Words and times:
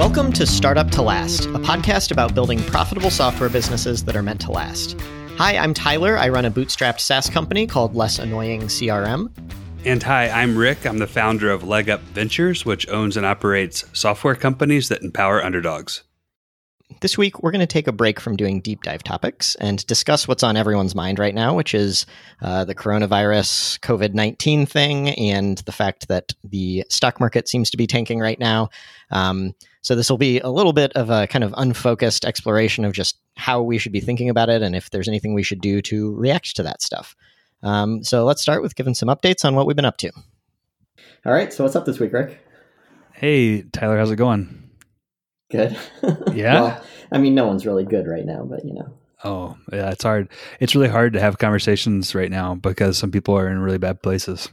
Welcome 0.00 0.32
to 0.32 0.46
Startup 0.46 0.90
to 0.92 1.02
Last, 1.02 1.44
a 1.44 1.58
podcast 1.58 2.10
about 2.10 2.34
building 2.34 2.58
profitable 2.62 3.10
software 3.10 3.50
businesses 3.50 4.02
that 4.04 4.16
are 4.16 4.22
meant 4.22 4.40
to 4.40 4.50
last. 4.50 4.98
Hi, 5.36 5.58
I'm 5.58 5.74
Tyler. 5.74 6.16
I 6.16 6.30
run 6.30 6.46
a 6.46 6.50
bootstrapped 6.50 7.00
SaaS 7.00 7.28
company 7.28 7.66
called 7.66 7.94
Less 7.94 8.18
Annoying 8.18 8.62
CRM. 8.62 9.30
And 9.84 10.02
hi, 10.02 10.30
I'm 10.30 10.56
Rick. 10.56 10.86
I'm 10.86 10.96
the 10.96 11.06
founder 11.06 11.50
of 11.50 11.64
Leg 11.64 11.90
Up 11.90 12.00
Ventures, 12.00 12.64
which 12.64 12.88
owns 12.88 13.18
and 13.18 13.26
operates 13.26 13.84
software 13.92 14.34
companies 14.34 14.88
that 14.88 15.02
empower 15.02 15.44
underdogs. 15.44 16.02
This 17.02 17.18
week, 17.18 17.42
we're 17.42 17.50
going 17.50 17.60
to 17.60 17.66
take 17.66 17.86
a 17.86 17.92
break 17.92 18.20
from 18.20 18.36
doing 18.36 18.62
deep 18.62 18.82
dive 18.82 19.02
topics 19.02 19.54
and 19.56 19.86
discuss 19.86 20.26
what's 20.26 20.42
on 20.42 20.56
everyone's 20.56 20.94
mind 20.94 21.18
right 21.18 21.34
now, 21.34 21.54
which 21.54 21.74
is 21.74 22.06
uh, 22.40 22.64
the 22.64 22.74
coronavirus 22.74 23.78
COVID 23.80 24.14
19 24.14 24.64
thing 24.64 25.10
and 25.10 25.58
the 25.58 25.72
fact 25.72 26.08
that 26.08 26.32
the 26.42 26.86
stock 26.88 27.20
market 27.20 27.50
seems 27.50 27.68
to 27.68 27.76
be 27.76 27.86
tanking 27.86 28.18
right 28.18 28.38
now. 28.38 28.70
Um, 29.10 29.54
so, 29.82 29.94
this 29.94 30.10
will 30.10 30.18
be 30.18 30.40
a 30.40 30.50
little 30.50 30.74
bit 30.74 30.92
of 30.92 31.08
a 31.08 31.26
kind 31.26 31.42
of 31.42 31.54
unfocused 31.56 32.24
exploration 32.26 32.84
of 32.84 32.92
just 32.92 33.18
how 33.36 33.62
we 33.62 33.78
should 33.78 33.92
be 33.92 34.00
thinking 34.00 34.28
about 34.28 34.50
it 34.50 34.60
and 34.60 34.76
if 34.76 34.90
there's 34.90 35.08
anything 35.08 35.32
we 35.32 35.42
should 35.42 35.60
do 35.62 35.80
to 35.82 36.14
react 36.16 36.54
to 36.56 36.62
that 36.64 36.82
stuff. 36.82 37.16
Um, 37.62 38.04
so, 38.04 38.24
let's 38.24 38.42
start 38.42 38.62
with 38.62 38.76
giving 38.76 38.94
some 38.94 39.08
updates 39.08 39.44
on 39.44 39.54
what 39.54 39.66
we've 39.66 39.76
been 39.76 39.84
up 39.86 39.96
to. 39.98 40.12
All 41.24 41.32
right. 41.32 41.52
So, 41.52 41.64
what's 41.64 41.76
up 41.76 41.86
this 41.86 41.98
week, 41.98 42.12
Rick? 42.12 42.38
Hey, 43.14 43.62
Tyler, 43.62 43.98
how's 43.98 44.10
it 44.10 44.16
going? 44.16 44.70
Good. 45.50 45.76
Yeah. 46.32 46.60
well, 46.60 46.84
I 47.10 47.18
mean, 47.18 47.34
no 47.34 47.46
one's 47.46 47.66
really 47.66 47.84
good 47.84 48.06
right 48.06 48.24
now, 48.24 48.44
but 48.44 48.64
you 48.64 48.74
know. 48.74 48.92
Oh, 49.24 49.56
yeah, 49.72 49.90
it's 49.90 50.04
hard. 50.04 50.28
It's 50.60 50.74
really 50.74 50.88
hard 50.88 51.12
to 51.14 51.20
have 51.20 51.38
conversations 51.38 52.14
right 52.14 52.30
now 52.30 52.54
because 52.54 52.96
some 52.96 53.10
people 53.10 53.36
are 53.36 53.48
in 53.48 53.58
really 53.58 53.78
bad 53.78 54.02
places. 54.02 54.48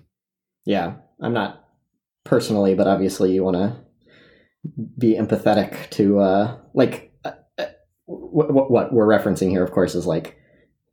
Yeah, 0.66 0.96
I'm 1.22 1.34
not 1.34 1.66
personally, 2.26 2.74
but 2.76 2.88
obviously, 2.88 3.32
you 3.34 3.44
want 3.44 3.56
to 3.56 3.78
be 4.98 5.16
empathetic 5.16 5.90
to 5.92 6.20
uh, 6.20 6.58
like 6.74 7.12
uh, 7.26 7.32
what, 8.06 8.54
what, 8.54 8.72
what 8.72 8.94
we're 8.94 9.08
referencing 9.08 9.50
here. 9.50 9.64
Of 9.64 9.72
course, 9.72 9.96
is 9.96 10.06
like 10.06 10.38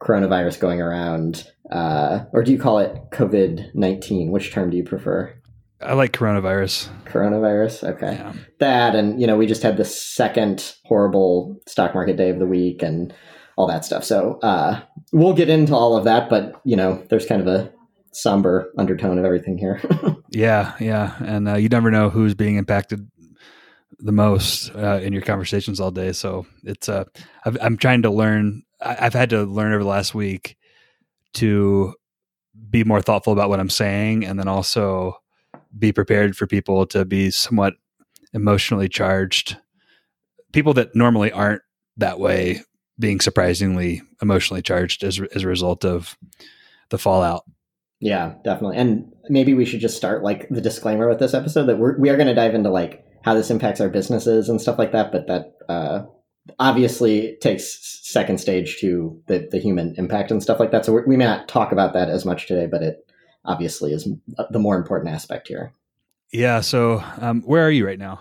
coronavirus 0.03 0.61
going 0.61 0.81
around, 0.81 1.47
uh, 1.71 2.25
or 2.33 2.43
do 2.43 2.53
you 2.53 2.59
call 2.59 2.79
it 2.79 2.97
COVID 3.13 3.75
nineteen? 3.75 4.31
Which 4.31 4.53
term 4.53 4.71
do 4.71 4.77
you 4.77 4.85
prefer? 4.85 5.35
I 5.81 5.93
like 5.95 6.13
coronavirus. 6.13 6.89
Coronavirus, 7.05 7.95
okay. 7.95 8.15
Yeah. 8.15 8.33
That 8.61 8.95
and 8.95 9.21
you 9.21 9.27
know 9.27 9.37
we 9.37 9.47
just 9.47 9.63
had 9.63 9.77
the 9.77 9.85
second 9.85 10.75
horrible 10.85 11.61
stock 11.67 11.95
market 11.95 12.17
day 12.17 12.31
of 12.31 12.39
the 12.39 12.47
week 12.47 12.83
and 12.83 13.13
all 13.57 13.67
that 13.69 13.85
stuff. 13.85 14.05
So 14.05 14.39
uh, 14.43 14.81
we'll 15.13 15.35
get 15.35 15.49
into 15.49 15.75
all 15.75 15.97
of 15.97 16.05
that, 16.05 16.29
but 16.29 16.61
you 16.65 16.77
know 16.77 17.05
there's 17.11 17.27
kind 17.27 17.41
of 17.41 17.47
a 17.47 17.73
somber 18.13 18.73
undertone 18.79 19.19
of 19.19 19.25
everything 19.25 19.59
here. 19.59 19.81
Yeah, 20.35 20.75
yeah, 20.81 21.15
and 21.25 21.49
uh, 21.49 21.55
you 21.55 21.69
never 21.69 21.93
know 21.93 22.11
who's 22.11 22.35
being 22.35 22.57
impacted 22.57 23.09
the 23.99 24.13
most 24.13 24.75
uh, 24.75 25.01
in 25.03 25.13
your 25.13 25.23
conversations 25.23 25.81
all 25.81 25.91
day. 25.91 26.13
So 26.13 26.47
it's 26.63 26.89
uh, 26.89 27.05
I've, 27.45 27.57
I'm 27.61 27.77
trying 27.77 28.03
to 28.03 28.11
learn. 28.11 28.63
I've 28.81 29.15
had 29.15 29.31
to 29.31 29.45
learn 29.45 29.73
over 29.73 29.83
the 29.83 29.89
last 29.89 30.15
week 30.15 30.57
to 31.35 31.95
be 32.71 32.85
more 32.85 33.01
thoughtful 33.01 33.33
about 33.33 33.49
what 33.49 33.61
I'm 33.61 33.71
saying, 33.71 34.25
and 34.25 34.39
then 34.39 34.49
also 34.49 35.17
be 35.77 35.93
prepared 35.93 36.37
for 36.37 36.47
people 36.47 36.87
to 36.87 37.05
be 37.05 37.31
somewhat 37.31 37.75
emotionally 38.33 38.89
charged. 38.89 39.57
People 40.53 40.75
that 40.75 40.95
normally 40.95 41.33
aren't 41.33 41.63
that 41.97 42.19
way 42.19 42.63
being 42.99 43.21
surprisingly 43.21 44.03
emotionally 44.23 44.63
charged 44.63 45.03
as 45.03 45.21
as 45.35 45.43
a 45.43 45.49
result 45.49 45.85
of 45.85 46.17
the 46.91 46.99
fallout. 46.99 47.45
yeah, 48.01 48.35
definitely. 48.45 48.77
And 48.77 49.13
maybe 49.29 49.55
we 49.55 49.65
should 49.65 49.81
just 49.81 49.97
start 49.97 50.23
like 50.23 50.49
the 50.51 50.61
disclaimer 50.61 51.09
with 51.09 51.19
this 51.19 51.35
episode 51.35 51.67
that 51.67 51.79
we're 51.79 51.99
we 51.99 52.11
are 52.11 52.17
going 52.17 52.29
to 52.29 52.35
dive 52.35 52.55
into 52.55 52.71
like 52.71 53.05
how 53.25 53.33
this 53.35 53.51
impacts 53.51 53.81
our 53.81 53.89
businesses 53.89 54.49
and 54.49 54.61
stuff 54.61 54.79
like 54.79 54.93
that, 54.93 55.11
but 55.11 55.27
that 55.27 55.55
uh, 55.69 56.05
obviously 56.59 57.37
takes 57.41 58.01
second 58.03 58.39
stage 58.39 58.77
to 58.81 59.19
the 59.27 59.49
the 59.51 59.59
human 59.59 59.95
impact 59.97 60.31
and 60.31 60.43
stuff 60.43 60.61
like 60.61 60.71
that. 60.71 60.85
So 60.85 60.93
we 60.93 61.03
we 61.07 61.17
may 61.17 61.25
not 61.25 61.49
talk 61.49 61.73
about 61.73 61.95
that 61.95 62.11
as 62.11 62.25
much 62.25 62.47
today, 62.47 62.67
but 62.67 62.83
it 62.83 62.99
obviously 63.45 63.93
is 63.93 64.07
the 64.51 64.59
more 64.59 64.77
important 64.77 65.15
aspect 65.15 65.49
here. 65.49 65.73
Yeah. 66.33 66.61
So 66.61 67.03
um, 67.19 67.43
where 67.43 67.67
are 67.67 67.71
you 67.71 67.87
right 67.87 67.99
now? 67.99 68.21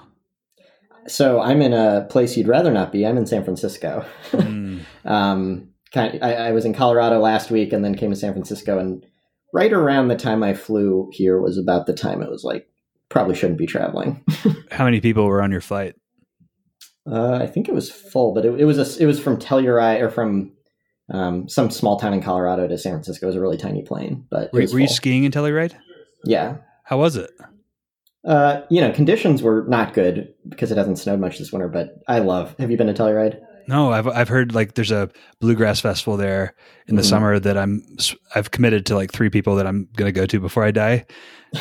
So 1.08 1.42
I'm 1.42 1.62
in 1.62 1.74
a 1.74 2.08
place 2.10 2.38
you'd 2.38 2.48
rather 2.48 2.72
not 2.72 2.94
be. 2.94 3.06
I'm 3.06 3.18
in 3.18 3.26
San 3.26 3.44
Francisco. 3.44 4.06
Mm, 4.32 4.84
um, 5.06 5.68
kind 5.92 6.20
I, 6.22 6.36
I 6.36 6.52
was 6.54 6.64
in 6.64 6.74
Colorado 6.74 7.20
last 7.20 7.52
week 7.52 7.74
and 7.74 7.84
then 7.84 7.96
came 7.96 8.12
to 8.12 8.16
San 8.16 8.32
Francisco. 8.32 8.80
And 8.80 9.06
right 9.54 9.74
around 9.74 10.08
the 10.08 10.16
time 10.16 10.44
I 10.44 10.54
flew 10.54 11.10
here 11.12 11.42
was 11.42 11.58
about 11.58 11.88
the 11.88 11.94
time 11.94 12.22
it 12.22 12.30
was 12.30 12.46
like 12.46 12.70
probably 13.14 13.36
shouldn't 13.36 13.60
be 13.60 13.66
traveling. 13.68 14.22
how 14.72 14.84
many 14.84 15.00
people 15.00 15.26
were 15.26 15.42
on 15.42 15.52
your 15.52 15.62
flight? 15.62 15.96
Uh, 17.10 17.36
I 17.36 17.48
think 17.48 17.70
it 17.70 17.74
was 17.76 17.92
full, 17.92 18.34
but 18.34 18.44
it, 18.46 18.60
it 18.60 18.66
was 18.66 18.78
a, 18.78 19.02
it 19.02 19.06
was 19.06 19.20
from 19.20 19.38
Telluride 19.38 20.02
or 20.02 20.10
from 20.10 20.52
um, 21.14 21.48
some 21.48 21.70
small 21.70 22.00
town 22.00 22.14
in 22.14 22.22
Colorado 22.22 22.68
to 22.68 22.78
San 22.78 22.94
Francisco. 22.94 23.26
It 23.26 23.28
was 23.28 23.36
a 23.36 23.42
really 23.42 23.58
tiny 23.58 23.84
plane, 23.84 24.26
but 24.32 24.52
Were, 24.52 24.62
you 24.62 24.88
skiing 24.88 25.24
in 25.26 25.32
Telluride? 25.32 25.76
Yeah. 26.26 26.58
How 26.86 26.98
was 26.98 27.16
it? 27.16 27.30
Uh, 28.26 28.62
you 28.70 28.80
know, 28.82 28.92
conditions 28.92 29.44
were 29.44 29.66
not 29.68 29.94
good 29.94 30.34
because 30.48 30.72
it 30.72 30.78
hasn't 30.78 30.98
snowed 30.98 31.20
much 31.20 31.38
this 31.38 31.52
winter. 31.52 31.68
But 31.68 32.00
I 32.08 32.20
love. 32.20 32.56
Have 32.58 32.72
you 32.72 32.78
been 32.78 32.88
to 32.88 32.94
Telluride? 32.94 33.40
No, 33.68 33.92
I've 33.92 34.08
I've 34.08 34.30
heard 34.30 34.56
like 34.56 34.76
there's 34.76 34.92
a 34.92 35.10
bluegrass 35.40 35.82
festival 35.82 36.18
there 36.18 36.56
in 36.88 36.96
the 36.96 37.02
Mhm. 37.02 37.10
summer 37.10 37.40
that 37.40 37.58
I'm 37.58 37.86
I've 38.34 38.52
committed 38.52 38.86
to 38.88 38.96
like 38.96 39.12
three 39.12 39.30
people 39.30 39.56
that 39.56 39.68
I'm 39.68 39.88
going 39.96 40.08
to 40.14 40.18
go 40.18 40.26
to 40.26 40.40
before 40.40 40.64
I 40.64 40.72
die. 40.72 41.06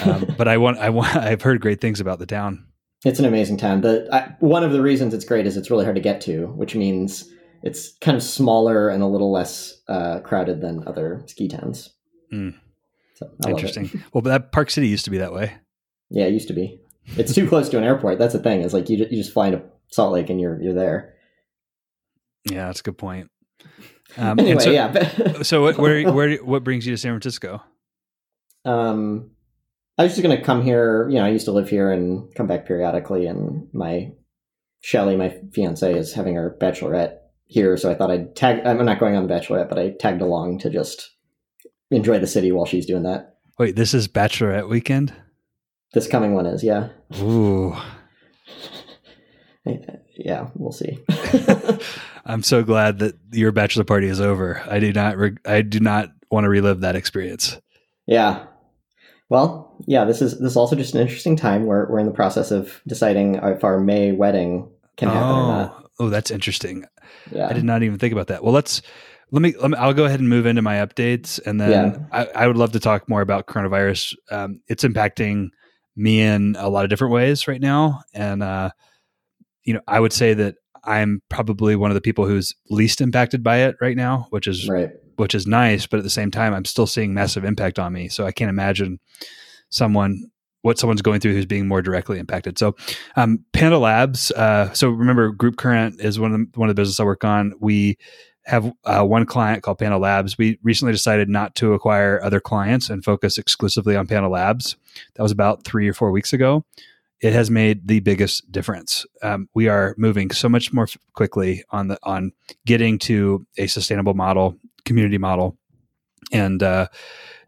Um, 0.04 0.26
but 0.38 0.48
I 0.48 0.56
want 0.56 0.78
I 0.78 0.90
want 0.90 1.16
I've 1.16 1.42
heard 1.42 1.60
great 1.60 1.80
things 1.80 2.00
about 2.00 2.18
the 2.18 2.26
town. 2.26 2.66
It's 3.04 3.18
an 3.18 3.24
amazing 3.24 3.56
town. 3.56 3.80
The 3.80 4.08
I, 4.12 4.36
one 4.40 4.62
of 4.62 4.72
the 4.72 4.82
reasons 4.82 5.12
it's 5.12 5.24
great 5.24 5.46
is 5.46 5.56
it's 5.56 5.70
really 5.70 5.84
hard 5.84 5.96
to 5.96 6.02
get 6.02 6.20
to, 6.22 6.46
which 6.48 6.74
means 6.74 7.28
it's 7.62 7.96
kind 8.00 8.16
of 8.16 8.22
smaller 8.22 8.88
and 8.88 9.02
a 9.02 9.06
little 9.06 9.32
less 9.32 9.80
uh, 9.88 10.20
crowded 10.20 10.60
than 10.60 10.86
other 10.86 11.22
ski 11.26 11.48
towns. 11.48 11.90
Mm. 12.32 12.54
So, 13.14 13.26
I 13.26 13.28
love 13.28 13.36
it. 13.38 13.50
Interesting. 13.50 14.02
Well, 14.12 14.22
but 14.22 14.30
that 14.30 14.52
Park 14.52 14.70
City 14.70 14.88
used 14.88 15.04
to 15.04 15.10
be 15.10 15.18
that 15.18 15.32
way. 15.32 15.54
Yeah, 16.10 16.24
it 16.24 16.32
used 16.32 16.48
to 16.48 16.54
be. 16.54 16.80
It's 17.16 17.34
too 17.34 17.48
close 17.48 17.68
to 17.70 17.78
an 17.78 17.84
airport. 17.84 18.18
That's 18.18 18.32
the 18.32 18.38
thing. 18.38 18.62
Is 18.62 18.72
like 18.72 18.88
you 18.88 18.98
you 18.98 19.16
just 19.16 19.32
fly 19.32 19.48
into 19.48 19.62
Salt 19.88 20.12
Lake 20.12 20.30
and 20.30 20.40
you're 20.40 20.60
you're 20.62 20.74
there. 20.74 21.14
Yeah, 22.48 22.66
that's 22.66 22.80
a 22.80 22.84
good 22.84 22.98
point. 22.98 23.30
Um, 24.18 24.38
anyway, 24.38 24.62
so, 24.62 24.70
yeah. 24.70 25.40
So 25.40 25.62
what 25.62 25.78
where 25.78 26.12
where 26.12 26.36
what 26.36 26.62
brings 26.64 26.86
you 26.86 26.92
to 26.92 26.98
San 26.98 27.12
Francisco? 27.12 27.62
um, 28.64 29.30
I 29.98 30.04
was 30.04 30.12
just 30.12 30.22
gonna 30.22 30.42
come 30.42 30.62
here. 30.62 31.08
You 31.08 31.16
know, 31.16 31.24
I 31.24 31.30
used 31.30 31.44
to 31.46 31.52
live 31.52 31.68
here 31.68 31.90
and 31.90 32.34
come 32.34 32.46
back 32.46 32.66
periodically. 32.66 33.26
And 33.26 33.68
my 33.72 34.12
Shelly, 34.80 35.16
my 35.16 35.36
fiance, 35.52 35.96
is 35.96 36.12
having 36.12 36.34
her 36.34 36.56
bachelorette 36.60 37.18
here, 37.46 37.76
so 37.76 37.90
I 37.90 37.94
thought 37.94 38.10
I'd 38.10 38.34
tag. 38.34 38.66
I'm 38.66 38.84
not 38.84 38.98
going 38.98 39.16
on 39.16 39.26
the 39.26 39.32
bachelorette, 39.32 39.68
but 39.68 39.78
I 39.78 39.90
tagged 40.00 40.22
along 40.22 40.58
to 40.60 40.70
just 40.70 41.10
enjoy 41.90 42.18
the 42.18 42.26
city 42.26 42.50
while 42.52 42.66
she's 42.66 42.86
doing 42.86 43.02
that. 43.04 43.36
Wait, 43.58 43.76
this 43.76 43.94
is 43.94 44.08
Bachelorette 44.08 44.68
weekend. 44.68 45.12
This 45.92 46.08
coming 46.08 46.34
one 46.34 46.46
is, 46.46 46.64
yeah, 46.64 46.88
Ooh, 47.20 47.76
yeah. 50.16 50.48
We'll 50.54 50.72
see. 50.72 50.98
I'm 52.24 52.42
so 52.42 52.62
glad 52.62 52.98
that 53.00 53.16
your 53.32 53.52
bachelor 53.52 53.84
party 53.84 54.06
is 54.06 54.20
over. 54.20 54.62
I 54.68 54.78
do 54.80 54.92
not 54.92 55.16
reg- 55.16 55.40
I 55.44 55.62
do 55.62 55.80
not 55.80 56.10
want 56.30 56.44
to 56.44 56.48
relive 56.48 56.80
that 56.80 56.96
experience. 56.96 57.60
Yeah. 58.06 58.46
Well, 59.32 59.74
yeah, 59.86 60.04
this 60.04 60.20
is 60.20 60.38
this 60.40 60.50
is 60.50 60.56
also 60.58 60.76
just 60.76 60.94
an 60.94 61.00
interesting 61.00 61.36
time. 61.36 61.64
We're 61.64 61.90
we're 61.90 62.00
in 62.00 62.04
the 62.04 62.12
process 62.12 62.50
of 62.50 62.82
deciding 62.86 63.36
if 63.36 63.64
our 63.64 63.80
May 63.80 64.12
wedding 64.12 64.68
can 64.98 65.08
happen 65.08 65.22
or 65.22 65.48
not. 65.48 65.74
Oh, 65.74 65.86
oh, 66.00 66.10
that's 66.10 66.30
interesting. 66.30 66.84
Yeah. 67.30 67.48
I 67.48 67.54
did 67.54 67.64
not 67.64 67.82
even 67.82 67.98
think 67.98 68.12
about 68.12 68.26
that. 68.26 68.44
Well, 68.44 68.52
let's 68.52 68.82
let 69.30 69.40
me, 69.40 69.54
let 69.58 69.70
me 69.70 69.78
I'll 69.78 69.94
go 69.94 70.04
ahead 70.04 70.20
and 70.20 70.28
move 70.28 70.44
into 70.44 70.60
my 70.60 70.86
updates, 70.86 71.40
and 71.46 71.58
then 71.58 71.70
Yeah. 71.70 71.98
I, 72.12 72.42
I 72.42 72.46
would 72.46 72.58
love 72.58 72.72
to 72.72 72.78
talk 72.78 73.08
more 73.08 73.22
about 73.22 73.46
coronavirus. 73.46 74.14
Um, 74.30 74.60
it's 74.68 74.84
impacting 74.84 75.48
me 75.96 76.20
in 76.20 76.54
a 76.58 76.68
lot 76.68 76.84
of 76.84 76.90
different 76.90 77.14
ways 77.14 77.48
right 77.48 77.60
now, 77.60 78.02
and 78.12 78.42
uh, 78.42 78.68
you 79.64 79.72
know, 79.72 79.80
I 79.88 79.98
would 79.98 80.12
say 80.12 80.34
that 80.34 80.56
I'm 80.84 81.22
probably 81.30 81.74
one 81.74 81.90
of 81.90 81.94
the 81.94 82.02
people 82.02 82.26
who's 82.26 82.54
least 82.68 83.00
impacted 83.00 83.42
by 83.42 83.60
it 83.60 83.76
right 83.80 83.96
now, 83.96 84.26
which 84.28 84.46
is 84.46 84.68
Right. 84.68 84.90
Which 85.16 85.34
is 85.34 85.46
nice. 85.46 85.86
But 85.86 85.98
at 85.98 86.04
the 86.04 86.10
same 86.10 86.30
time, 86.30 86.54
I'm 86.54 86.64
still 86.64 86.86
seeing 86.86 87.14
massive 87.14 87.44
impact 87.44 87.78
on 87.78 87.92
me. 87.92 88.08
So 88.08 88.26
I 88.26 88.32
can't 88.32 88.50
imagine 88.50 89.00
someone 89.68 90.30
what 90.62 90.78
someone's 90.78 91.02
going 91.02 91.20
through 91.20 91.32
who's 91.32 91.46
being 91.46 91.66
more 91.66 91.82
directly 91.82 92.18
impacted. 92.18 92.56
So, 92.56 92.76
um, 93.16 93.44
Panda 93.52 93.78
Labs. 93.78 94.30
Uh, 94.30 94.72
so 94.72 94.88
remember, 94.88 95.30
Group 95.32 95.56
Current 95.56 96.00
is 96.00 96.18
one 96.18 96.32
of 96.32 96.38
the, 96.38 96.46
one 96.58 96.68
of 96.68 96.76
the 96.76 96.80
business 96.80 97.00
I 97.00 97.04
work 97.04 97.24
on. 97.24 97.52
We 97.60 97.98
have 98.44 98.72
uh, 98.84 99.04
one 99.04 99.26
client 99.26 99.62
called 99.62 99.78
Panda 99.78 99.98
Labs. 99.98 100.38
We 100.38 100.58
recently 100.62 100.92
decided 100.92 101.28
not 101.28 101.54
to 101.56 101.74
acquire 101.74 102.20
other 102.22 102.40
clients 102.40 102.90
and 102.90 103.04
focus 103.04 103.38
exclusively 103.38 103.96
on 103.96 104.06
Panda 104.06 104.28
Labs. 104.28 104.76
That 105.14 105.22
was 105.22 105.32
about 105.32 105.64
three 105.64 105.88
or 105.88 105.94
four 105.94 106.10
weeks 106.10 106.32
ago. 106.32 106.64
It 107.22 107.32
has 107.32 107.50
made 107.50 107.86
the 107.86 108.00
biggest 108.00 108.50
difference. 108.50 109.06
Um, 109.22 109.48
we 109.54 109.68
are 109.68 109.94
moving 109.96 110.30
so 110.32 110.48
much 110.48 110.72
more 110.72 110.84
f- 110.84 110.96
quickly 111.14 111.62
on 111.70 111.88
the 111.88 111.98
on 112.02 112.32
getting 112.66 112.98
to 113.00 113.46
a 113.56 113.68
sustainable 113.68 114.14
model, 114.14 114.58
community 114.84 115.18
model, 115.18 115.56
and 116.32 116.62
uh, 116.62 116.88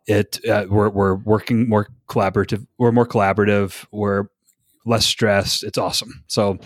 it 0.06 0.38
uh, 0.48 0.66
we're 0.68 0.90
we're 0.90 1.16
working 1.16 1.68
more 1.68 1.88
collaborative. 2.08 2.64
We're 2.78 2.92
more 2.92 3.06
collaborative. 3.06 3.84
We're 3.90 4.26
less 4.86 5.06
stressed. 5.06 5.64
It's 5.64 5.78
awesome. 5.78 6.22
So 6.28 6.58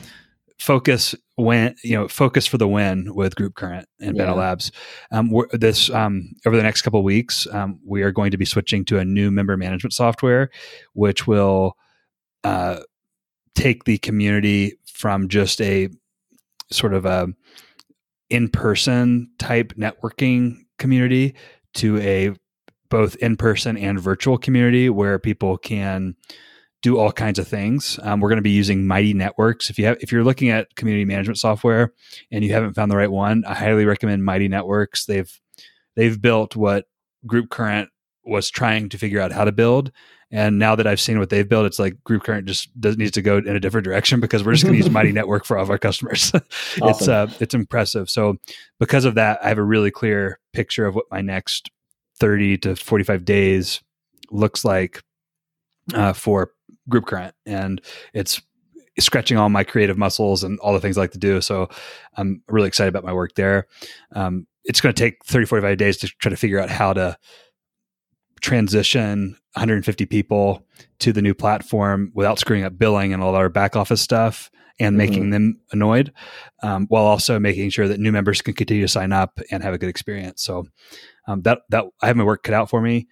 focus 0.58 1.14
when 1.37 1.75
you 1.82 1.96
know 1.96 2.08
focus 2.08 2.46
for 2.46 2.58
the 2.58 2.69
win 2.69 3.14
with 3.14 3.37
Group 3.37 3.55
Current 3.55 3.88
and 4.00 4.16
Yeah. 4.16 4.25
Beta 4.25 4.34
Labs. 4.34 4.70
Um, 5.12 5.31
we're, 5.31 5.46
this 5.52 5.88
um, 5.88 6.32
over 6.44 6.56
the 6.56 6.62
next 6.62 6.82
couple 6.82 7.00
of 7.00 7.05
weeks, 7.05 7.46
um, 7.52 7.81
we 7.87 8.02
are 8.02 8.10
going 8.12 8.32
to 8.32 8.37
be 8.37 8.44
switching 8.44 8.84
to 8.87 8.99
a 8.99 9.05
new 9.05 9.31
member 9.31 9.56
management 9.56 9.94
software, 9.94 10.50
which 10.93 11.26
will 11.26 11.75
uh, 12.44 12.81
take 13.55 13.85
the 13.85 13.99
community 13.99 14.79
from 14.93 15.29
just 15.29 15.61
a 15.61 15.89
sort 16.71 16.95
of 16.95 17.05
a 17.06 17.29
in-person 18.31 19.31
type 19.39 19.73
networking 19.75 20.56
community 20.79 21.35
to 21.75 21.99
a 21.99 22.35
both 22.91 23.17
in-person 23.17 23.77
and 23.77 24.00
virtual 24.00 24.39
community 24.39 24.89
where 24.89 25.19
people 25.19 25.59
can 25.59 26.15
do 26.81 26.99
all 26.99 27.12
kinds 27.12 27.39
of 27.39 27.49
things. 27.49 27.99
Um, 28.03 28.21
we're 28.21 28.29
going 28.29 28.37
to 28.37 28.43
be 28.43 28.50
using 28.50 28.87
Mighty 28.87 29.12
Networks. 29.12 29.69
If 29.69 29.79
you 29.79 29.87
have, 29.87 29.99
if 30.01 30.12
you're 30.12 30.25
looking 30.25 30.49
at 30.51 30.75
community 30.77 31.05
management 31.05 31.39
software 31.39 31.93
and 32.31 32.44
you 32.44 32.53
haven't 32.53 32.75
found 32.75 32.91
the 32.91 32.97
right 32.97 33.11
one, 33.11 33.44
I 33.47 33.55
highly 33.55 33.85
recommend 33.85 34.25
Mighty 34.25 34.49
Networks. 34.49 35.05
They've 35.05 35.31
they've 35.97 36.21
built 36.21 36.55
what 36.55 36.87
Group 37.27 37.51
Current 37.51 37.91
was 38.29 38.51
trying 38.51 38.89
to 38.91 38.99
figure 38.99 39.21
out 39.21 39.33
how 39.33 39.45
to 39.45 39.53
build. 39.53 39.91
And 40.31 40.59
now 40.59 40.77
that 40.77 40.87
I've 40.87 41.01
seen 41.01 41.19
what 41.19 41.31
they've 41.31 41.49
built, 41.49 41.65
it's 41.65 41.79
like 41.79 42.05
Group 42.05 42.23
Current 42.25 42.47
just 42.47 42.79
does, 42.79 42.99
needs 42.99 43.13
to 43.13 43.23
go 43.23 43.39
in 43.39 43.49
a 43.49 43.61
different 43.61 43.87
direction 43.87 44.21
because 44.21 44.45
we're 44.45 44.53
just 44.53 44.65
going 44.65 44.75
to 44.75 44.79
use 44.85 44.91
Mighty 44.91 45.11
Network 45.21 45.47
for 45.47 45.57
all 45.57 45.63
of 45.63 45.71
our 45.71 45.79
customers. 45.79 46.33
It's 46.77 46.83
Awesome. 46.83 47.31
uh, 47.31 47.33
it's 47.41 47.55
impressive. 47.55 48.11
So 48.11 48.37
because 48.79 49.07
of 49.07 49.15
that, 49.15 49.39
I 49.43 49.49
have 49.49 49.59
a 49.59 49.63
really 49.63 49.91
clear 49.91 50.39
picture 50.53 50.87
of 50.87 50.95
what 50.95 51.07
my 51.11 51.23
next 51.23 51.71
thirty 52.21 52.59
to 52.59 52.77
forty 52.77 53.05
five 53.05 53.25
days 53.25 53.81
looks 54.31 54.65
like 54.67 55.03
uh, 55.95 56.13
for 56.13 56.53
Group 56.91 57.07
Current, 57.07 57.35
and 57.47 57.81
it's 58.13 58.43
stretching 58.99 59.39
all 59.39 59.49
my 59.49 59.65
creative 59.65 59.97
muscles 59.97 60.45
and 60.45 60.59
all 60.61 60.73
the 60.75 60.81
things 60.81 60.99
I 60.99 61.03
like 61.03 61.13
to 61.13 61.19
do. 61.19 61.41
So 61.41 61.69
I'm 62.17 62.43
really 62.49 62.69
excited 62.69 62.89
about 62.89 63.05
my 63.05 63.13
work 63.13 63.35
there. 63.35 63.67
Um, 64.15 64.47
it's 64.65 64.81
going 64.81 64.95
to 64.95 65.01
take 65.03 65.25
30, 65.25 65.47
45 65.47 65.79
days 65.79 65.97
to 65.99 66.09
try 66.09 66.31
to 66.31 66.37
figure 66.37 66.59
out 66.61 66.69
how 66.69 66.93
to 66.93 67.17
transition 68.40 69.37
150 69.55 70.06
people 70.06 70.67
to 71.00 71.12
the 71.12 71.23
new 71.23 71.35
platform 71.35 72.12
without 72.14 72.38
screwing 72.38 72.64
up 72.64 72.79
billing 72.79 73.12
and 73.12 73.23
all 73.23 73.35
our 73.35 73.49
back 73.49 73.76
office 73.76 74.00
stuff 74.00 74.50
and 74.81 74.96
making 74.96 75.31
them 75.31 75.58
annoyed, 75.73 76.12
um, 76.62 76.87
while 76.87 77.05
also 77.05 77.38
making 77.38 77.70
sure 77.70 77.88
that 77.88 77.99
new 77.99 78.12
members 78.12 78.40
can 78.40 78.55
continue 78.55 78.85
to 78.85 78.88
sign 78.88 79.12
up 79.12 79.40
and 79.50 79.62
have 79.62 79.75
a 79.75 79.79
good 79.79 79.88
experience. 79.88 80.43
So 80.43 80.67
um, 81.26 81.43
that 81.43 81.62
that 81.70 81.85
I 82.00 82.06
have 82.06 82.17
my 82.17 82.25
work 82.25 82.43
cut 82.43 82.55
out 82.55 82.70
for 82.70 82.81
me. 82.81 83.08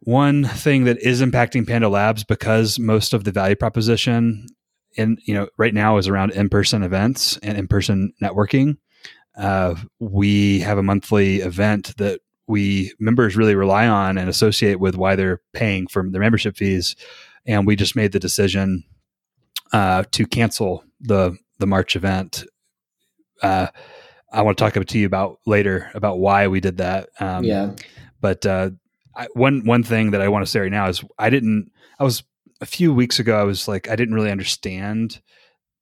One 0.00 0.44
thing 0.44 0.84
that 0.84 0.98
is 0.98 1.20
impacting 1.22 1.66
Panda 1.66 1.88
Labs 1.88 2.24
because 2.24 2.78
most 2.78 3.12
of 3.12 3.24
the 3.24 3.32
value 3.32 3.54
proposition 3.54 4.46
in 4.96 5.18
you 5.24 5.34
know 5.34 5.48
right 5.58 5.74
now 5.74 5.98
is 5.98 6.08
around 6.08 6.32
in-person 6.32 6.82
events 6.82 7.36
and 7.42 7.56
in-person 7.58 8.12
networking. 8.22 8.78
Uh, 9.36 9.74
we 9.98 10.60
have 10.60 10.78
a 10.78 10.82
monthly 10.82 11.40
event 11.40 11.96
that 11.98 12.20
we 12.52 12.92
members 13.00 13.34
really 13.34 13.54
rely 13.54 13.88
on 13.88 14.18
and 14.18 14.28
associate 14.28 14.78
with 14.78 14.94
why 14.94 15.16
they're 15.16 15.40
paying 15.54 15.86
for 15.86 16.06
their 16.06 16.20
membership 16.20 16.54
fees, 16.54 16.94
and 17.46 17.66
we 17.66 17.76
just 17.76 17.96
made 17.96 18.12
the 18.12 18.20
decision 18.20 18.84
uh, 19.72 20.04
to 20.12 20.26
cancel 20.26 20.84
the 21.00 21.34
the 21.58 21.66
March 21.66 21.96
event. 21.96 22.44
Uh, 23.42 23.68
I 24.30 24.42
want 24.42 24.58
to 24.58 24.62
talk 24.62 24.74
to 24.74 24.98
you 24.98 25.06
about 25.06 25.38
later 25.46 25.90
about 25.94 26.18
why 26.18 26.46
we 26.46 26.60
did 26.60 26.76
that. 26.76 27.08
Um, 27.18 27.42
yeah. 27.42 27.72
but 28.20 28.44
uh, 28.44 28.70
I, 29.16 29.28
one 29.32 29.64
one 29.64 29.82
thing 29.82 30.10
that 30.10 30.20
I 30.20 30.28
want 30.28 30.44
to 30.44 30.50
say 30.50 30.60
right 30.60 30.70
now 30.70 30.88
is 30.88 31.02
I 31.18 31.30
didn't. 31.30 31.72
I 31.98 32.04
was 32.04 32.22
a 32.60 32.66
few 32.66 32.92
weeks 32.92 33.18
ago. 33.18 33.40
I 33.40 33.44
was 33.44 33.66
like 33.66 33.88
I 33.88 33.96
didn't 33.96 34.14
really 34.14 34.30
understand 34.30 35.22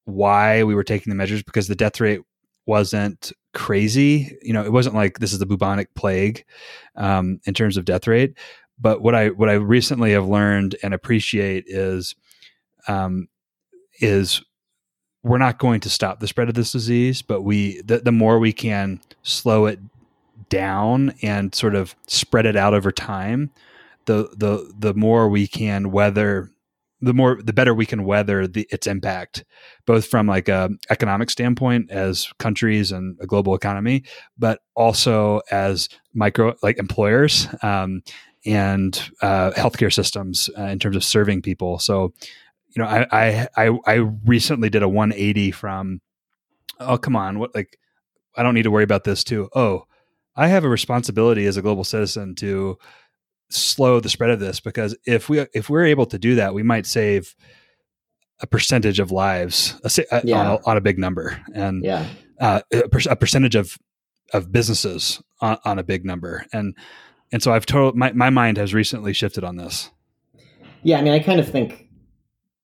why 0.05 0.63
we 0.63 0.77
were 0.77 0.85
taking 0.85 1.11
the 1.11 1.17
measures 1.17 1.43
because 1.43 1.67
the 1.67 1.75
death 1.75 2.01
rate 2.01 2.21
wasn't 2.65 3.33
crazy. 3.53 4.37
You 4.43 4.53
know, 4.53 4.65
it 4.65 4.73
wasn't 4.73 4.95
like 4.95 5.19
this 5.19 5.33
is 5.33 5.39
the 5.39 5.47
bubonic 5.47 5.95
plague 5.95 6.45
um, 6.97 7.41
in 7.45 7.55
terms 7.55 7.77
of 7.77 7.85
death 7.85 8.07
rate. 8.07 8.35
But 8.79 9.03
what 9.03 9.15
I 9.15 9.29
what 9.29 9.49
I 9.49 9.55
recently 9.55 10.13
have 10.13 10.27
learned 10.27 10.77
and 10.83 10.95
appreciate 10.95 11.65
is 11.67 12.15
um, 12.89 13.29
is 14.01 14.43
we're 15.23 15.39
not 15.39 15.59
going 15.59 15.81
to 15.81 15.91
stop 15.91 16.21
the 16.21 16.27
spread 16.27 16.49
of 16.49 16.55
this 16.55 16.73
disease, 16.73 17.23
but 17.23 17.43
we 17.43 17.83
the, 17.83 17.99
the 17.99 18.13
more 18.13 18.39
we 18.39 18.53
can 18.53 19.01
slow 19.23 19.67
it 19.67 19.79
down 20.49 21.15
and 21.23 21.55
sort 21.55 21.75
of 21.75 21.95
spread 22.07 22.47
it 22.47 22.57
out 22.57 22.75
over 22.75 22.91
time, 22.91 23.51
the 24.07 24.31
the 24.37 24.73
the 24.79 24.95
more 24.95 25.29
we 25.29 25.47
can 25.47 25.91
weather 25.91 26.51
the 27.03 27.15
more 27.15 27.41
the 27.43 27.53
better 27.53 27.75
we 27.75 27.87
can 27.87 28.05
weather 28.05 28.47
the 28.47 28.67
its 28.71 28.87
impact 28.87 29.45
both 29.87 30.07
from 30.07 30.27
like 30.27 30.49
a 30.49 30.69
economic 30.91 31.31
standpoint 31.31 31.91
as 31.91 32.29
countries 32.39 32.93
and 32.93 33.17
a 33.21 33.27
global 33.27 33.55
economy 33.55 34.03
but 34.39 34.61
also 34.75 35.41
as 35.51 35.89
micro 36.15 36.55
like 36.63 36.79
employers 36.79 37.49
um, 37.63 38.03
and 38.47 39.11
uh, 39.21 39.51
healthcare 39.53 39.93
systems 39.93 40.49
uh, 40.59 40.65
in 40.65 40.79
terms 40.79 40.97
of 40.97 41.05
serving 41.05 41.43
people. 41.43 41.79
So 41.79 42.13
you 42.75 42.83
know 42.83 42.89
I, 42.89 43.07
I 43.11 43.49
i 43.57 43.79
i 43.87 43.95
recently 44.25 44.71
did 44.71 44.85
a 44.85 44.89
180 44.89 45.51
from 45.51 46.01
oh 46.79 46.99
come 46.99 47.17
on 47.17 47.41
what 47.41 47.53
like 47.53 47.77
i 48.37 48.45
don't 48.45 48.55
need 48.55 48.63
to 48.63 48.71
worry 48.71 48.85
about 48.85 49.03
this 49.05 49.25
too. 49.25 49.49
Oh 49.55 49.87
i 50.37 50.47
have 50.47 50.65
a 50.65 50.69
responsibility 50.69 51.47
as 51.47 51.57
a 51.57 51.63
global 51.63 51.83
citizen 51.83 52.37
to 52.37 52.79
slow 53.51 54.01
the 54.01 54.09
spread 54.09 54.31
of 54.31 54.41
this 54.41 54.61
because 54.61 54.97
if 55.07 55.29
we 55.29 55.41
if 55.55 55.69
we're 55.69 55.85
able 55.85 56.07
to 56.07 56.19
do 56.19 56.35
that 56.37 56.55
we 56.55 56.63
might 56.63 56.87
save 56.87 57.35
a 58.41 58.47
percentage 58.47 58.99
of 59.01 59.11
lives 59.11 59.79
a, 59.85 60.21
Yeah. 60.25 60.39
on, 60.41 60.47
a, 60.47 60.69
on 60.71 60.77
a 60.77 60.81
big 60.81 60.99
number 60.99 61.39
and 61.55 61.85
Yeah. 61.85 62.07
uh, 62.41 62.61
a, 62.73 62.89
per- 62.89 63.11
a 63.11 63.17
percentage 63.17 63.55
of 63.57 63.77
of 64.33 64.53
businesses 64.53 65.21
on, 65.41 65.59
on 65.65 65.79
a 65.79 65.83
big 65.83 66.05
number 66.05 66.47
and 66.53 66.77
and 67.33 67.43
so 67.43 67.53
i've 67.53 67.67
told 67.67 67.97
my, 67.97 68.13
my 68.13 68.31
mind 68.31 68.57
has 68.57 68.73
recently 68.73 69.13
shifted 69.13 69.43
on 69.45 69.57
this 69.57 69.91
Yeah, 70.83 70.99
I 70.99 71.03
mean, 71.03 71.13
I 71.13 71.19
kind 71.19 71.41
of 71.41 71.49
think 71.51 71.89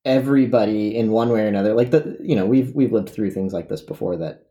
everybody 0.05 0.97
in 0.97 1.11
one 1.11 1.31
way 1.31 1.43
or 1.43 1.47
another, 1.49 1.75
like 1.75 1.91
the, 1.91 2.17
you 2.21 2.37
know, 2.37 2.47
we've 2.47 2.73
we've 2.75 2.93
lived 2.93 3.11
through 3.11 3.31
things 3.33 3.53
like 3.53 3.69
this 3.69 3.83
before 3.83 4.17
that 4.17 4.47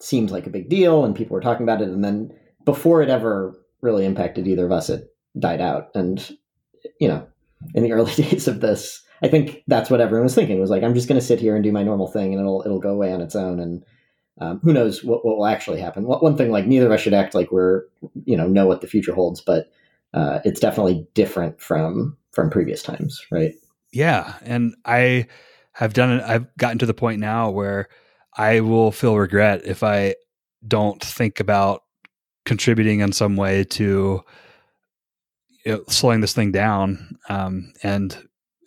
seemed 0.00 0.30
like 0.30 0.46
a 0.46 0.50
big 0.50 0.68
deal, 0.68 1.04
and 1.04 1.14
people 1.14 1.34
were 1.34 1.40
talking 1.42 1.62
about 1.62 1.82
it, 1.82 1.88
and 1.88 2.02
then 2.02 2.32
before 2.64 3.02
it 3.02 3.08
ever 3.10 3.54
really 3.82 4.04
impacted 4.06 4.46
either 4.48 4.64
of 4.66 4.72
us, 4.72 4.88
it 4.90 5.08
died 5.38 5.60
out. 5.60 5.88
And 5.94 6.36
you 7.00 7.08
know, 7.08 7.26
in 7.74 7.82
the 7.82 7.92
early 7.94 8.12
days 8.14 8.48
of 8.48 8.60
this, 8.60 9.02
I 9.22 9.28
think 9.28 9.62
that's 9.66 9.90
what 9.90 10.00
everyone 10.00 10.24
was 10.24 10.34
thinking 10.34 10.60
was 10.60 10.70
like, 10.70 10.82
I'm 10.82 10.94
just 10.94 11.08
going 11.08 11.20
to 11.20 11.26
sit 11.26 11.40
here 11.40 11.54
and 11.54 11.64
do 11.64 11.72
my 11.72 11.82
normal 11.82 12.08
thing, 12.08 12.32
and 12.32 12.40
it'll 12.40 12.62
it'll 12.64 12.80
go 12.80 12.94
away 12.94 13.12
on 13.12 13.20
its 13.20 13.36
own, 13.36 13.60
and 13.60 13.84
um, 14.40 14.60
who 14.62 14.72
knows 14.72 15.04
what, 15.04 15.24
what 15.24 15.36
will 15.36 15.46
actually 15.46 15.80
happen. 15.80 16.04
One 16.04 16.36
thing, 16.36 16.50
like 16.50 16.66
neither 16.66 16.86
of 16.86 16.92
us 16.92 17.00
should 17.00 17.14
act 17.14 17.34
like 17.34 17.52
we're 17.52 17.84
you 18.24 18.36
know 18.36 18.46
know 18.46 18.66
what 18.66 18.80
the 18.80 18.86
future 18.86 19.14
holds, 19.14 19.40
but 19.40 19.70
uh, 20.14 20.40
it's 20.44 20.60
definitely 20.60 21.06
different 21.14 21.60
from 21.60 22.16
from 22.32 22.50
previous 22.50 22.82
times, 22.82 23.20
right? 23.30 23.54
yeah 23.92 24.34
and 24.42 24.74
i 24.84 25.26
have 25.72 25.92
done 25.92 26.10
it 26.10 26.22
i've 26.24 26.46
gotten 26.56 26.78
to 26.78 26.86
the 26.86 26.94
point 26.94 27.20
now 27.20 27.50
where 27.50 27.88
i 28.36 28.60
will 28.60 28.92
feel 28.92 29.16
regret 29.16 29.62
if 29.64 29.82
i 29.82 30.14
don't 30.66 31.02
think 31.02 31.40
about 31.40 31.82
contributing 32.44 33.00
in 33.00 33.12
some 33.12 33.36
way 33.36 33.64
to 33.64 34.20
you 35.64 35.72
know, 35.72 35.84
slowing 35.88 36.20
this 36.20 36.32
thing 36.32 36.52
down 36.52 37.16
um, 37.28 37.72
and 37.82 38.12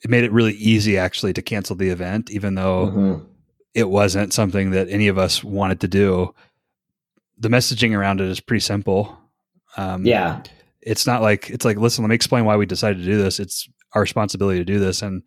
it 0.03 0.09
made 0.09 0.23
it 0.23 0.31
really 0.31 0.53
easy 0.53 0.97
actually 0.97 1.33
to 1.33 1.41
cancel 1.41 1.75
the 1.75 1.89
event 1.89 2.29
even 2.31 2.55
though 2.55 2.87
Mhm. 2.87 3.25
it 3.73 3.89
wasn't 3.89 4.33
something 4.33 4.71
that 4.71 4.89
any 4.89 5.07
of 5.07 5.17
us 5.17 5.43
wanted 5.43 5.79
to 5.81 5.87
do. 5.87 6.33
The 7.37 7.49
messaging 7.49 7.97
around 7.97 8.21
it 8.21 8.27
is 8.29 8.39
pretty 8.39 8.59
simple. 8.61 9.17
Um, 9.77 10.05
Yeah, 10.05 10.43
it's 10.81 11.07
not 11.07 11.21
like 11.21 11.49
it's 11.49 11.65
like 11.65 11.77
listen 11.77 12.03
let 12.03 12.09
me 12.09 12.15
explain 12.15 12.45
why 12.45 12.55
we 12.57 12.65
decided 12.65 12.99
to 12.99 13.05
do 13.05 13.17
this. 13.17 13.39
It's 13.39 13.67
our 13.93 14.01
responsibility 14.01 14.59
to 14.59 14.65
do 14.65 14.79
this. 14.79 15.01
And 15.01 15.23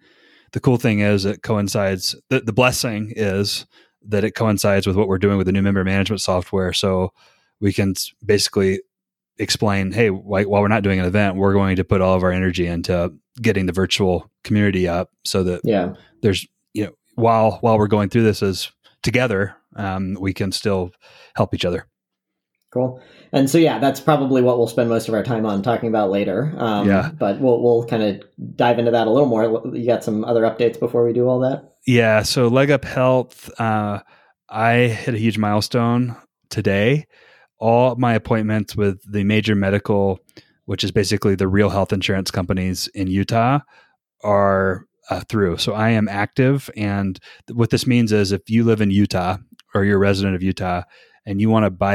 the 0.53 0.61
cool 0.61 0.77
thing 0.77 1.01
is 1.01 1.25
it 1.25 1.43
coincides 1.43 2.15
the, 2.31 2.41
the 2.41 2.53
blessing 2.53 3.13
is 3.17 3.67
that 4.09 4.23
it 4.25 4.37
coincides 4.37 4.87
with 4.87 4.95
what 4.97 5.09
we're 5.09 5.19
doing 5.19 5.37
with 5.37 5.47
the 5.47 5.53
new 5.53 5.63
member 5.63 5.83
management 5.83 6.21
software. 6.21 6.73
So 6.73 7.13
we 7.61 7.73
can 7.73 7.95
basically 8.25 8.81
explain 9.38 9.93
hey 9.93 10.09
while 10.11 10.47
we're 10.62 10.69
not 10.69 10.83
doing 10.83 10.99
an 10.99 11.05
event 11.05 11.37
we're 11.37 11.52
going 11.52 11.76
to 11.76 11.85
put 11.85 12.00
all 12.00 12.14
of 12.14 12.23
our 12.23 12.33
energy 12.33 12.66
into 12.66 13.12
getting 13.43 13.66
the 13.66 13.73
virtual 13.73 14.31
community 14.45 14.88
up 14.88 15.11
so 15.25 15.43
that 15.43 15.61
yeah, 15.64 15.93
there's 16.23 16.47
you 16.73 16.85
know 16.85 16.93
while 17.16 17.59
while 17.61 17.78
we're 17.78 17.87
going 17.87 18.09
through 18.09 18.23
this 18.25 18.43
as 18.43 18.71
together 19.02 19.55
um, 19.76 20.16
we 20.19 20.33
can 20.33 20.52
still 20.52 20.90
help 21.35 21.52
each 21.55 21.64
other 21.64 21.87
cool. 22.73 23.00
And 23.33 23.49
so, 23.49 23.59
yeah, 23.59 23.78
that's 23.78 24.00
probably 24.00 24.43
what 24.43 24.59
we'll 24.59 24.66
spend 24.66 24.88
most 24.88 25.09
of 25.09 25.14
our 25.14 25.23
time 25.23 25.47
on 25.47 25.62
talking 25.62 25.88
about 25.88 26.11
later. 26.11 26.55
Um, 26.57 26.87
Yeah. 26.87 27.11
but 27.19 27.40
we'll 27.40 27.62
we'll 27.62 27.85
kind 27.87 28.02
of 28.02 28.23
dive 28.55 28.78
into 28.78 28.90
that 28.90 29.07
a 29.07 29.11
little 29.11 29.28
more. 29.28 29.75
You 29.75 29.87
got 29.87 30.05
some 30.05 30.25
other 30.25 30.43
updates 30.43 30.78
before 30.78 31.05
we 31.05 31.12
do 31.12 31.26
all 31.26 31.40
that? 31.40 31.76
Yeah. 31.87 32.23
So 32.23 32.49
Leg 32.49 32.71
Up 32.71 32.85
Health, 32.85 33.50
uh, 33.59 34.00
I 34.49 34.75
hit 34.88 35.14
a 35.14 35.19
huge 35.19 35.38
milestone 35.38 36.16
today. 36.50 37.07
All 37.59 37.97
my 37.97 38.15
appointments 38.15 38.77
with 38.77 39.01
the 39.11 39.25
major 39.25 39.55
medical, 39.55 40.21
which 40.67 40.85
is 40.85 40.91
basically 40.91 41.35
the 41.35 41.49
real 41.49 41.71
health 41.71 41.93
insurance 41.93 42.31
companies 42.31 42.89
in 42.89 43.07
Utah, 43.09 43.61
are 44.23 44.87
uh, 45.11 45.21
through. 45.29 45.57
So 45.59 45.73
I 45.73 45.91
am 45.91 46.09
active, 46.09 46.69
and 46.77 47.19
what 47.53 47.71
this 47.71 47.87
means 47.87 48.13
is 48.13 48.33
if 48.33 48.51
you 48.51 48.65
live 48.65 48.81
in 48.81 48.91
Utah 48.91 49.37
or 49.75 49.85
you're 49.85 49.97
a 49.97 50.01
resident 50.01 50.35
of 50.35 50.43
Utah 50.43 50.83
and 51.25 51.41
you 51.41 51.49
want 51.49 51.65
to 51.65 51.71
buy 51.71 51.95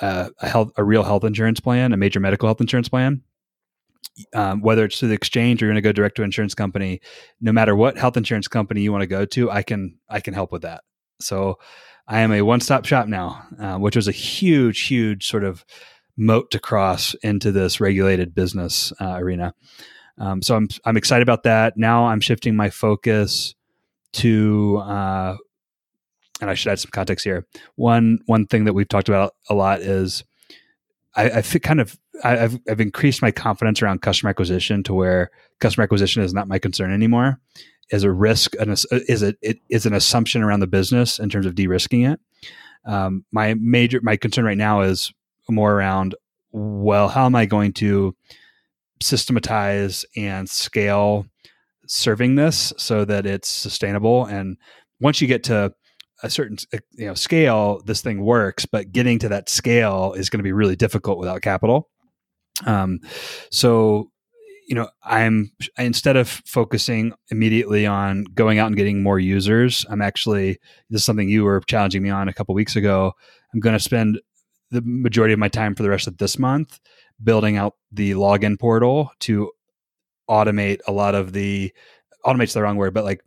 a, 0.00 0.30
a 0.40 0.48
health 0.48 0.72
a 0.76 0.84
real 0.84 1.02
health 1.02 1.24
insurance 1.24 1.60
plan, 1.60 1.92
a 1.92 1.96
major 1.96 2.20
medical 2.20 2.48
health 2.48 2.60
insurance 2.60 2.88
plan, 2.88 3.22
um, 4.34 4.60
whether 4.60 4.84
it's 4.84 4.98
through 4.98 5.08
the 5.08 5.14
exchange 5.14 5.62
or 5.62 5.66
you're 5.66 5.72
going 5.72 5.82
to 5.82 5.88
go 5.88 5.92
direct 5.92 6.16
to 6.16 6.22
an 6.22 6.26
insurance 6.26 6.54
company, 6.54 7.00
no 7.40 7.52
matter 7.52 7.76
what 7.76 7.96
health 7.98 8.16
insurance 8.16 8.48
company 8.48 8.80
you 8.80 8.92
want 8.92 9.02
to 9.02 9.06
go 9.06 9.24
to, 9.24 9.50
I 9.50 9.62
can 9.62 9.98
I 10.08 10.20
can 10.20 10.34
help 10.34 10.52
with 10.52 10.62
that. 10.62 10.82
So 11.20 11.58
I 12.10 12.20
am 12.20 12.32
a 12.32 12.42
one 12.42 12.60
stop 12.60 12.84
shop 12.86 13.06
now, 13.06 13.44
uh, 13.58 13.76
which 13.78 13.94
was 13.94 14.08
a 14.08 14.12
huge, 14.12 14.88
huge 14.88 15.28
sort 15.28 15.44
of 15.44 15.64
moat 16.16 16.50
to 16.50 16.58
cross 16.58 17.14
into 17.22 17.52
this 17.52 17.80
regulated 17.80 18.34
business 18.34 18.92
uh, 19.00 19.14
arena. 19.16 19.54
Um, 20.18 20.42
so 20.42 20.56
I'm 20.56 20.68
I'm 20.84 20.96
excited 20.96 21.22
about 21.22 21.44
that. 21.44 21.76
Now 21.76 22.06
I'm 22.06 22.20
shifting 22.20 22.56
my 22.56 22.68
focus 22.68 23.54
to, 24.14 24.78
uh, 24.78 25.36
and 26.40 26.50
I 26.50 26.54
should 26.54 26.72
add 26.72 26.80
some 26.80 26.90
context 26.90 27.24
here. 27.24 27.46
One 27.76 28.18
one 28.26 28.46
thing 28.46 28.64
that 28.64 28.72
we've 28.72 28.88
talked 28.88 29.08
about 29.08 29.34
a 29.48 29.54
lot 29.54 29.80
is 29.80 30.24
I, 31.14 31.30
I 31.30 31.42
kind 31.42 31.80
of 31.80 31.96
I, 32.24 32.36
have 32.36 32.58
I've 32.68 32.80
increased 32.80 33.22
my 33.22 33.30
confidence 33.30 33.82
around 33.82 34.02
customer 34.02 34.30
acquisition 34.30 34.82
to 34.82 34.94
where 34.94 35.30
customer 35.60 35.84
acquisition 35.84 36.24
is 36.24 36.34
not 36.34 36.48
my 36.48 36.58
concern 36.58 36.92
anymore. 36.92 37.38
Is 37.90 38.04
a 38.04 38.12
risk 38.12 38.54
and 38.60 38.70
is 38.70 38.86
it, 39.22 39.36
it 39.42 39.58
is 39.68 39.86
an 39.86 39.94
assumption 39.94 40.42
around 40.42 40.60
the 40.60 40.66
business 40.66 41.18
in 41.18 41.28
terms 41.28 41.46
of 41.46 41.54
de-risking 41.54 42.02
it. 42.02 42.20
Um, 42.84 43.24
my 43.32 43.54
major 43.54 44.00
my 44.02 44.16
concern 44.16 44.44
right 44.44 44.56
now 44.56 44.82
is 44.82 45.12
more 45.48 45.72
around 45.72 46.14
well, 46.52 47.08
how 47.08 47.26
am 47.26 47.36
I 47.36 47.46
going 47.46 47.72
to 47.74 48.14
systematize 49.02 50.04
and 50.16 50.48
scale 50.48 51.26
serving 51.86 52.36
this 52.36 52.72
so 52.76 53.04
that 53.04 53.26
it's 53.26 53.48
sustainable 53.48 54.24
and 54.26 54.56
once 55.00 55.20
you 55.20 55.26
get 55.26 55.42
to 55.42 55.72
a 56.22 56.30
certain 56.30 56.56
uh, 56.72 56.78
you 56.92 57.06
know 57.06 57.14
scale 57.14 57.82
this 57.84 58.00
thing 58.00 58.22
works 58.22 58.64
but 58.64 58.92
getting 58.92 59.18
to 59.18 59.28
that 59.28 59.48
scale 59.48 60.12
is 60.12 60.30
going 60.30 60.38
to 60.38 60.44
be 60.44 60.52
really 60.52 60.76
difficult 60.76 61.18
without 61.18 61.42
capital 61.42 61.88
um, 62.66 63.00
so 63.50 64.10
you 64.70 64.76
know 64.76 64.88
i'm 65.02 65.50
instead 65.76 66.16
of 66.16 66.28
focusing 66.46 67.12
immediately 67.30 67.86
on 67.86 68.24
going 68.34 68.58
out 68.60 68.68
and 68.68 68.76
getting 68.76 69.02
more 69.02 69.18
users 69.18 69.84
i'm 69.90 70.00
actually 70.00 70.58
this 70.88 71.00
is 71.00 71.04
something 71.04 71.28
you 71.28 71.44
were 71.44 71.60
challenging 71.66 72.02
me 72.02 72.08
on 72.08 72.28
a 72.28 72.32
couple 72.32 72.54
weeks 72.54 72.76
ago 72.76 73.12
i'm 73.52 73.60
going 73.60 73.76
to 73.76 73.82
spend 73.82 74.20
the 74.70 74.80
majority 74.84 75.32
of 75.32 75.40
my 75.40 75.48
time 75.48 75.74
for 75.74 75.82
the 75.82 75.90
rest 75.90 76.06
of 76.06 76.16
this 76.18 76.38
month 76.38 76.78
building 77.22 77.56
out 77.56 77.74
the 77.90 78.12
login 78.12 78.58
portal 78.58 79.10
to 79.18 79.50
automate 80.30 80.78
a 80.86 80.92
lot 80.92 81.16
of 81.16 81.32
the 81.32 81.72
automate's 82.24 82.54
the 82.54 82.62
wrong 82.62 82.76
word 82.76 82.94
but 82.94 83.04
like 83.04 83.22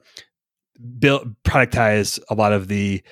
build 0.97 1.35
productize 1.43 2.21
a 2.29 2.35
lot 2.35 2.53
of 2.53 2.69
the 2.69 3.03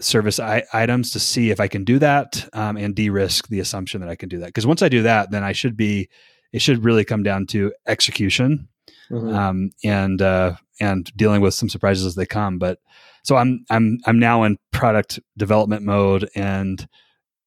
service 0.00 0.38
I- 0.40 0.64
items 0.72 1.12
to 1.12 1.20
see 1.20 1.50
if 1.50 1.60
I 1.60 1.68
can 1.68 1.84
do 1.84 1.98
that 2.00 2.46
um, 2.52 2.76
and 2.76 2.94
de-risk 2.94 3.48
the 3.48 3.60
assumption 3.60 4.00
that 4.02 4.10
I 4.10 4.14
can 4.16 4.28
do 4.28 4.40
that. 4.40 4.46
Because 4.46 4.66
once 4.66 4.82
I 4.82 4.90
do 4.90 5.02
that, 5.02 5.30
then 5.30 5.42
I 5.42 5.52
should 5.52 5.74
be. 5.74 6.10
It 6.52 6.62
should 6.62 6.84
really 6.84 7.04
come 7.04 7.22
down 7.22 7.46
to 7.46 7.72
execution 7.86 8.68
mm-hmm. 9.10 9.34
um, 9.34 9.70
and 9.84 10.20
uh, 10.22 10.56
and 10.80 11.10
dealing 11.16 11.40
with 11.40 11.54
some 11.54 11.68
surprises 11.68 12.06
as 12.06 12.14
they 12.14 12.26
come. 12.26 12.58
But 12.58 12.78
so 13.22 13.36
I'm 13.36 13.64
I'm 13.70 13.98
I'm 14.06 14.18
now 14.18 14.44
in 14.44 14.58
product 14.72 15.20
development 15.36 15.82
mode, 15.82 16.28
and 16.34 16.86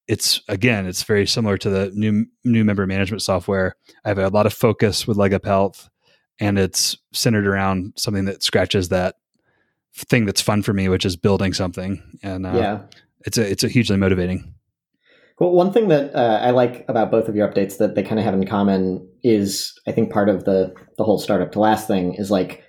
it's 0.08 0.42
again 0.48 0.86
it's 0.86 1.04
very 1.04 1.26
similar 1.28 1.58
to 1.58 1.70
the 1.70 1.92
new 1.94 2.26
new 2.44 2.64
member 2.64 2.86
management 2.86 3.22
software. 3.22 3.76
I 4.04 4.10
have 4.10 4.18
a 4.18 4.30
lot 4.30 4.46
of 4.46 4.54
focus 4.54 5.08
with 5.08 5.18
Leg 5.18 5.34
Up 5.34 5.46
Health, 5.46 5.90
and 6.40 6.58
it's 6.58 6.98
centered 7.14 7.48
around 7.48 7.94
something 7.98 8.26
that 8.26 8.44
scratches 8.44 8.90
that 8.90 9.16
thing 9.96 10.26
that's 10.26 10.42
fun 10.42 10.62
for 10.64 10.74
me, 10.74 10.90
which 10.90 11.06
is 11.06 11.16
building 11.16 11.54
something. 11.54 12.02
And 12.24 12.46
uh, 12.46 12.54
yeah, 12.54 12.82
it's 13.22 13.38
a 13.38 13.50
it's 13.50 13.64
a 13.64 13.70
hugely 13.70 13.98
motivating. 13.98 14.54
Well, 15.40 15.52
one 15.52 15.72
thing 15.72 15.88
that 15.88 16.14
uh, 16.14 16.40
I 16.42 16.52
like 16.52 16.84
about 16.90 17.12
both 17.12 17.30
of 17.30 17.36
your 17.36 17.48
updates 17.48 17.78
that 17.78 17.96
they 17.96 18.04
kind 18.04 18.20
of 18.20 18.26
have 18.26 18.34
in 18.34 18.46
common 18.46 19.08
is, 19.24 19.74
I 19.88 19.94
think, 19.94 20.12
part 20.12 20.30
of 20.30 20.44
the 20.44 20.74
the 20.98 21.04
whole 21.06 21.18
startup 21.18 21.54
to 21.54 21.60
last 21.60 21.88
thing 21.88 22.16
is 22.16 22.30
like 22.30 22.62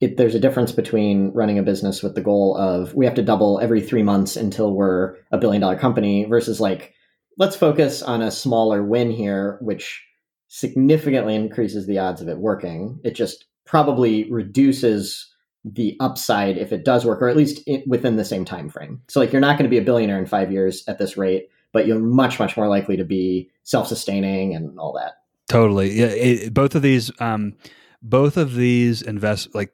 it, 0.00 0.16
there's 0.16 0.34
a 0.34 0.40
difference 0.40 0.72
between 0.72 1.30
running 1.34 1.58
a 1.58 1.62
business 1.62 2.02
with 2.02 2.14
the 2.14 2.22
goal 2.22 2.56
of 2.56 2.94
we 2.94 3.04
have 3.04 3.14
to 3.14 3.22
double 3.22 3.60
every 3.60 3.82
three 3.82 4.02
months 4.02 4.36
until 4.36 4.74
we're 4.74 5.16
a 5.30 5.38
billion 5.38 5.60
dollar 5.60 5.76
company 5.76 6.24
versus 6.24 6.58
like 6.58 6.94
let's 7.38 7.56
focus 7.56 8.02
on 8.02 8.22
a 8.22 8.30
smaller 8.30 8.82
win 8.82 9.10
here, 9.10 9.58
which 9.60 10.02
significantly 10.48 11.34
increases 11.34 11.86
the 11.86 11.98
odds 11.98 12.22
of 12.22 12.28
it 12.28 12.38
working. 12.38 12.98
It 13.04 13.14
just 13.14 13.44
probably 13.66 14.30
reduces 14.30 15.30
the 15.64 15.96
upside 16.00 16.56
if 16.56 16.72
it 16.72 16.84
does 16.84 17.04
work, 17.04 17.20
or 17.20 17.28
at 17.28 17.36
least 17.36 17.68
within 17.86 18.16
the 18.16 18.24
same 18.24 18.44
time 18.44 18.70
frame. 18.70 19.02
So 19.08 19.20
like 19.20 19.32
you're 19.32 19.40
not 19.40 19.58
going 19.58 19.68
to 19.68 19.74
be 19.74 19.78
a 19.78 19.84
billionaire 19.84 20.18
in 20.18 20.26
five 20.26 20.52
years 20.52 20.84
at 20.88 20.98
this 20.98 21.16
rate, 21.16 21.48
but 21.72 21.86
you're 21.86 21.98
much 21.98 22.38
much 22.38 22.56
more 22.56 22.68
likely 22.68 22.96
to 22.96 23.04
be 23.04 23.50
self 23.62 23.88
sustaining 23.88 24.54
and 24.54 24.78
all 24.78 24.92
that. 24.94 25.14
Totally, 25.48 25.92
yeah. 25.92 26.06
It, 26.06 26.54
both 26.54 26.74
of 26.74 26.82
these, 26.82 27.10
um, 27.20 27.54
both 28.02 28.36
of 28.36 28.54
these 28.54 29.02
invest 29.02 29.54
like 29.54 29.72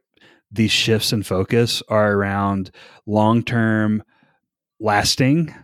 these 0.50 0.70
shifts 0.70 1.12
in 1.12 1.22
focus 1.22 1.82
are 1.88 2.12
around 2.12 2.70
long 3.06 3.42
term 3.42 4.02
lasting 4.80 5.54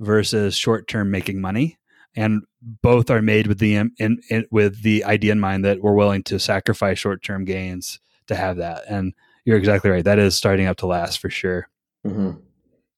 versus 0.00 0.56
short 0.56 0.88
term 0.88 1.10
making 1.10 1.40
money 1.40 1.78
and 2.16 2.42
both 2.82 3.10
are 3.10 3.22
made 3.22 3.46
with 3.46 3.58
the 3.58 3.76
in, 3.76 3.92
in, 4.28 4.44
with 4.50 4.82
the 4.82 5.04
idea 5.04 5.32
in 5.32 5.40
mind 5.40 5.64
that 5.64 5.80
we're 5.80 5.94
willing 5.94 6.22
to 6.22 6.38
sacrifice 6.38 6.98
short 6.98 7.22
term 7.22 7.44
gains 7.44 8.00
to 8.26 8.34
have 8.34 8.56
that 8.56 8.82
and 8.88 9.14
you're 9.44 9.58
exactly 9.58 9.90
right. 9.90 10.04
That 10.04 10.18
is 10.18 10.34
starting 10.34 10.66
up 10.66 10.78
to 10.78 10.86
last 10.86 11.18
for 11.18 11.30
sure. 11.30 11.68
Mm-hmm. 12.06 12.38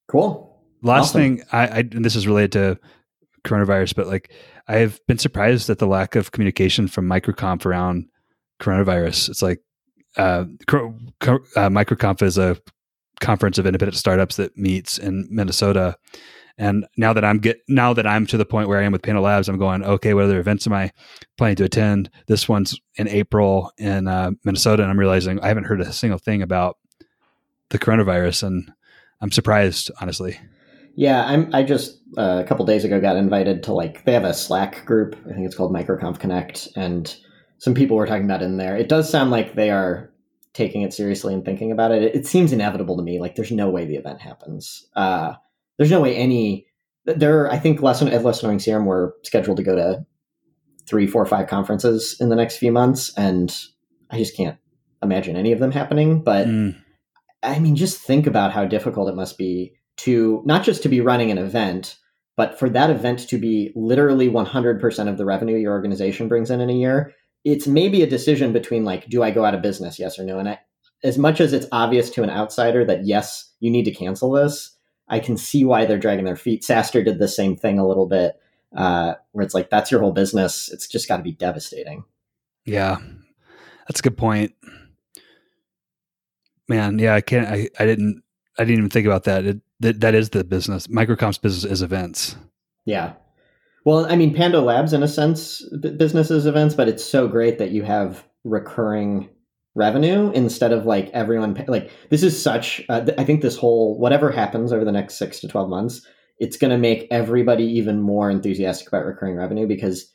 Cool. 0.09 0.56
Last 0.83 1.11
awesome. 1.11 1.39
thing, 1.39 1.43
I, 1.53 1.67
I 1.67 1.79
and 1.79 2.05
this 2.05 2.17
is 2.17 2.27
related 2.27 2.53
to 2.53 2.79
coronavirus, 3.45 3.95
but 3.95 4.07
like 4.07 4.33
I've 4.69 5.01
been 5.07 5.19
surprised 5.19 5.71
at 5.71 5.79
the 5.79 5.87
lack 5.87 6.17
of 6.17 6.33
communication 6.33 6.89
from 6.89 7.09
MicroConf 7.09 7.65
around 7.65 8.09
coronavirus. 8.61 9.29
It's 9.29 9.43
like 9.43 9.61
uh, 10.17 10.45
uh, 10.69 11.69
MicroConf 11.69 12.23
is 12.23 12.39
a 12.39 12.57
conference 13.21 13.59
of 13.59 13.67
independent 13.67 13.97
startups 13.97 14.37
that 14.37 14.57
meets 14.57 14.99
in 14.99 15.27
Minnesota, 15.31 15.97
and 16.59 16.87
now 16.97 17.13
that 17.13 17.25
I'm 17.25 17.39
get 17.39 17.61
now 17.69 17.93
that 17.93 18.07
I'm 18.07 18.27
to 18.27 18.37
the 18.37 18.47
point 18.47 18.69
where 18.69 18.79
I 18.79 18.85
am 18.85 18.93
with 18.93 19.03
Panda 19.03 19.21
Labs, 19.21 19.49
I'm 19.49 19.59
going, 19.59 19.85
okay, 19.85 20.15
what 20.15 20.25
other 20.25 20.41
events 20.41 20.67
am 20.67 20.73
I 20.73 20.91
planning 21.37 21.57
to 21.57 21.65
attend? 21.65 22.11
This 22.27 22.49
one's 22.49 22.79
in 22.97 23.09
April 23.09 23.73
in 23.79 24.09
uh, 24.09 24.33
Minnesota, 24.45 24.83
and 24.83 24.91
I'm 24.91 24.99
realizing 24.99 25.41
I 25.41 25.49
haven't 25.49 25.65
heard 25.65 25.81
a 25.81 25.93
single 25.93 26.19
thing 26.19 26.43
about 26.43 26.77
the 27.71 27.79
coronavirus, 27.79 28.45
and 28.45 28.73
I'm 29.21 29.31
surprised, 29.31 29.91
honestly. 30.01 30.39
Yeah, 30.97 31.25
I'm. 31.25 31.55
I 31.55 31.63
just 31.63 32.01
uh, 32.17 32.43
a 32.43 32.49
couple 32.49 32.65
days 32.65 32.85
ago 32.85 32.99
got 33.01 33.17
invited 33.17 33.63
to 33.65 33.75
like 33.75 34.05
they 34.05 34.15
have 34.15 34.25
a 34.25 34.33
Slack 34.33 34.87
group. 34.87 35.15
I 35.27 35.35
think 35.35 35.45
it's 35.45 35.55
called 35.55 35.73
MicroConf 35.73 36.19
Connect, 36.19 36.69
and 36.75 37.15
some 37.59 37.75
people 37.75 37.99
were 37.99 38.07
talking 38.07 38.25
about 38.25 38.41
it 38.41 38.47
in 38.47 38.57
there. 38.57 38.77
It 38.77 38.89
does 38.89 39.11
sound 39.11 39.31
like 39.31 39.55
they 39.55 39.71
are 39.71 40.11
taking 40.55 40.81
it 40.81 40.95
seriously 40.95 41.35
and 41.35 41.45
thinking 41.45 41.71
about 41.71 41.93
it. 41.93 42.03
It, 42.03 42.15
it 42.17 42.27
seems 42.27 42.51
inevitable 42.51 42.97
to 42.97 43.03
me. 43.03 43.21
Like 43.21 43.37
there's 43.37 43.53
no 43.53 43.69
way 43.69 43.85
the 43.85 43.97
event 43.97 44.23
happens. 44.23 44.87
Uh, 44.97 45.35
there's 45.77 45.91
no 45.91 46.01
way 46.01 46.17
any 46.17 46.67
there. 47.05 47.53
I 47.53 47.59
think 47.59 47.83
lesson 47.83 48.09
at 48.09 48.25
Less 48.25 48.43
Annoying 48.43 48.59
CRM 48.59 48.87
we're 48.87 49.13
scheduled 49.23 49.59
to 49.59 49.63
go 49.63 49.77
to 49.77 50.07
three, 50.89 51.07
four, 51.07 51.27
five 51.27 51.47
conferences 51.47 52.17
in 52.21 52.31
the 52.31 52.37
next 52.37 52.57
few 52.57 52.73
months, 52.73 53.13
and 53.19 53.55
I 54.11 54.17
just 54.17 54.35
can't 54.35 54.57
imagine 55.03 55.37
any 55.37 55.53
of 55.53 55.59
them 55.59 55.73
happening. 55.73 56.23
But 56.23 56.47
mm. 56.47 56.75
I 57.43 57.59
mean, 57.59 57.77
just 57.77 58.01
think 58.01 58.27
about 58.27 58.53
how 58.53 58.65
difficult 58.65 59.11
it 59.11 59.15
must 59.15 59.37
be 59.37 59.75
to 59.99 60.43
not 60.45 60.65
just 60.65 60.83
to 60.83 60.89
be 60.89 61.01
running 61.01 61.31
an 61.31 61.39
event, 61.39 61.97
but 62.37 62.59
for 62.59 62.69
that 62.71 62.91
event 62.91 63.29
to 63.29 63.39
be 63.39 63.73
literally 63.75 64.29
100% 64.29 65.09
of 65.09 65.19
the 65.19 65.25
revenue 65.25 65.57
your 65.57 65.73
organization 65.73 66.29
brings 66.29 66.51
in 66.51 66.61
in 66.61 66.71
a 66.71 66.75
year. 66.75 67.15
It's 67.45 67.67
maybe 67.67 68.03
a 68.03 68.07
decision 68.07 68.53
between 68.53 68.85
like, 68.85 69.09
do 69.09 69.23
I 69.23 69.31
go 69.31 69.45
out 69.45 69.55
of 69.55 69.63
business? 69.63 69.99
Yes 69.99 70.19
or 70.19 70.25
no. 70.25 70.39
And 70.39 70.49
I, 70.51 70.59
as 71.03 71.17
much 71.17 71.41
as 71.41 71.53
it's 71.53 71.67
obvious 71.73 72.11
to 72.11 72.23
an 72.23 72.31
outsider 72.31 72.85
that 72.85 73.07
yes, 73.07 73.51
you 73.61 73.71
need 73.71 73.85
to 73.85 73.93
cancel 73.93 74.33
this, 74.33 74.77
I 75.09 75.21
can 75.21 75.37
see 75.37 75.65
why 75.65 75.87
they're 75.87 75.99
dragging 75.99 76.25
their 76.25 76.37
feet. 76.37 76.63
SaaStr 76.63 77.05
did 77.05 77.19
the 77.19 77.29
same 77.29 77.57
thing 77.57 77.79
a 77.79 77.87
little 77.87 78.07
bit, 78.07 78.35
uh, 78.77 79.15
where 79.33 79.45
it's 79.45 79.55
like 79.55 79.71
that's 79.71 79.91
your 79.91 80.01
whole 80.01 80.13
business. 80.13 80.71
It's 80.73 80.89
just 80.89 81.09
got 81.09 81.19
to 81.19 81.23
be 81.23 81.33
devastating. 81.33 82.05
Yeah, 82.65 82.99
that's 83.87 84.01
a 84.01 84.03
good 84.03 84.17
point. 84.17 84.55
Man, 86.69 86.99
yeah, 86.99 87.15
I 87.15 87.21
can't. 87.21 87.47
I, 87.47 87.69
I 87.79 87.87
didn't. 87.87 88.25
I 88.59 88.65
didn't 88.65 88.79
even 88.79 88.91
think 88.91 89.07
about 89.07 89.25
that. 89.25 89.45
It, 89.45 89.61
that 89.81 90.01
that 90.01 90.15
is 90.15 90.31
the 90.31 90.45
business. 90.45 90.87
MicroConf's 90.87 91.39
business 91.39 91.71
is 91.71 91.83
events. 91.83 92.37
Yeah. 92.85 93.15
Well, 93.85 94.07
I 94.07 94.17
mean, 94.17 94.35
Panda 94.35 94.61
Labs, 94.61 94.93
in 94.93 95.03
a 95.03 95.09
sense, 95.09 95.63
business 95.97 96.31
is 96.31 96.47
events, 96.47 96.75
but 96.75 96.89
it's 96.89 97.05
so 97.05 97.29
great 97.29 97.59
that 97.59 97.71
you 97.71 97.83
have 97.83 98.25
recurring 98.45 99.29
revenue 99.77 100.31
instead 100.31 100.73
of 100.73 100.87
like 100.87 101.11
everyone 101.13 101.55
pay, 101.55 101.67
like 101.67 101.91
this 102.09 102.23
is 102.23 102.41
such 102.41 102.83
uh, 102.89 103.05
th- 103.05 103.19
i 103.19 103.25
think 103.25 103.43
this 103.43 103.59
whole 103.59 103.99
whatever 103.99 104.33
happens 104.33 104.73
over 104.73 104.87
the 104.87 104.93
next 104.93 105.19
6 105.19 105.41
to 105.41 105.49
12 105.49 105.69
months 105.69 106.07
it's 106.39 106.57
going 106.57 106.71
to 106.71 106.79
make 106.79 107.07
everybody 107.11 107.65
even 107.65 108.01
more 108.01 108.31
enthusiastic 108.31 108.89
about 108.89 109.05
recurring 109.05 109.37
revenue 109.37 109.67
because 109.67 110.11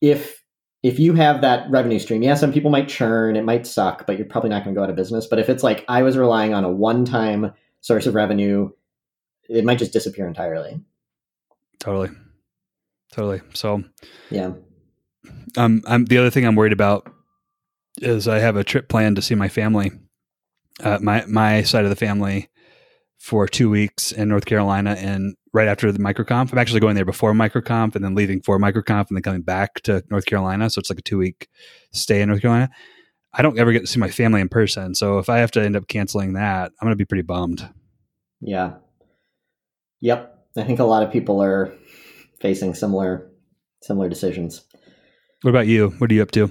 if 0.00 0.44
if 0.82 0.98
you 0.98 1.14
have 1.14 1.40
that 1.40 1.68
revenue 1.70 1.98
stream, 1.98 2.22
yeah, 2.22 2.34
some 2.34 2.52
people 2.52 2.70
might 2.70 2.88
churn, 2.88 3.34
it 3.34 3.44
might 3.44 3.66
suck, 3.66 4.06
but 4.06 4.16
you're 4.16 4.28
probably 4.28 4.50
not 4.50 4.62
going 4.62 4.74
to 4.74 4.78
go 4.78 4.84
out 4.84 4.90
of 4.90 4.96
business. 4.96 5.26
But 5.26 5.40
if 5.40 5.48
it's 5.48 5.64
like 5.64 5.84
I 5.88 6.02
was 6.02 6.16
relying 6.16 6.54
on 6.54 6.62
a 6.64 6.70
one 6.70 7.04
time 7.04 7.52
source 7.80 8.06
of 8.06 8.14
revenue, 8.14 8.70
it 9.48 9.64
might 9.64 9.78
just 9.78 9.92
disappear 9.92 10.26
entirely. 10.26 10.80
Totally. 11.78 12.10
Totally. 13.12 13.40
So, 13.54 13.84
yeah. 14.30 14.52
Um, 15.56 15.82
I'm 15.86 16.04
the 16.04 16.18
other 16.18 16.30
thing 16.30 16.44
I'm 16.44 16.56
worried 16.56 16.72
about 16.72 17.10
is 18.00 18.28
I 18.28 18.38
have 18.38 18.56
a 18.56 18.64
trip 18.64 18.88
planned 18.88 19.16
to 19.16 19.22
see 19.22 19.34
my 19.34 19.48
family, 19.48 19.90
uh, 20.82 20.98
my 21.00 21.24
my 21.26 21.62
side 21.62 21.84
of 21.84 21.90
the 21.90 21.96
family, 21.96 22.48
for 23.18 23.48
two 23.48 23.68
weeks 23.68 24.12
in 24.12 24.28
North 24.28 24.46
Carolina, 24.46 24.94
and 24.98 25.34
right 25.52 25.68
after 25.68 25.90
the 25.90 25.98
microconf, 25.98 26.52
I'm 26.52 26.58
actually 26.58 26.80
going 26.80 26.94
there 26.94 27.04
before 27.04 27.32
microconf, 27.32 27.96
and 27.96 28.04
then 28.04 28.14
leaving 28.14 28.40
for 28.42 28.58
microconf, 28.58 29.08
and 29.08 29.16
then 29.16 29.22
coming 29.22 29.42
back 29.42 29.80
to 29.82 30.04
North 30.10 30.26
Carolina. 30.26 30.70
So 30.70 30.78
it's 30.78 30.90
like 30.90 31.00
a 31.00 31.02
two 31.02 31.18
week 31.18 31.48
stay 31.92 32.20
in 32.20 32.28
North 32.28 32.42
Carolina. 32.42 32.70
I 33.38 33.42
don't 33.42 33.58
ever 33.58 33.72
get 33.72 33.80
to 33.80 33.86
see 33.86 34.00
my 34.00 34.10
family 34.10 34.40
in 34.40 34.48
person, 34.48 34.96
so 34.96 35.18
if 35.18 35.28
I 35.28 35.38
have 35.38 35.52
to 35.52 35.62
end 35.62 35.76
up 35.76 35.86
canceling 35.86 36.32
that, 36.32 36.72
I'm 36.80 36.86
going 36.86 36.92
to 36.92 36.96
be 36.96 37.04
pretty 37.04 37.22
bummed. 37.22 37.66
Yeah. 38.40 38.74
Yep. 40.00 40.34
I 40.56 40.64
think 40.64 40.80
a 40.80 40.84
lot 40.84 41.04
of 41.04 41.12
people 41.12 41.40
are 41.40 41.72
facing 42.40 42.74
similar 42.74 43.30
similar 43.82 44.08
decisions. 44.08 44.64
What 45.42 45.50
about 45.50 45.68
you? 45.68 45.90
What 45.98 46.10
are 46.10 46.14
you 46.14 46.22
up 46.22 46.32
to? 46.32 46.50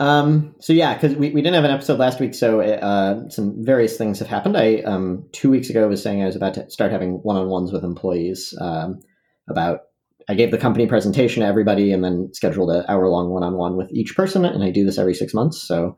Um, 0.00 0.54
so 0.58 0.72
yeah, 0.72 0.94
because 0.94 1.14
we, 1.16 1.30
we 1.30 1.42
didn't 1.42 1.54
have 1.54 1.64
an 1.64 1.70
episode 1.70 1.98
last 1.98 2.18
week, 2.18 2.34
so 2.34 2.60
uh, 2.60 3.28
some 3.28 3.62
various 3.64 3.98
things 3.98 4.18
have 4.18 4.28
happened. 4.28 4.56
I 4.56 4.78
um, 4.78 5.28
two 5.32 5.50
weeks 5.50 5.68
ago 5.68 5.86
was 5.86 6.02
saying 6.02 6.22
I 6.22 6.26
was 6.26 6.34
about 6.34 6.54
to 6.54 6.68
start 6.70 6.92
having 6.92 7.20
one 7.22 7.36
on 7.36 7.48
ones 7.48 7.72
with 7.72 7.84
employees 7.84 8.54
um, 8.60 9.00
about. 9.48 9.80
I 10.28 10.34
gave 10.34 10.50
the 10.50 10.58
company 10.58 10.86
presentation 10.86 11.42
to 11.42 11.46
everybody, 11.46 11.92
and 11.92 12.02
then 12.02 12.30
scheduled 12.32 12.70
an 12.70 12.84
hour 12.88 13.08
long 13.08 13.30
one 13.30 13.42
on 13.42 13.56
one 13.56 13.76
with 13.76 13.92
each 13.92 14.16
person, 14.16 14.44
and 14.44 14.64
I 14.64 14.70
do 14.70 14.84
this 14.84 14.98
every 14.98 15.14
six 15.14 15.34
months. 15.34 15.60
So 15.60 15.96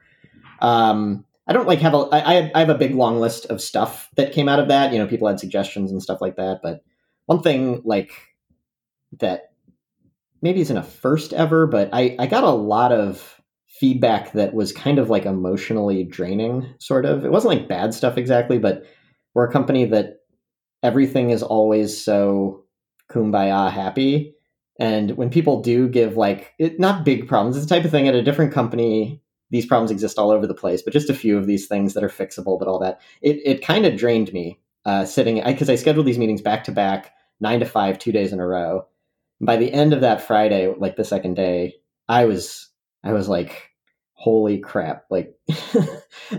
um, 0.64 1.26
I 1.46 1.52
don't 1.52 1.68
like 1.68 1.80
have 1.80 1.92
a 1.92 2.08
I, 2.10 2.50
I 2.54 2.60
have 2.60 2.70
a 2.70 2.78
big 2.78 2.94
long 2.94 3.20
list 3.20 3.44
of 3.46 3.60
stuff 3.60 4.08
that 4.16 4.32
came 4.32 4.48
out 4.48 4.60
of 4.60 4.68
that. 4.68 4.92
You 4.92 4.98
know, 4.98 5.06
people 5.06 5.28
had 5.28 5.38
suggestions 5.38 5.92
and 5.92 6.02
stuff 6.02 6.22
like 6.22 6.36
that, 6.36 6.60
but 6.62 6.82
one 7.26 7.42
thing 7.42 7.82
like 7.84 8.12
that 9.20 9.52
maybe 10.40 10.62
isn't 10.62 10.76
a 10.76 10.82
first 10.82 11.34
ever, 11.34 11.66
but 11.66 11.90
I, 11.92 12.16
I 12.18 12.26
got 12.26 12.44
a 12.44 12.50
lot 12.50 12.92
of 12.92 13.40
feedback 13.66 14.32
that 14.32 14.54
was 14.54 14.72
kind 14.72 14.98
of 14.98 15.10
like 15.10 15.26
emotionally 15.26 16.04
draining, 16.04 16.74
sort 16.78 17.04
of. 17.04 17.24
It 17.24 17.30
wasn't 17.30 17.54
like 17.54 17.68
bad 17.68 17.92
stuff 17.92 18.16
exactly, 18.16 18.58
but 18.58 18.84
we're 19.34 19.48
a 19.48 19.52
company 19.52 19.84
that 19.86 20.20
everything 20.82 21.30
is 21.30 21.42
always 21.42 22.02
so 22.02 22.64
kumbaya 23.10 23.70
happy. 23.70 24.34
And 24.78 25.12
when 25.12 25.28
people 25.28 25.60
do 25.60 25.88
give 25.88 26.16
like 26.16 26.54
it, 26.58 26.80
not 26.80 27.04
big 27.04 27.28
problems, 27.28 27.56
it's 27.56 27.66
the 27.66 27.74
type 27.74 27.84
of 27.84 27.90
thing 27.90 28.08
at 28.08 28.14
a 28.14 28.22
different 28.22 28.52
company. 28.52 29.20
These 29.50 29.66
problems 29.66 29.90
exist 29.90 30.18
all 30.18 30.30
over 30.30 30.46
the 30.46 30.54
place, 30.54 30.82
but 30.82 30.92
just 30.92 31.10
a 31.10 31.14
few 31.14 31.38
of 31.38 31.46
these 31.46 31.66
things 31.66 31.94
that 31.94 32.04
are 32.04 32.08
fixable, 32.08 32.58
but 32.58 32.68
all 32.68 32.78
that 32.80 33.00
it 33.22 33.40
it 33.44 33.64
kind 33.64 33.86
of 33.86 33.96
drained 33.96 34.32
me 34.32 34.58
uh, 34.84 35.04
sitting 35.04 35.42
because 35.44 35.68
I, 35.68 35.74
I 35.74 35.76
scheduled 35.76 36.06
these 36.06 36.18
meetings 36.18 36.42
back 36.42 36.64
to 36.64 36.72
back, 36.72 37.12
nine 37.40 37.60
to 37.60 37.66
five, 37.66 37.98
two 37.98 38.12
days 38.12 38.32
in 38.32 38.40
a 38.40 38.46
row. 38.46 38.86
by 39.40 39.56
the 39.56 39.72
end 39.72 39.92
of 39.92 40.00
that 40.00 40.22
Friday, 40.22 40.72
like 40.76 40.96
the 40.96 41.04
second 41.04 41.34
day, 41.34 41.76
I 42.08 42.24
was 42.24 42.70
I 43.02 43.12
was 43.12 43.28
like, 43.28 43.70
holy 44.14 44.58
crap! 44.58 45.04
Like, 45.10 45.34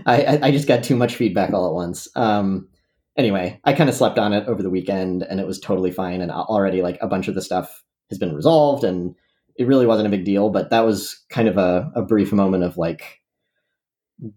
I 0.06 0.38
I 0.42 0.50
just 0.50 0.68
got 0.68 0.82
too 0.82 0.96
much 0.96 1.16
feedback 1.16 1.52
all 1.52 1.68
at 1.68 1.74
once. 1.74 2.08
Um, 2.16 2.68
anyway, 3.16 3.60
I 3.64 3.72
kind 3.72 3.88
of 3.88 3.96
slept 3.96 4.18
on 4.18 4.32
it 4.32 4.48
over 4.48 4.62
the 4.62 4.70
weekend, 4.70 5.22
and 5.22 5.40
it 5.40 5.46
was 5.46 5.60
totally 5.60 5.92
fine. 5.92 6.20
And 6.20 6.30
already, 6.30 6.82
like, 6.82 6.98
a 7.00 7.08
bunch 7.08 7.28
of 7.28 7.34
the 7.34 7.42
stuff 7.42 7.84
has 8.10 8.18
been 8.18 8.34
resolved, 8.34 8.84
and 8.84 9.14
it 9.58 9.66
really 9.66 9.86
wasn't 9.86 10.06
a 10.06 10.10
big 10.10 10.24
deal. 10.24 10.50
But 10.50 10.70
that 10.70 10.84
was 10.84 11.24
kind 11.30 11.48
of 11.48 11.56
a, 11.58 11.90
a 11.94 12.02
brief 12.02 12.32
moment 12.32 12.64
of 12.64 12.76
like 12.76 13.20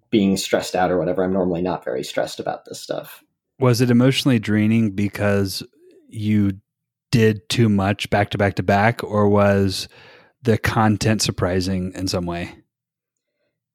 being 0.09 0.37
stressed 0.37 0.75
out 0.75 0.91
or 0.91 0.97
whatever. 0.97 1.23
I'm 1.23 1.33
normally 1.33 1.61
not 1.61 1.85
very 1.85 2.03
stressed 2.03 2.39
about 2.39 2.65
this 2.65 2.81
stuff. 2.81 3.23
Was 3.59 3.81
it 3.81 3.91
emotionally 3.91 4.39
draining 4.39 4.91
because 4.91 5.63
you 6.07 6.59
did 7.11 7.47
too 7.49 7.69
much 7.69 8.09
back 8.09 8.29
to 8.31 8.37
back 8.37 8.55
to 8.55 8.63
back, 8.63 9.03
or 9.03 9.27
was 9.27 9.87
the 10.41 10.57
content 10.57 11.21
surprising 11.21 11.91
in 11.95 12.07
some 12.07 12.25
way? 12.25 12.55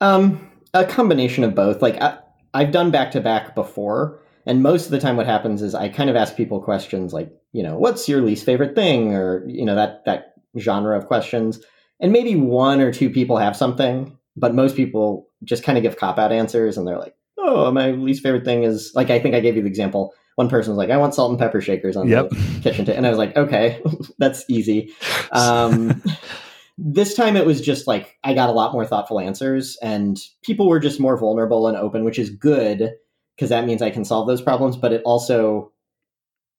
Um, 0.01 0.51
a 0.73 0.85
combination 0.85 1.45
of 1.45 1.55
both. 1.55 1.83
Like 1.83 2.01
I, 2.01 2.19
I've 2.53 2.71
done 2.71 2.91
back 2.91 3.11
to 3.13 3.21
back 3.21 3.55
before, 3.55 4.21
and 4.47 4.63
most 4.63 4.87
of 4.87 4.91
the 4.91 5.01
time, 5.01 5.17
what 5.17 5.27
happens 5.27 5.63
is 5.63 5.75
I 5.75 5.89
kind 5.89 6.11
of 6.11 6.17
ask 6.17 6.37
people 6.37 6.61
questions 6.61 7.13
like, 7.13 7.31
you 7.53 7.63
know, 7.63 7.77
what's 7.77 8.09
your 8.09 8.21
least 8.21 8.47
favorite 8.47 8.75
thing, 8.75 9.15
or 9.15 9.45
you 9.47 9.65
know 9.65 9.75
that 9.75 10.05
that 10.05 10.34
genre 10.59 10.97
of 10.97 11.07
questions, 11.07 11.61
and 12.01 12.13
maybe 12.13 12.37
one 12.37 12.81
or 12.81 12.93
two 12.93 13.11
people 13.11 13.37
have 13.37 13.57
something, 13.57 14.17
but 14.37 14.55
most 14.55 14.77
people 14.77 15.29
just 15.45 15.63
kind 15.63 15.79
of 15.79 15.83
give 15.83 15.97
cop 15.97 16.19
out 16.19 16.33
answers, 16.33 16.77
and 16.77 16.87
they're 16.87 16.99
like, 16.99 17.15
oh, 17.39 17.71
my 17.71 17.91
least 17.91 18.23
favorite 18.23 18.45
thing 18.45 18.63
is 18.65 18.93
like 18.95 19.11
I 19.11 19.19
think 19.19 19.35
I 19.35 19.41
gave 19.41 19.57
you 19.57 19.63
the 19.63 19.69
example. 19.69 20.13
One 20.37 20.49
person 20.49 20.73
was 20.73 20.79
like, 20.79 20.91
I 20.91 20.97
want 20.97 21.15
salt 21.15 21.31
and 21.31 21.39
pepper 21.39 21.61
shakers 21.61 21.97
on 21.97 22.09
Yep. 22.09 22.31
the 22.31 22.61
kitchen 22.63 22.85
table. 22.85 22.97
And 22.97 23.07
I 23.07 23.11
was 23.11 23.19
like, 23.19 23.37
okay, 23.37 23.81
that's 24.19 24.45
easy. 24.49 24.93
Um, 25.31 26.03
this 26.79 27.15
time 27.15 27.37
it 27.37 27.47
was 27.47 27.61
just 27.61 27.87
like 27.87 28.17
I 28.25 28.35
got 28.35 28.49
a 28.49 28.53
lot 28.53 28.73
more 28.73 28.85
thoughtful 28.85 29.21
answers 29.21 29.79
and 29.81 30.19
people 30.43 30.69
were 30.69 30.81
just 30.81 30.99
more 30.99 31.17
vulnerable 31.17 31.69
and 31.69 31.77
open, 31.77 32.03
which 32.05 32.19
is 32.19 32.31
good 32.31 32.95
because 33.37 33.51
that 33.51 33.65
means 33.65 33.81
I 33.81 33.91
can 33.91 34.05
solve 34.05 34.27
those 34.27 34.43
problems. 34.43 34.77
But 34.77 34.93
it 34.93 35.03
also, 35.05 35.71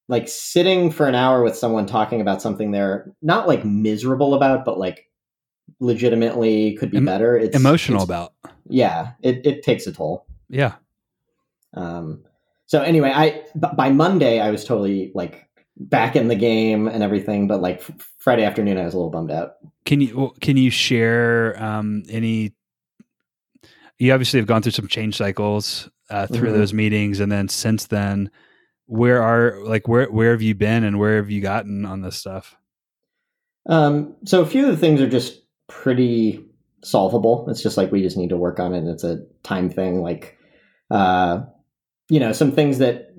like 0.08 0.28
sitting 0.30 0.92
for 0.92 1.08
an 1.08 1.16
hour 1.16 1.44
with 1.44 1.56
someone 1.56 1.86
talking 1.86 2.22
about 2.22 2.42
something 2.42 2.72
they're 2.72 3.12
not 3.22 3.48
like 3.48 3.66
miserable 3.66 4.34
about, 4.36 4.64
but 4.66 4.78
like 4.78 5.10
legitimately 5.80 6.76
could 6.76 6.92
be 6.92 6.98
Em- 6.98 7.06
better. 7.06 7.38
It's 7.38 7.56
Emotional 7.56 8.04
it's- 8.04 8.08
about. 8.08 8.34
Yeah, 8.68 9.12
it, 9.22 9.46
it 9.46 9.64
takes 9.64 9.86
a 9.88 9.92
toll. 9.92 10.26
Yeah. 10.50 10.74
Um, 11.74 12.24
so 12.66 12.82
anyway, 12.82 13.12
I 13.14 13.44
b- 13.60 13.68
by 13.76 13.90
Monday 13.90 14.40
I 14.40 14.50
was 14.52 14.64
totally 14.64 15.12
like 15.14 15.48
back 15.78 16.16
in 16.16 16.28
the 16.30 16.36
game 16.36 16.88
and 16.88 17.04
everything, 17.04 17.48
but 17.48 17.62
like 17.62 17.80
f- 17.82 17.92
Friday 18.18 18.44
afternoon 18.44 18.78
I 18.78 18.86
was 18.86 18.94
a 18.94 18.98
little 18.98 19.12
bummed 19.12 19.32
out. 19.32 19.54
Can 19.86 20.02
you 20.02 20.34
can 20.42 20.58
you 20.58 20.72
share 20.72 21.62
um, 21.62 22.04
any? 22.10 22.54
You 24.00 24.14
obviously 24.14 24.40
have 24.40 24.48
gone 24.48 24.62
through 24.62 24.72
some 24.72 24.88
change 24.88 25.16
cycles 25.18 25.90
uh, 26.10 26.28
through 26.28 26.50
Mhm. 26.50 26.54
those 26.54 26.74
meetings, 26.74 27.20
and 27.20 27.32
then 27.32 27.48
since 27.48 27.86
then, 27.88 28.32
where 28.88 29.22
are 29.22 29.64
like 29.64 29.88
where 29.88 30.12
where 30.12 30.32
have 30.32 30.42
you 30.42 30.56
been 30.56 30.84
and 30.84 31.00
where 31.00 31.18
have 31.18 31.30
you 31.30 31.42
gotten 31.42 31.86
on 31.86 32.02
this 32.02 32.16
stuff? 32.16 32.56
Um, 33.68 34.16
so 34.26 34.42
a 34.42 34.46
few 34.46 34.66
of 34.66 34.72
the 34.72 34.78
things 34.78 35.02
are 35.02 35.10
just 35.10 35.42
pretty 35.68 36.46
solvable. 36.84 37.50
It's 37.50 37.64
just 37.64 37.78
like 37.78 37.92
we 37.92 38.02
just 38.02 38.18
need 38.18 38.30
to 38.30 38.38
work 38.38 38.60
on 38.60 38.74
it. 38.74 38.80
And 38.80 38.90
it's 38.90 39.04
a 39.04 39.26
time 39.44 39.70
thing. 39.70 40.02
Like, 40.02 40.38
uh, 40.92 41.42
you 42.10 42.20
know, 42.20 42.32
some 42.32 42.52
things 42.52 42.78
that 42.78 43.14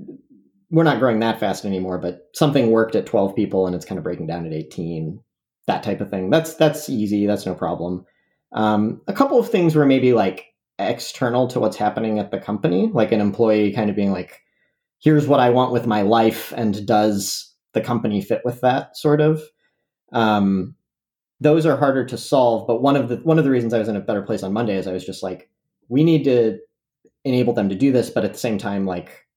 we're 0.70 0.84
not 0.84 1.00
growing 1.00 1.20
that 1.20 1.40
fast 1.40 1.64
anymore, 1.64 1.98
but 1.98 2.28
something 2.32 2.70
worked 2.70 2.94
at 2.94 3.06
12 3.06 3.34
people 3.34 3.66
and 3.66 3.74
it's 3.74 3.84
kind 3.84 3.98
of 3.98 4.04
breaking 4.04 4.26
down 4.26 4.46
at 4.46 4.52
18. 4.52 5.20
That 5.66 5.82
type 5.82 6.00
of 6.00 6.10
thing. 6.10 6.30
That's 6.30 6.54
that's 6.54 6.88
easy. 6.88 7.26
That's 7.26 7.44
no 7.44 7.54
problem. 7.54 8.06
Um, 8.52 9.00
a 9.08 9.12
couple 9.12 9.38
of 9.40 9.50
things 9.50 9.74
were 9.74 9.84
maybe 9.84 10.12
like 10.12 10.54
external 10.78 11.48
to 11.48 11.58
what's 11.58 11.76
happening 11.76 12.20
at 12.20 12.30
the 12.30 12.38
company, 12.38 12.88
like 12.92 13.10
an 13.10 13.20
employee 13.20 13.72
kind 13.72 13.90
of 13.90 13.96
being 13.96 14.12
like, 14.12 14.42
"Here's 15.06 15.28
what 15.28 15.38
I 15.38 15.50
want 15.50 15.70
with 15.70 15.86
my 15.86 16.02
life," 16.02 16.52
and 16.56 16.84
does 16.84 17.54
the 17.74 17.80
company 17.80 18.20
fit 18.20 18.42
with 18.44 18.60
that? 18.62 18.96
Sort 18.96 19.20
of 19.20 19.40
um, 20.12 20.74
those 21.38 21.64
are 21.64 21.76
harder 21.76 22.04
to 22.06 22.18
solve. 22.18 22.66
But 22.66 22.82
one 22.82 22.96
of 22.96 23.08
the 23.08 23.18
one 23.18 23.38
of 23.38 23.44
the 23.44 23.50
reasons 23.52 23.72
I 23.72 23.78
was 23.78 23.86
in 23.86 23.94
a 23.94 24.00
better 24.00 24.22
place 24.22 24.42
on 24.42 24.52
Monday 24.52 24.74
is 24.76 24.88
I 24.88 24.92
was 24.92 25.06
just 25.06 25.22
like, 25.22 25.48
we 25.88 26.02
need 26.02 26.24
to 26.24 26.58
enable 27.24 27.52
them 27.52 27.68
to 27.68 27.76
do 27.76 27.92
this, 27.92 28.10
but 28.10 28.24
at 28.24 28.32
the 28.32 28.38
same 28.40 28.58
time, 28.58 28.84
like 28.84 29.28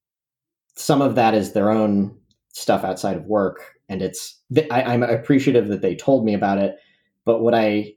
some 0.73 1.03
of 1.03 1.13
that 1.13 1.35
is 1.35 1.53
their 1.53 1.69
own 1.69 2.17
stuff 2.53 2.83
outside 2.83 3.17
of 3.17 3.25
work, 3.25 3.75
and 3.89 4.01
it's 4.01 4.39
I, 4.71 4.81
I'm 4.81 5.03
appreciative 5.03 5.67
that 5.67 5.83
they 5.83 5.95
told 5.95 6.25
me 6.25 6.33
about 6.33 6.57
it. 6.57 6.77
But 7.25 7.41
what 7.41 7.53
I 7.53 7.93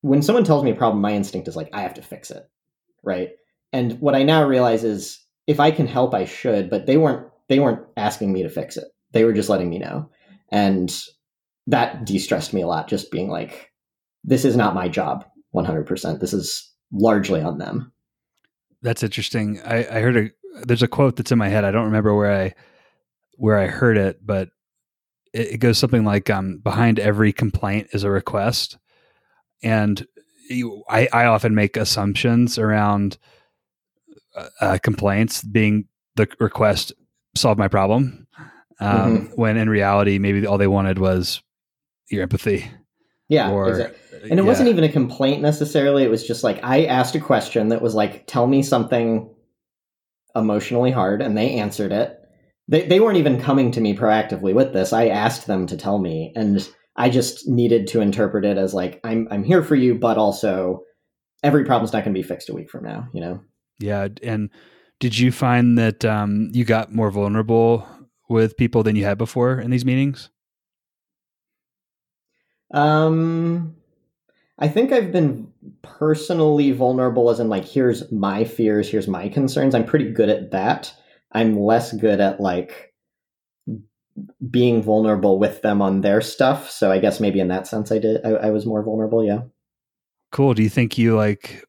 when 0.00 0.22
someone 0.22 0.44
tells 0.44 0.64
me 0.64 0.70
a 0.70 0.74
problem, 0.74 1.02
my 1.02 1.12
instinct 1.12 1.48
is 1.48 1.56
like 1.56 1.68
I 1.74 1.82
have 1.82 1.94
to 1.94 2.02
fix 2.02 2.30
it, 2.30 2.48
right? 3.02 3.32
And 3.74 4.00
what 4.00 4.14
I 4.14 4.22
now 4.22 4.46
realize 4.46 4.84
is 4.84 5.23
if 5.46 5.60
I 5.60 5.70
can 5.70 5.86
help, 5.86 6.14
I 6.14 6.24
should. 6.24 6.70
But 6.70 6.86
they 6.86 6.96
weren't 6.96 7.28
they 7.48 7.58
weren't 7.58 7.84
asking 7.96 8.32
me 8.32 8.42
to 8.42 8.48
fix 8.48 8.76
it; 8.76 8.84
they 9.12 9.24
were 9.24 9.32
just 9.32 9.48
letting 9.48 9.70
me 9.70 9.78
know, 9.78 10.10
and 10.50 10.94
that 11.66 12.04
de-stressed 12.04 12.52
me 12.52 12.62
a 12.62 12.66
lot 12.66 12.88
just 12.88 13.10
being 13.10 13.28
like 13.28 13.70
this 14.22 14.44
is 14.44 14.56
not 14.56 14.74
my 14.74 14.88
job 14.88 15.24
100% 15.54 16.20
this 16.20 16.32
is 16.32 16.70
largely 16.92 17.40
on 17.40 17.58
them 17.58 17.92
That's 18.82 19.02
interesting. 19.02 19.60
I, 19.64 19.78
I 19.78 20.00
heard 20.00 20.16
a 20.16 20.30
there's 20.66 20.82
a 20.82 20.88
quote 20.88 21.16
that's 21.16 21.32
in 21.32 21.38
my 21.38 21.48
head. 21.48 21.64
I 21.64 21.70
don't 21.70 21.86
remember 21.86 22.14
where 22.14 22.32
I 22.32 22.54
where 23.36 23.58
I 23.58 23.66
heard 23.66 23.96
it, 23.96 24.24
but 24.24 24.50
it, 25.32 25.54
it 25.54 25.58
goes 25.58 25.78
something 25.78 26.04
like 26.04 26.30
um, 26.30 26.58
behind 26.58 26.98
every 26.98 27.32
complaint 27.32 27.88
is 27.92 28.04
a 28.04 28.10
request. 28.10 28.78
And 29.62 30.06
you, 30.48 30.84
I, 30.88 31.08
I 31.12 31.24
often 31.24 31.54
make 31.54 31.76
assumptions 31.76 32.58
around 32.58 33.16
uh, 34.60 34.78
complaints 34.82 35.42
being 35.42 35.86
the 36.16 36.28
request 36.40 36.92
solve 37.36 37.58
my 37.58 37.68
problem. 37.68 38.26
Um, 38.80 39.30
When 39.36 39.56
in 39.56 39.68
reality, 39.68 40.18
maybe 40.18 40.46
all 40.46 40.58
they 40.58 40.66
wanted 40.66 40.98
was 40.98 41.42
your 42.10 42.22
empathy. 42.22 42.70
Yeah, 43.28 43.50
or 43.50 43.68
exactly. 43.68 44.30
and 44.30 44.38
it 44.38 44.42
yeah. 44.42 44.48
wasn't 44.48 44.68
even 44.68 44.84
a 44.84 44.92
complaint 44.92 45.42
necessarily. 45.42 46.02
It 46.02 46.10
was 46.10 46.26
just 46.26 46.44
like 46.44 46.60
I 46.62 46.84
asked 46.84 47.14
a 47.14 47.20
question 47.20 47.68
that 47.68 47.80
was 47.80 47.94
like, 47.94 48.26
"Tell 48.26 48.46
me 48.46 48.62
something 48.62 49.32
emotionally 50.36 50.90
hard," 50.90 51.22
and 51.22 51.36
they 51.36 51.54
answered 51.54 51.92
it. 51.92 52.18
They 52.68 52.86
they 52.86 53.00
weren't 53.00 53.16
even 53.16 53.40
coming 53.40 53.70
to 53.72 53.80
me 53.80 53.96
proactively 53.96 54.54
with 54.54 54.72
this. 54.72 54.92
I 54.92 55.08
asked 55.08 55.46
them 55.46 55.66
to 55.68 55.76
tell 55.76 55.98
me, 55.98 56.32
and 56.36 56.68
I 56.96 57.08
just 57.08 57.48
needed 57.48 57.86
to 57.88 58.00
interpret 58.00 58.44
it 58.44 58.58
as 58.58 58.74
like, 58.74 59.00
"I'm 59.04 59.26
I'm 59.30 59.44
here 59.44 59.62
for 59.62 59.74
you," 59.74 59.94
but 59.94 60.18
also 60.18 60.82
every 61.42 61.64
problem's 61.64 61.92
not 61.92 62.04
going 62.04 62.14
to 62.14 62.20
be 62.20 62.26
fixed 62.26 62.50
a 62.50 62.54
week 62.54 62.70
from 62.70 62.84
now. 62.84 63.08
You 63.14 63.20
know? 63.22 63.40
Yeah, 63.78 64.08
and 64.22 64.50
did 65.00 65.18
you 65.18 65.32
find 65.32 65.76
that 65.78 66.04
um, 66.04 66.50
you 66.52 66.64
got 66.64 66.94
more 66.94 67.10
vulnerable 67.10 67.86
with 68.28 68.56
people 68.56 68.82
than 68.82 68.96
you 68.96 69.04
had 69.04 69.18
before 69.18 69.60
in 69.60 69.70
these 69.70 69.84
meetings? 69.84 70.30
Um, 72.72 73.76
I 74.58 74.68
think 74.68 74.92
I've 74.92 75.12
been 75.12 75.48
personally 75.82 76.70
vulnerable, 76.72 77.30
as 77.30 77.40
in 77.40 77.48
like, 77.48 77.64
here's 77.64 78.10
my 78.10 78.44
fears, 78.44 78.88
here's 78.88 79.08
my 79.08 79.28
concerns. 79.28 79.74
I'm 79.74 79.84
pretty 79.84 80.10
good 80.10 80.28
at 80.28 80.50
that. 80.52 80.92
I'm 81.32 81.58
less 81.58 81.92
good 81.92 82.20
at 82.20 82.40
like 82.40 82.94
being 84.48 84.82
vulnerable 84.82 85.38
with 85.38 85.62
them 85.62 85.82
on 85.82 86.00
their 86.00 86.20
stuff. 86.20 86.70
So 86.70 86.92
I 86.92 86.98
guess 86.98 87.18
maybe 87.18 87.40
in 87.40 87.48
that 87.48 87.66
sense, 87.66 87.90
I 87.90 87.98
did. 87.98 88.24
I, 88.24 88.30
I 88.30 88.50
was 88.50 88.66
more 88.66 88.82
vulnerable. 88.82 89.24
Yeah. 89.24 89.42
Cool. 90.30 90.54
Do 90.54 90.62
you 90.62 90.68
think 90.68 90.96
you 90.98 91.16
like? 91.16 91.64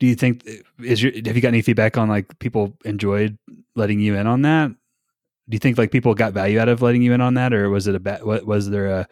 Do 0.00 0.06
you 0.06 0.14
think 0.14 0.46
is 0.82 1.02
your 1.02 1.12
have 1.12 1.36
you 1.36 1.42
got 1.42 1.48
any 1.48 1.62
feedback 1.62 1.96
on 1.96 2.08
like 2.08 2.38
people 2.38 2.76
enjoyed 2.84 3.38
letting 3.76 4.00
you 4.00 4.16
in 4.16 4.26
on 4.26 4.42
that? 4.42 4.70
Do 4.70 5.54
you 5.54 5.58
think 5.58 5.78
like 5.78 5.92
people 5.92 6.14
got 6.14 6.32
value 6.32 6.58
out 6.58 6.68
of 6.68 6.82
letting 6.82 7.02
you 7.02 7.12
in 7.12 7.20
on 7.20 7.34
that, 7.34 7.52
or 7.52 7.70
was 7.70 7.86
it 7.86 7.94
a 7.94 8.00
bad? 8.00 8.24
What 8.24 8.46
was 8.46 8.70
there 8.70 8.86
a 8.86 9.08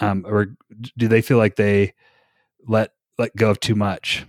um 0.00 0.24
or 0.26 0.56
do 0.96 1.06
they 1.06 1.22
feel 1.22 1.38
like 1.38 1.56
they 1.56 1.92
let 2.66 2.92
let 3.18 3.36
go 3.36 3.50
of 3.50 3.60
too 3.60 3.74
much? 3.74 4.24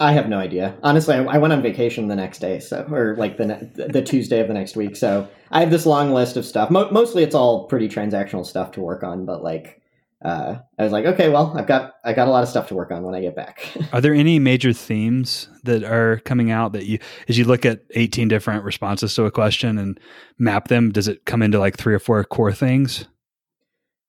I 0.00 0.12
have 0.12 0.30
no 0.30 0.38
idea. 0.38 0.76
Honestly, 0.82 1.14
I, 1.14 1.24
I 1.24 1.38
went 1.38 1.52
on 1.52 1.60
vacation 1.60 2.08
the 2.08 2.16
next 2.16 2.38
day, 2.38 2.58
so 2.58 2.86
or 2.90 3.14
like 3.16 3.36
the 3.36 3.46
ne- 3.46 3.70
the 3.88 4.02
Tuesday 4.02 4.40
of 4.40 4.48
the 4.48 4.54
next 4.54 4.74
week. 4.74 4.96
So 4.96 5.28
I 5.50 5.60
have 5.60 5.70
this 5.70 5.84
long 5.84 6.12
list 6.12 6.38
of 6.38 6.46
stuff. 6.46 6.70
Mo- 6.70 6.90
mostly, 6.90 7.22
it's 7.22 7.34
all 7.34 7.68
pretty 7.68 7.88
transactional 7.88 8.46
stuff 8.46 8.72
to 8.72 8.80
work 8.80 9.02
on. 9.04 9.26
But 9.26 9.44
like, 9.44 9.79
uh, 10.24 10.56
I 10.78 10.82
was 10.82 10.92
like, 10.92 11.06
okay, 11.06 11.28
well, 11.30 11.54
I've 11.56 11.66
got 11.66 11.94
I 12.04 12.12
got 12.12 12.28
a 12.28 12.30
lot 12.30 12.42
of 12.42 12.48
stuff 12.48 12.68
to 12.68 12.74
work 12.74 12.90
on 12.90 13.02
when 13.02 13.14
I 13.14 13.20
get 13.22 13.34
back. 13.34 13.66
Are 13.92 14.00
there 14.00 14.12
any 14.14 14.38
major 14.38 14.72
themes 14.72 15.48
that 15.64 15.82
are 15.82 16.18
coming 16.26 16.50
out 16.50 16.72
that 16.74 16.84
you, 16.86 16.98
as 17.28 17.38
you 17.38 17.44
look 17.44 17.64
at 17.64 17.80
eighteen 17.92 18.28
different 18.28 18.64
responses 18.64 19.14
to 19.14 19.24
a 19.24 19.30
question 19.30 19.78
and 19.78 19.98
map 20.38 20.68
them, 20.68 20.90
does 20.92 21.08
it 21.08 21.24
come 21.24 21.40
into 21.42 21.58
like 21.58 21.76
three 21.78 21.94
or 21.94 21.98
four 21.98 22.22
core 22.24 22.52
things? 22.52 23.06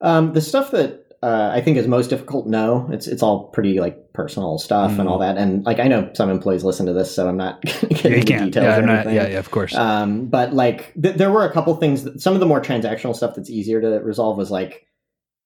Um, 0.00 0.32
the 0.32 0.40
stuff 0.40 0.70
that 0.72 0.98
uh, 1.22 1.50
I 1.54 1.60
think 1.60 1.76
is 1.76 1.86
most 1.86 2.10
difficult. 2.10 2.46
No, 2.46 2.88
it's 2.90 3.06
it's 3.06 3.22
all 3.22 3.44
pretty 3.50 3.78
like 3.80 4.12
personal 4.12 4.58
stuff 4.58 4.90
Mm. 4.92 4.98
and 5.00 5.08
all 5.08 5.18
that. 5.20 5.38
And 5.38 5.64
like 5.64 5.78
I 5.78 5.86
know 5.88 6.10
some 6.14 6.28
employees 6.28 6.64
listen 6.64 6.84
to 6.86 6.92
this, 6.92 7.14
so 7.14 7.28
I'm 7.28 7.36
not 7.36 7.62
getting 7.62 8.12
into 8.14 8.20
details 8.24 8.54
Yeah, 8.56 8.74
or 8.76 8.80
I'm 8.80 8.86
not, 8.86 8.94
anything. 9.06 9.14
yeah, 9.14 9.28
yeah, 9.28 9.38
of 9.38 9.50
course. 9.50 9.74
Um, 9.74 10.26
but 10.26 10.52
like 10.52 10.92
th- 11.00 11.16
there 11.16 11.30
were 11.30 11.44
a 11.46 11.52
couple 11.52 11.74
things. 11.76 12.02
That, 12.04 12.20
some 12.20 12.34
of 12.34 12.40
the 12.40 12.46
more 12.46 12.60
transactional 12.60 13.14
stuff 13.14 13.36
that's 13.36 13.48
easier 13.48 13.80
to 13.80 13.86
resolve 14.04 14.36
was 14.36 14.50
like, 14.50 14.84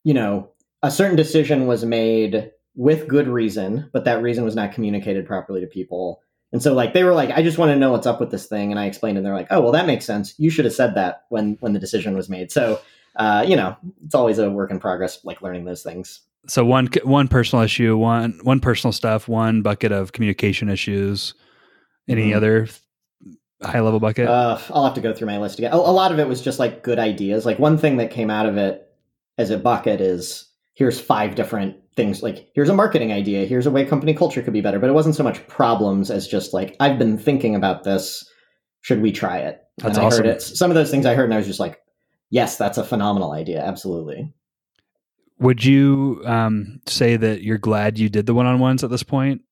you 0.02 0.14
know, 0.14 0.48
a 0.82 0.90
certain 0.90 1.16
decision 1.16 1.66
was 1.66 1.84
made 1.84 2.50
with 2.74 3.08
good 3.08 3.28
reason, 3.28 3.88
but 3.92 4.04
that 4.04 4.22
reason 4.22 4.44
was 4.44 4.54
not 4.54 4.72
communicated 4.72 5.26
properly 5.26 5.60
to 5.60 5.66
people. 5.66 6.20
And 6.52 6.62
so 6.62 6.74
like 6.74 6.92
they 6.92 7.04
were 7.04 7.14
like, 7.14 7.30
I 7.30 7.42
just 7.42 7.58
want 7.58 7.70
to 7.70 7.76
know 7.78 7.90
what's 7.92 8.06
up 8.06 8.20
with 8.20 8.30
this 8.30 8.46
thing, 8.46 8.70
and 8.70 8.78
I 8.78 8.86
explained, 8.86 9.16
and 9.18 9.26
they're 9.26 9.34
like, 9.34 9.48
Oh, 9.50 9.60
well, 9.60 9.72
that 9.72 9.86
makes 9.86 10.04
sense. 10.04 10.34
You 10.38 10.50
should 10.50 10.64
have 10.64 10.74
said 10.74 10.94
that 10.94 11.24
when 11.28 11.56
when 11.60 11.72
the 11.72 11.78
decision 11.80 12.14
was 12.16 12.28
made. 12.28 12.52
So, 12.52 12.80
uh, 13.16 13.44
you 13.46 13.56
know, 13.56 13.76
it's 14.04 14.14
always 14.14 14.38
a 14.38 14.50
work 14.50 14.70
in 14.70 14.78
progress, 14.78 15.24
like 15.24 15.42
learning 15.42 15.64
those 15.64 15.82
things. 15.82 16.20
so 16.46 16.64
one 16.64 16.88
one 17.02 17.26
personal 17.28 17.64
issue, 17.64 17.96
one 17.96 18.38
one 18.42 18.60
personal 18.60 18.92
stuff, 18.92 19.26
one 19.26 19.62
bucket 19.62 19.90
of 19.92 20.12
communication 20.12 20.68
issues. 20.68 21.34
Any 22.08 22.30
Mhm. 22.30 22.36
other 22.36 22.68
high 23.62 23.80
level 23.80 23.98
bucket? 23.98 24.28
Uh, 24.28 24.58
I'll 24.70 24.84
have 24.84 24.94
to 24.94 25.00
go 25.00 25.12
through 25.12 25.26
my 25.26 25.38
list 25.38 25.58
again. 25.58 25.72
A, 25.72 25.76
a 25.76 25.78
lot 25.78 26.12
of 26.12 26.18
it 26.20 26.28
was 26.28 26.40
just 26.40 26.58
like 26.60 26.82
good 26.84 26.98
ideas. 27.00 27.44
Like 27.44 27.58
one 27.58 27.78
thing 27.78 27.96
that 27.96 28.10
came 28.12 28.30
out 28.30 28.46
of 28.46 28.56
it 28.56 28.88
as 29.38 29.50
a 29.50 29.58
bucket 29.58 30.00
is 30.00 30.45
here's 30.76 31.00
five 31.00 31.34
different 31.34 31.74
things. 31.96 32.22
Like 32.22 32.50
here's 32.54 32.68
a 32.68 32.74
marketing 32.74 33.12
idea. 33.12 33.46
Here's 33.46 33.66
a 33.66 33.70
way 33.70 33.84
company 33.84 34.14
culture 34.14 34.42
could 34.42 34.52
be 34.52 34.60
better. 34.60 34.78
But 34.78 34.90
it 34.90 34.92
wasn't 34.92 35.16
so 35.16 35.24
much 35.24 35.44
problems 35.48 36.10
as 36.10 36.28
just 36.28 36.54
like 36.54 36.76
I've 36.78 36.98
been 36.98 37.18
thinking 37.18 37.56
about 37.56 37.82
this. 37.82 38.24
Should 38.82 39.02
we 39.02 39.10
try 39.10 39.38
it? 39.38 39.62
That's 39.78 39.96
and 39.96 40.04
I 40.04 40.06
awesome. 40.06 40.24
heard 40.24 40.36
it. 40.36 40.42
Some 40.42 40.70
of 40.70 40.76
those 40.76 40.90
things 40.90 41.06
I 41.06 41.14
heard, 41.14 41.24
and 41.24 41.34
I 41.34 41.38
was 41.38 41.46
just 41.46 41.58
like, 41.58 41.80
yes, 42.30 42.56
that's 42.56 42.78
a 42.78 42.84
phenomenal 42.84 43.32
idea. 43.32 43.64
Absolutely. 43.64 44.32
Would 45.38 45.64
you 45.64 46.22
um, 46.24 46.80
say 46.86 47.16
that 47.16 47.42
you're 47.42 47.58
glad 47.58 47.98
you 47.98 48.08
did 48.08 48.26
the 48.26 48.34
one 48.34 48.46
on 48.46 48.58
ones 48.58 48.84
at 48.84 48.90
this 48.90 49.02
point? 49.02 49.42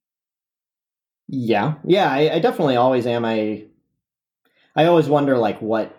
Yeah, 1.26 1.74
yeah. 1.84 2.10
I, 2.10 2.34
I 2.34 2.38
definitely 2.38 2.76
always 2.76 3.06
am. 3.06 3.24
I 3.24 3.64
I 4.76 4.86
always 4.86 5.08
wonder 5.08 5.36
like 5.36 5.60
what 5.60 5.94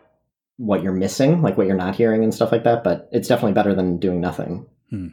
what 0.58 0.82
you're 0.82 0.94
missing, 0.94 1.42
like 1.42 1.58
what 1.58 1.68
you're 1.68 1.76
not 1.76 1.96
hearing 1.96 2.24
and 2.24 2.34
stuff 2.34 2.52
like 2.52 2.64
that. 2.64 2.84
But 2.84 3.10
it's 3.12 3.28
definitely 3.28 3.54
better 3.54 3.76
than 3.76 3.98
doing 3.98 4.22
nothing, 4.22 4.66
Hmm. 4.96 5.08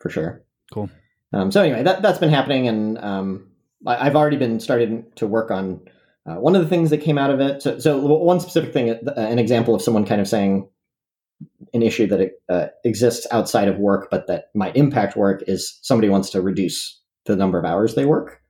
for 0.00 0.10
sure. 0.10 0.44
Cool. 0.72 0.90
Um, 1.32 1.50
so 1.50 1.62
anyway, 1.62 1.82
that 1.82 2.02
that's 2.02 2.18
been 2.18 2.30
happening, 2.30 2.68
and 2.68 2.98
um, 2.98 3.50
I, 3.86 4.06
I've 4.06 4.16
already 4.16 4.36
been 4.36 4.60
started 4.60 5.16
to 5.16 5.26
work 5.26 5.50
on 5.50 5.80
uh, 6.26 6.36
one 6.36 6.54
of 6.54 6.62
the 6.62 6.68
things 6.68 6.90
that 6.90 6.98
came 6.98 7.18
out 7.18 7.30
of 7.30 7.40
it. 7.40 7.62
So, 7.62 7.78
so 7.78 7.98
one 7.98 8.40
specific 8.40 8.72
thing, 8.72 8.90
uh, 8.90 9.12
an 9.16 9.38
example 9.38 9.74
of 9.74 9.82
someone 9.82 10.06
kind 10.06 10.20
of 10.20 10.28
saying 10.28 10.68
an 11.72 11.82
issue 11.82 12.06
that 12.06 12.30
uh, 12.48 12.66
exists 12.84 13.26
outside 13.30 13.68
of 13.68 13.78
work, 13.78 14.08
but 14.10 14.26
that 14.28 14.44
might 14.54 14.76
impact 14.76 15.16
work, 15.16 15.42
is 15.46 15.78
somebody 15.82 16.08
wants 16.08 16.30
to 16.30 16.40
reduce 16.40 17.00
the 17.26 17.36
number 17.36 17.58
of 17.58 17.64
hours 17.64 17.94
they 17.94 18.04
work. 18.04 18.40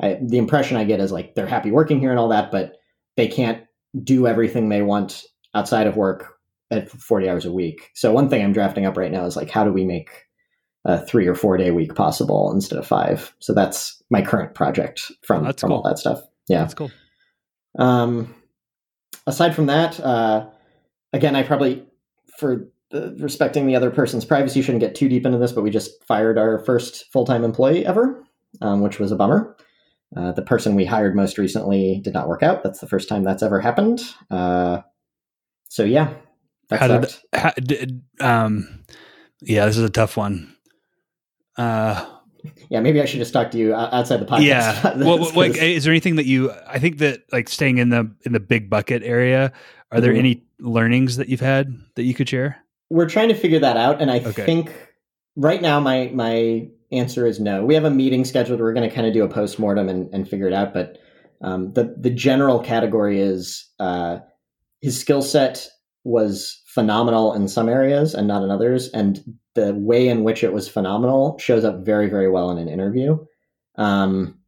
I, 0.00 0.18
the 0.22 0.38
impression 0.38 0.76
I 0.76 0.84
get 0.84 1.00
is 1.00 1.12
like 1.12 1.34
they're 1.34 1.46
happy 1.46 1.70
working 1.70 2.00
here 2.00 2.10
and 2.10 2.18
all 2.18 2.30
that, 2.30 2.50
but 2.50 2.76
they 3.16 3.28
can't 3.28 3.64
do 4.02 4.26
everything 4.26 4.68
they 4.68 4.82
want 4.82 5.24
outside 5.54 5.86
of 5.86 5.96
work 5.96 6.38
at 6.70 6.88
40 6.88 7.28
hours 7.28 7.44
a 7.44 7.52
week. 7.52 7.90
So 7.94 8.12
one 8.12 8.28
thing 8.28 8.42
I'm 8.42 8.52
drafting 8.52 8.86
up 8.86 8.96
right 8.96 9.10
now 9.10 9.24
is 9.24 9.36
like, 9.36 9.50
how 9.50 9.64
do 9.64 9.72
we 9.72 9.84
make 9.84 10.10
a 10.84 11.04
three 11.04 11.26
or 11.26 11.34
four 11.34 11.56
day 11.56 11.70
week 11.70 11.94
possible 11.94 12.50
instead 12.52 12.78
of 12.78 12.86
five? 12.86 13.34
So 13.38 13.52
that's 13.52 14.02
my 14.10 14.22
current 14.22 14.54
project 14.54 15.10
from, 15.22 15.46
Oh, 15.46 15.52
from 15.52 15.72
all 15.72 15.82
that 15.82 15.98
stuff. 15.98 16.20
Yeah. 16.48 16.60
That's 16.60 16.74
cool. 16.74 16.90
Um, 17.78 18.34
aside 19.26 19.54
from 19.54 19.66
that, 19.66 20.00
uh, 20.00 20.46
again, 21.12 21.36
I 21.36 21.42
probably, 21.42 21.86
for 22.38 22.68
the, 22.90 23.16
respecting 23.20 23.66
the 23.66 23.76
other 23.76 23.90
person's 23.90 24.24
privacy, 24.24 24.62
shouldn't 24.62 24.80
get 24.80 24.94
too 24.94 25.08
deep 25.08 25.24
into 25.24 25.38
this, 25.38 25.52
but 25.52 25.62
we 25.62 25.70
just 25.70 26.02
fired 26.04 26.38
our 26.38 26.58
first 26.64 27.10
full 27.12 27.24
time 27.24 27.44
employee 27.44 27.86
ever, 27.86 28.24
um, 28.60 28.80
which 28.80 28.98
was 28.98 29.12
a 29.12 29.16
bummer. 29.16 29.56
Uh, 30.16 30.32
the 30.32 30.42
person 30.42 30.74
we 30.74 30.84
hired 30.84 31.14
most 31.14 31.38
recently 31.38 32.00
did 32.02 32.12
not 32.14 32.26
work 32.26 32.42
out. 32.42 32.64
That's 32.64 32.80
the 32.80 32.88
first 32.88 33.08
time 33.08 33.22
that's 33.22 33.44
ever 33.44 33.60
happened. 33.60 34.02
Uh, 34.28 34.80
so 35.68 35.84
yeah, 35.84 36.14
How 36.68 36.88
did 36.88 37.14
how, 37.32 37.52
did, 37.52 38.02
um, 38.18 38.84
yeah, 39.40 39.66
this 39.66 39.76
is 39.76 39.84
a 39.84 39.88
tough 39.90 40.16
one. 40.16 40.56
Uh, 41.56 42.06
yeah, 42.70 42.80
maybe 42.80 43.00
I 43.02 43.04
should 43.04 43.18
just 43.18 43.32
talk 43.32 43.50
to 43.50 43.58
you 43.58 43.74
outside 43.74 44.18
the 44.20 44.26
podcast. 44.26 44.42
yeah. 44.44 44.94
Well, 44.96 45.30
like, 45.34 45.56
is 45.56 45.84
there 45.84 45.92
anything 45.92 46.16
that 46.16 46.26
you? 46.26 46.50
I 46.66 46.78
think 46.78 46.98
that 46.98 47.22
like 47.32 47.48
staying 47.48 47.78
in 47.78 47.90
the 47.90 48.10
in 48.24 48.32
the 48.32 48.40
big 48.40 48.70
bucket 48.70 49.02
area. 49.02 49.52
Are 49.92 50.00
there 50.00 50.12
Mhm. 50.14 50.18
any 50.18 50.44
learnings 50.60 51.16
that 51.16 51.28
you've 51.28 51.40
had 51.40 51.74
that 51.96 52.04
you 52.04 52.14
could 52.14 52.28
share? 52.28 52.56
we're 52.92 53.08
trying 53.08 53.28
to 53.28 53.34
figure 53.36 53.60
that 53.60 53.76
out 53.76 54.02
and 54.02 54.10
i 54.10 54.18
Okay. 54.18 54.44
think 54.44 54.72
right 55.36 55.62
now 55.62 55.78
my 55.78 56.10
my 56.12 56.66
answer 56.90 57.24
is 57.24 57.38
no 57.38 57.64
we 57.64 57.74
have 57.74 57.84
a 57.84 57.90
meeting 57.90 58.24
scheduled 58.24 58.58
we're 58.58 58.72
going 58.72 58.88
to 58.88 58.92
kind 58.92 59.06
of 59.06 59.12
do 59.14 59.22
a 59.22 59.28
post-mortem 59.28 59.88
and, 59.88 60.12
and 60.12 60.28
figure 60.28 60.48
it 60.48 60.52
out 60.52 60.74
but 60.74 60.98
um, 61.40 61.72
the 61.74 61.94
the 61.96 62.10
general 62.10 62.58
category 62.58 63.20
is 63.20 63.68
uh, 63.78 64.18
his 64.80 64.98
skill 64.98 65.22
set 65.22 65.68
was 66.02 66.60
phenomenal 66.66 67.32
in 67.32 67.46
some 67.46 67.68
areas 67.68 68.12
and 68.12 68.26
not 68.26 68.42
in 68.42 68.50
others 68.50 68.88
and 68.90 69.20
the 69.54 69.74
way 69.74 70.08
in 70.08 70.22
which 70.22 70.44
it 70.44 70.52
was 70.52 70.68
phenomenal 70.68 71.38
shows 71.38 71.64
up 71.64 71.84
very 71.84 72.08
very 72.08 72.30
well 72.30 72.50
in 72.50 72.58
an 72.58 72.68
interview. 72.68 73.18
Um, 73.76 74.38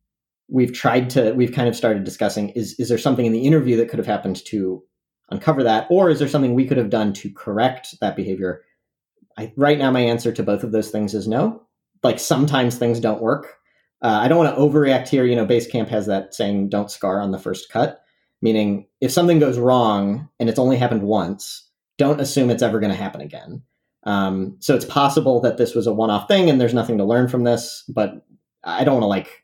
we've 0.48 0.72
tried 0.72 1.10
to 1.10 1.32
we've 1.32 1.52
kind 1.52 1.68
of 1.68 1.76
started 1.76 2.04
discussing 2.04 2.50
is 2.50 2.78
is 2.78 2.88
there 2.88 2.98
something 2.98 3.26
in 3.26 3.32
the 3.32 3.46
interview 3.46 3.76
that 3.76 3.88
could 3.88 3.98
have 3.98 4.06
happened 4.06 4.44
to 4.44 4.82
uncover 5.30 5.62
that 5.62 5.86
or 5.90 6.10
is 6.10 6.18
there 6.18 6.28
something 6.28 6.54
we 6.54 6.66
could 6.66 6.76
have 6.76 6.90
done 6.90 7.12
to 7.14 7.32
correct 7.32 7.98
that 8.00 8.16
behavior? 8.16 8.62
I, 9.38 9.52
right 9.56 9.78
now 9.78 9.90
my 9.90 10.00
answer 10.00 10.30
to 10.32 10.42
both 10.42 10.62
of 10.62 10.72
those 10.72 10.90
things 10.90 11.14
is 11.14 11.26
no. 11.26 11.62
Like 12.02 12.18
sometimes 12.18 12.76
things 12.76 13.00
don't 13.00 13.22
work. 13.22 13.56
Uh, 14.02 14.18
i 14.20 14.28
don't 14.28 14.38
want 14.38 14.54
to 14.54 14.60
overreact 14.60 15.08
here. 15.08 15.24
You 15.24 15.36
know 15.36 15.46
basecamp 15.46 15.88
has 15.88 16.06
that 16.06 16.34
saying 16.34 16.68
don't 16.68 16.90
scar 16.90 17.20
on 17.20 17.30
the 17.30 17.38
first 17.38 17.70
cut 17.70 18.02
meaning 18.42 18.86
if 19.00 19.10
something 19.10 19.38
goes 19.38 19.58
wrong 19.58 20.28
and 20.38 20.48
it's 20.48 20.58
only 20.58 20.76
happened 20.76 21.02
once 21.02 21.68
don't 21.96 22.20
assume 22.20 22.50
it's 22.50 22.62
ever 22.62 22.80
going 22.80 22.90
to 22.90 22.96
happen 22.96 23.20
again 23.20 23.62
um, 24.04 24.56
so 24.58 24.74
it's 24.74 24.84
possible 24.84 25.40
that 25.40 25.58
this 25.58 25.74
was 25.74 25.86
a 25.86 25.92
one-off 25.92 26.26
thing 26.28 26.50
and 26.50 26.60
there's 26.60 26.74
nothing 26.74 26.98
to 26.98 27.04
learn 27.04 27.28
from 27.28 27.44
this 27.44 27.84
but 27.88 28.24
i 28.64 28.84
don't 28.84 28.94
want 28.94 29.02
to 29.02 29.08
like 29.08 29.42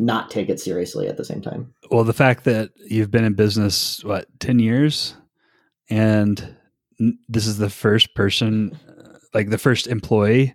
not 0.00 0.30
take 0.30 0.48
it 0.48 0.58
seriously 0.58 1.06
at 1.06 1.18
the 1.18 1.24
same 1.24 1.42
time 1.42 1.72
Well, 1.90 2.04
the 2.04 2.14
fact 2.14 2.44
that 2.44 2.70
you've 2.76 3.10
been 3.10 3.24
in 3.24 3.34
business 3.34 4.02
what 4.02 4.26
ten 4.40 4.58
years, 4.58 5.14
and 5.90 6.56
this 7.28 7.46
is 7.46 7.58
the 7.58 7.70
first 7.70 8.14
person 8.14 8.78
uh, 8.88 9.18
like 9.34 9.50
the 9.50 9.58
first 9.58 9.86
employee 9.86 10.54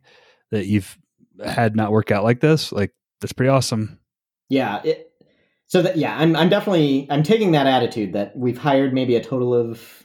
that 0.52 0.66
you've 0.66 0.98
had 1.46 1.76
not 1.76 1.92
work 1.92 2.12
out 2.12 2.24
like 2.24 2.40
this, 2.40 2.72
like 2.72 2.92
that's 3.22 3.34
pretty 3.34 3.50
awesome. 3.50 4.00
Yeah. 4.50 4.82
It, 4.84 5.12
so 5.68 5.82
that 5.84 5.98
yeah, 5.98 6.18
I'm 6.18 6.36
I'm 6.36 6.50
definitely 6.50 7.08
I'm 7.10 7.24
taking 7.24 7.52
that 7.52 7.68
attitude 7.68 8.14
that 8.14 8.36
we've 8.36 8.58
hired 8.58 8.94
maybe 8.94 9.16
a 9.16 9.24
total 9.24 9.54
of 9.54 10.04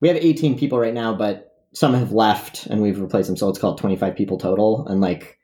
we 0.00 0.08
have 0.08 0.16
18 0.16 0.58
people 0.58 0.78
right 0.78 0.94
now, 0.94 1.14
but 1.14 1.51
some 1.74 1.94
have 1.94 2.12
left 2.12 2.66
and 2.66 2.82
we've 2.82 3.00
replaced 3.00 3.28
them, 3.28 3.36
so 3.36 3.48
it's 3.48 3.58
called 3.58 3.78
25 3.78 4.14
people 4.14 4.38
total. 4.38 4.86
And 4.88 5.00
like, 5.00 5.38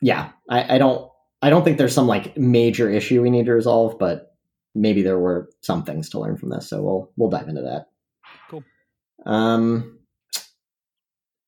yeah, 0.00 0.30
I, 0.48 0.76
I 0.76 0.78
don't 0.78 1.10
I 1.42 1.50
don't 1.50 1.64
think 1.64 1.78
there's 1.78 1.94
some 1.94 2.06
like 2.06 2.36
major 2.36 2.90
issue 2.90 3.22
we 3.22 3.30
need 3.30 3.46
to 3.46 3.52
resolve, 3.52 3.98
but 3.98 4.34
maybe 4.74 5.02
there 5.02 5.18
were 5.18 5.50
some 5.60 5.84
things 5.84 6.10
to 6.10 6.20
learn 6.20 6.36
from 6.36 6.50
this. 6.50 6.68
So 6.68 6.82
we'll 6.82 7.12
we'll 7.16 7.30
dive 7.30 7.48
into 7.48 7.62
that. 7.62 7.86
Cool. 8.50 8.64
Um, 9.24 9.98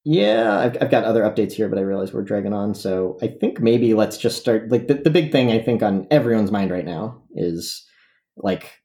yeah, 0.04 0.58
I've, 0.58 0.78
I've 0.80 0.90
got 0.90 1.04
other 1.04 1.22
updates 1.22 1.52
here, 1.52 1.68
but 1.68 1.78
I 1.78 1.82
realize 1.82 2.12
we're 2.12 2.22
dragging 2.22 2.54
on. 2.54 2.74
So 2.74 3.18
I 3.20 3.28
think 3.28 3.60
maybe 3.60 3.94
let's 3.94 4.16
just 4.16 4.38
start. 4.38 4.70
Like 4.70 4.88
the, 4.88 4.94
the 4.94 5.10
big 5.10 5.32
thing 5.32 5.50
I 5.50 5.58
think 5.58 5.82
on 5.82 6.06
everyone's 6.10 6.50
mind 6.50 6.70
right 6.70 6.84
now 6.84 7.22
is 7.34 7.86
like 8.36 8.80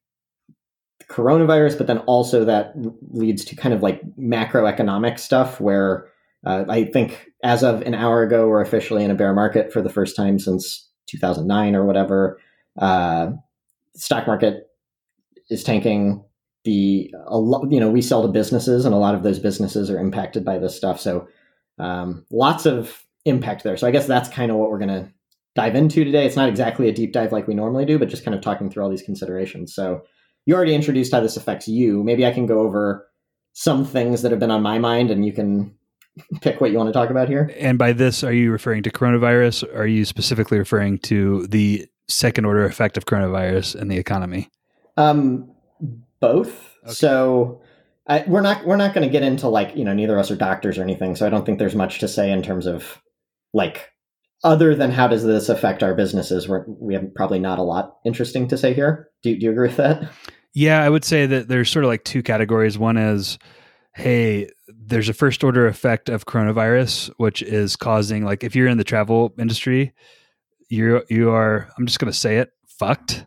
coronavirus, 1.14 1.78
but 1.78 1.88
then 1.88 2.00
also 2.00 2.44
that 2.46 2.74
leads 3.12 3.46
to 3.46 3.56
kind 3.56 3.74
of 3.74 3.84
like 3.84 4.02
macroeconomic 4.18 5.20
stuff 5.20 5.62
where 5.62 6.08
uh, 6.46 6.66
I 6.68 6.86
think 6.86 7.30
as 7.44 7.64
of 7.64 7.82
an 7.84 7.94
hour 7.94 8.24
ago, 8.24 8.48
we're 8.48 8.62
officially 8.62 9.04
in 9.04 9.12
a 9.12 9.16
bear 9.16 9.34
market 9.34 9.72
for 9.72 9.82
the 9.82 9.90
first 9.90 10.16
time 10.16 10.40
since 10.40 10.90
2009 11.08 11.76
or 11.76 11.86
whatever. 11.86 12.40
Uh, 12.78 13.32
stock 13.96 14.28
market 14.28 14.68
is 15.50 15.64
tanking. 15.64 16.24
The 16.66 17.14
a 17.28 17.38
lot 17.38 17.70
you 17.70 17.80
know 17.80 17.90
we 17.90 18.02
sell 18.02 18.22
to 18.22 18.30
businesses 18.30 18.86
and 18.86 18.96
a 18.96 18.98
lot 18.98 19.16
of 19.16 19.24
those 19.24 19.38
businesses 19.38 19.90
are 19.90 20.00
impacted 20.00 20.46
by 20.46 20.58
this 20.58 20.76
stuff. 20.76 21.00
So 21.00 21.28
um, 21.78 22.26
lots 22.32 22.66
of 22.66 23.04
impact 23.26 23.64
there. 23.64 23.78
So 23.78 23.88
i 23.88 23.92
guess 23.92 24.08
that's 24.08 24.30
kind 24.30 24.52
of 24.52 24.58
what 24.58 24.70
we're 24.70 24.80
going 24.80 25.04
to 25.04 25.12
dive 25.56 25.76
into 25.76 26.04
today. 26.04 26.26
It's 26.26 26.36
not 26.36 26.50
exactly 26.50 26.90
a 26.90 26.94
deep 26.94 27.14
dive 27.14 27.32
like 27.32 27.48
we 27.48 27.54
normally 27.54 27.86
do 27.86 28.00
but 28.00 28.10
just 28.10 28.26
kind 28.26 28.36
of 28.36 28.42
talking 28.42 28.70
through 28.70 28.84
all 28.84 28.90
these 28.90 29.02
considerations. 29.02 29.76
So 29.76 30.04
you 30.46 30.56
already 30.56 30.76
introduced 30.76 31.12
how 31.12 31.20
this 31.20 31.38
affects 31.38 31.68
you 31.68 32.04
maybe 32.04 32.26
i 32.26 32.32
can 32.32 32.46
go 32.46 32.60
over 32.60 33.08
some 33.54 33.86
things 33.86 34.22
that 34.22 34.32
have 34.32 34.40
been 34.40 34.52
on 34.52 34.62
my 34.62 34.80
mind 34.80 35.12
and 35.12 35.26
you 35.26 35.32
can 35.32 35.74
pick 36.42 36.62
what 36.62 36.72
you 36.72 36.78
want 36.78 36.88
to 36.88 36.94
talk 36.94 37.10
about 37.10 37.28
here 37.28 37.52
and 37.58 37.78
by 37.78 37.92
this 37.92 38.24
are 38.24 38.34
you 38.34 38.52
referring 38.52 38.84
to 38.84 38.92
coronavirus 38.92 39.64
are 39.76 39.88
you 39.88 40.06
specifically 40.06 40.58
referring 40.58 40.98
to 41.00 41.48
the 41.48 41.88
second 42.08 42.46
order 42.46 42.66
effect 42.66 42.98
of 42.98 43.06
coronavirus 43.06 43.76
in 43.76 43.88
the 43.88 43.98
economy 43.98 44.50
um 44.98 45.50
both. 46.24 46.78
Okay. 46.86 46.94
So 46.94 47.62
I, 48.08 48.24
we're 48.28 48.42
not 48.42 48.66
we're 48.66 48.78
not 48.78 48.94
going 48.94 49.06
to 49.06 49.12
get 49.12 49.24
into 49.24 49.50
like 49.50 49.76
you 49.76 49.84
know 49.84 49.94
neither 49.94 50.14
of 50.14 50.20
us 50.20 50.32
are 50.32 50.38
doctors 50.38 50.78
or 50.78 50.82
anything. 50.82 51.18
So 51.18 51.28
I 51.28 51.30
don't 51.30 51.46
think 51.46 51.60
there's 51.60 51.76
much 51.76 52.00
to 52.00 52.08
say 52.08 52.32
in 52.32 52.42
terms 52.42 52.66
of 52.66 53.02
like 53.54 53.92
other 54.44 54.76
than 54.76 54.92
how 54.92 55.08
does 55.08 55.24
this 55.24 55.50
affect 55.50 55.84
our 55.84 55.96
businesses. 55.96 56.48
We're, 56.48 56.66
we 56.68 56.94
have 56.94 57.14
probably 57.16 57.40
not 57.40 57.60
a 57.60 57.64
lot 57.64 57.98
interesting 58.06 58.48
to 58.50 58.58
say 58.58 58.74
here. 58.74 59.10
Do, 59.22 59.36
do 59.38 59.46
you 59.46 59.52
agree 59.52 59.68
with 59.68 59.78
that? 59.78 60.10
Yeah, 60.54 60.84
I 60.84 60.90
would 60.90 61.06
say 61.06 61.26
that 61.26 61.48
there's 61.48 61.70
sort 61.70 61.86
of 61.86 61.90
like 61.90 62.04
two 62.04 62.22
categories. 62.22 62.78
One 62.78 62.98
is, 62.98 63.40
hey, 63.96 64.50
there's 64.68 65.10
a 65.10 65.14
first 65.14 65.44
order 65.44 65.68
effect 65.68 66.10
of 66.10 66.26
coronavirus, 66.26 67.12
which 67.18 67.42
is 67.42 67.76
causing 67.76 68.24
like 68.24 68.44
if 68.44 68.56
you're 68.56 68.68
in 68.68 68.78
the 68.78 68.84
travel 68.84 69.34
industry, 69.40 69.94
you're 70.70 71.04
you 71.10 71.32
are 71.32 71.70
I'm 71.78 71.86
just 71.86 72.00
going 72.00 72.12
to 72.12 72.18
say 72.18 72.38
it 72.38 72.52
fucked 72.68 73.26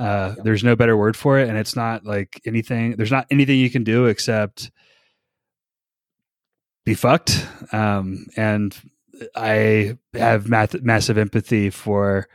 uh, 0.00 0.34
There's 0.42 0.64
no 0.64 0.74
better 0.74 0.96
word 0.96 1.14
for 1.14 1.38
it, 1.38 1.50
and 1.50 1.58
it's 1.58 1.76
not 1.76 2.06
like 2.06 2.40
anything. 2.46 2.96
There's 2.96 3.10
not 3.10 3.26
anything 3.30 3.58
you 3.58 3.68
can 3.68 3.84
do 3.84 4.06
except 4.06 4.70
be 6.86 6.94
fucked. 6.94 7.46
Um, 7.70 8.24
and 8.34 8.74
I 9.34 9.98
have 10.14 10.48
math- 10.48 10.82
massive 10.82 11.18
empathy 11.18 11.70
for 11.70 12.28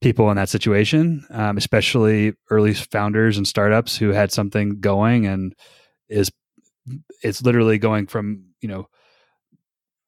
people 0.00 0.30
in 0.30 0.36
that 0.36 0.48
situation, 0.48 1.24
um, 1.30 1.56
especially 1.56 2.34
early 2.50 2.74
founders 2.74 3.36
and 3.36 3.46
startups 3.46 3.96
who 3.96 4.10
had 4.10 4.32
something 4.32 4.80
going 4.80 5.26
and 5.26 5.54
is 6.08 6.30
it's 7.22 7.42
literally 7.42 7.78
going 7.78 8.06
from 8.08 8.44
you 8.60 8.68
know 8.68 8.88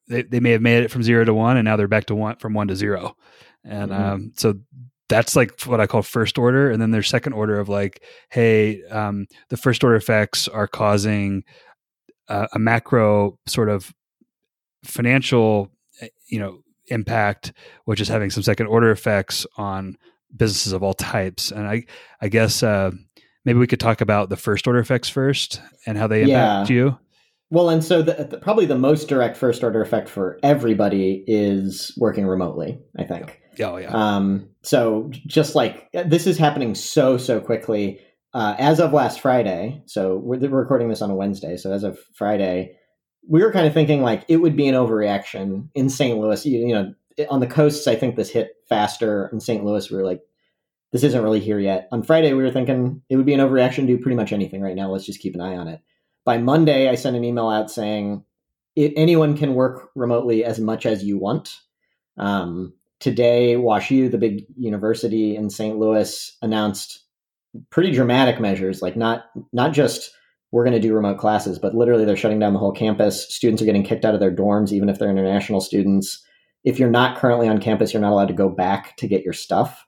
they, 0.09 0.23
they 0.23 0.41
may 0.41 0.51
have 0.51 0.61
made 0.61 0.83
it 0.83 0.91
from 0.91 1.05
zero 1.05 1.25
to 1.25 1.33
one 1.33 1.57
and 1.57 1.65
now 1.65 1.77
they're 1.77 1.87
back 1.87 2.07
to 2.07 2.15
one 2.15 2.37
from 2.37 2.53
one 2.53 2.67
to 2.69 2.75
zero 2.75 3.17
and 3.65 3.91
mm-hmm. 3.93 4.03
um, 4.03 4.33
so 4.35 4.55
that's 5.09 5.37
like 5.37 5.61
what 5.63 5.81
I 5.81 5.87
call 5.87 6.03
first 6.03 6.39
order. 6.39 6.71
And 6.71 6.81
then 6.81 6.91
there's 6.91 7.09
second 7.09 7.35
order 7.35 7.59
of 7.59 7.69
like, 7.69 8.03
hey, 8.31 8.83
um, 8.85 9.27
the 9.49 9.57
first 9.57 9.85
order 9.85 9.97
effects 9.97 10.49
are 10.49 10.67
causing 10.67 11.45
uh, 12.29 12.47
a 12.53 12.59
macro 12.59 13.39
sort 13.47 13.69
of 13.69 13.93
financial, 14.85 15.71
you 16.27 16.39
know, 16.39 16.61
impact, 16.89 17.53
which 17.85 18.01
is 18.01 18.09
having 18.09 18.31
some 18.31 18.43
second 18.43 18.67
order 18.67 18.91
effects 18.91 19.47
on 19.57 19.97
businesses 20.37 20.73
of 20.73 20.83
all 20.83 20.95
types. 20.95 21.51
And 21.51 21.67
I, 21.67 21.85
I 22.21 22.29
guess 22.29 22.63
uh, 22.63 22.91
maybe 23.45 23.59
we 23.59 23.67
could 23.67 23.81
talk 23.81 24.01
about 24.01 24.29
the 24.29 24.37
first 24.37 24.67
order 24.67 24.79
effects 24.79 25.09
first 25.09 25.61
and 25.87 25.97
how 25.97 26.07
they 26.07 26.23
impact 26.23 26.71
yeah. 26.71 26.77
you. 26.77 26.99
Well, 27.51 27.69
and 27.69 27.85
so 27.85 28.03
the, 28.03 28.27
the, 28.31 28.39
probably 28.39 28.67
the 28.67 28.79
most 28.79 29.09
direct 29.09 29.37
first 29.37 29.63
order 29.63 29.81
effect 29.81 30.09
for 30.09 30.41
everybody 30.43 31.23
is 31.27 31.93
working 31.97 32.27
remotely. 32.27 32.81
I 32.99 33.05
think. 33.05 33.41
Oh 33.61 33.77
yeah. 33.77 33.93
Um, 33.93 34.49
so 34.63 35.11
just 35.27 35.55
like 35.55 35.89
this 35.93 36.27
is 36.27 36.37
happening 36.39 36.75
so 36.75 37.17
so 37.17 37.41
quickly. 37.41 38.01
Uh, 38.33 38.57
as 38.59 38.81
of 38.81 38.93
last 38.93 39.21
Friday, 39.21 39.81
so 39.87 40.17
we're, 40.17 40.41
we're 40.41 40.63
recording 40.63 40.89
this 40.89 41.01
on 41.01 41.11
a 41.11 41.15
Wednesday. 41.15 41.57
So 41.57 41.73
as 41.73 41.85
of 41.85 41.97
Friday, 42.15 42.77
we 43.29 43.43
were 43.43 43.53
kind 43.53 43.67
of 43.67 43.75
thinking 43.75 44.03
like 44.03 44.25
it 44.29 44.39
would 44.39 44.57
be 44.57 44.69
an 44.69 44.75
overreaction 44.75 45.69
in 45.75 45.89
St. 45.89 46.19
Louis. 46.19 46.45
You, 46.45 46.67
you 46.67 46.75
know, 46.75 46.95
on 47.31 47.41
the 47.41 47.47
coasts, 47.47 47.87
I 47.87 47.97
think 47.97 48.17
this 48.17 48.31
hit 48.31 48.57
faster. 48.69 49.29
In 49.33 49.41
St. 49.41 49.65
Louis, 49.65 49.91
we 49.91 49.97
were 49.97 50.05
like, 50.05 50.21
this 50.93 51.03
isn't 51.03 51.23
really 51.23 51.41
here 51.41 51.59
yet. 51.59 51.89
On 51.93 52.03
Friday, 52.03 52.33
we 52.33 52.43
were 52.43 52.51
thinking 52.51 53.03
it 53.09 53.17
would 53.17 53.27
be 53.27 53.35
an 53.35 53.41
overreaction 53.41 53.87
to 53.87 53.99
pretty 53.99 54.17
much 54.17 54.33
anything 54.33 54.61
right 54.61 54.77
now. 54.77 54.91
Let's 54.91 55.07
just 55.07 55.21
keep 55.21 55.35
an 55.35 55.41
eye 55.41 55.57
on 55.57 55.69
it. 55.69 55.81
By 56.25 56.39
Monday, 56.39 56.89
I 56.89 56.95
sent 56.95 57.17
an 57.17 57.25
email 57.25 57.49
out 57.49 57.71
saying 57.71 58.25
anyone 58.77 59.37
can 59.37 59.55
work 59.55 59.91
remotely 59.95 60.45
as 60.45 60.59
much 60.59 60.87
as 60.87 61.05
you 61.05 61.19
want. 61.19 61.61
Um, 62.17 62.75
today, 63.01 63.57
WashU, 63.57 64.11
the 64.11 64.19
big 64.19 64.47
university 64.57 65.37
in 65.37 65.51
St. 65.51 65.79
Louis, 65.79 66.37
announced 66.43 67.05
pretty 67.71 67.93
dramatic 67.93 68.41
measures, 68.41 68.83
like 68.83 68.97
not 68.97 69.25
not 69.53 69.73
just 69.73 70.11
we're 70.55 70.63
going 70.63 70.73
to 70.73 70.79
do 70.79 70.95
remote 70.95 71.19
classes, 71.19 71.59
but 71.59 71.75
literally 71.75 72.05
they're 72.05 72.17
shutting 72.17 72.39
down 72.39 72.53
the 72.53 72.61
whole 72.61 72.71
campus. 72.71 73.27
Students 73.35 73.61
are 73.61 73.65
getting 73.65 73.83
kicked 73.83 74.05
out 74.05 74.15
of 74.15 74.21
their 74.21 74.31
dorms, 74.31 74.71
even 74.71 74.89
if 74.89 75.01
they're 75.01 75.11
international 75.11 75.61
students. 75.61 76.25
If 76.63 76.79
you're 76.79 76.89
not 76.89 77.19
currently 77.19 77.49
on 77.49 77.59
campus, 77.59 77.93
you're 77.93 78.01
not 78.01 78.13
allowed 78.13 78.29
to 78.29 78.35
go 78.35 78.49
back 78.49 78.97
to 78.99 79.09
get 79.09 79.25
your 79.25 79.33
stuff. 79.33 79.85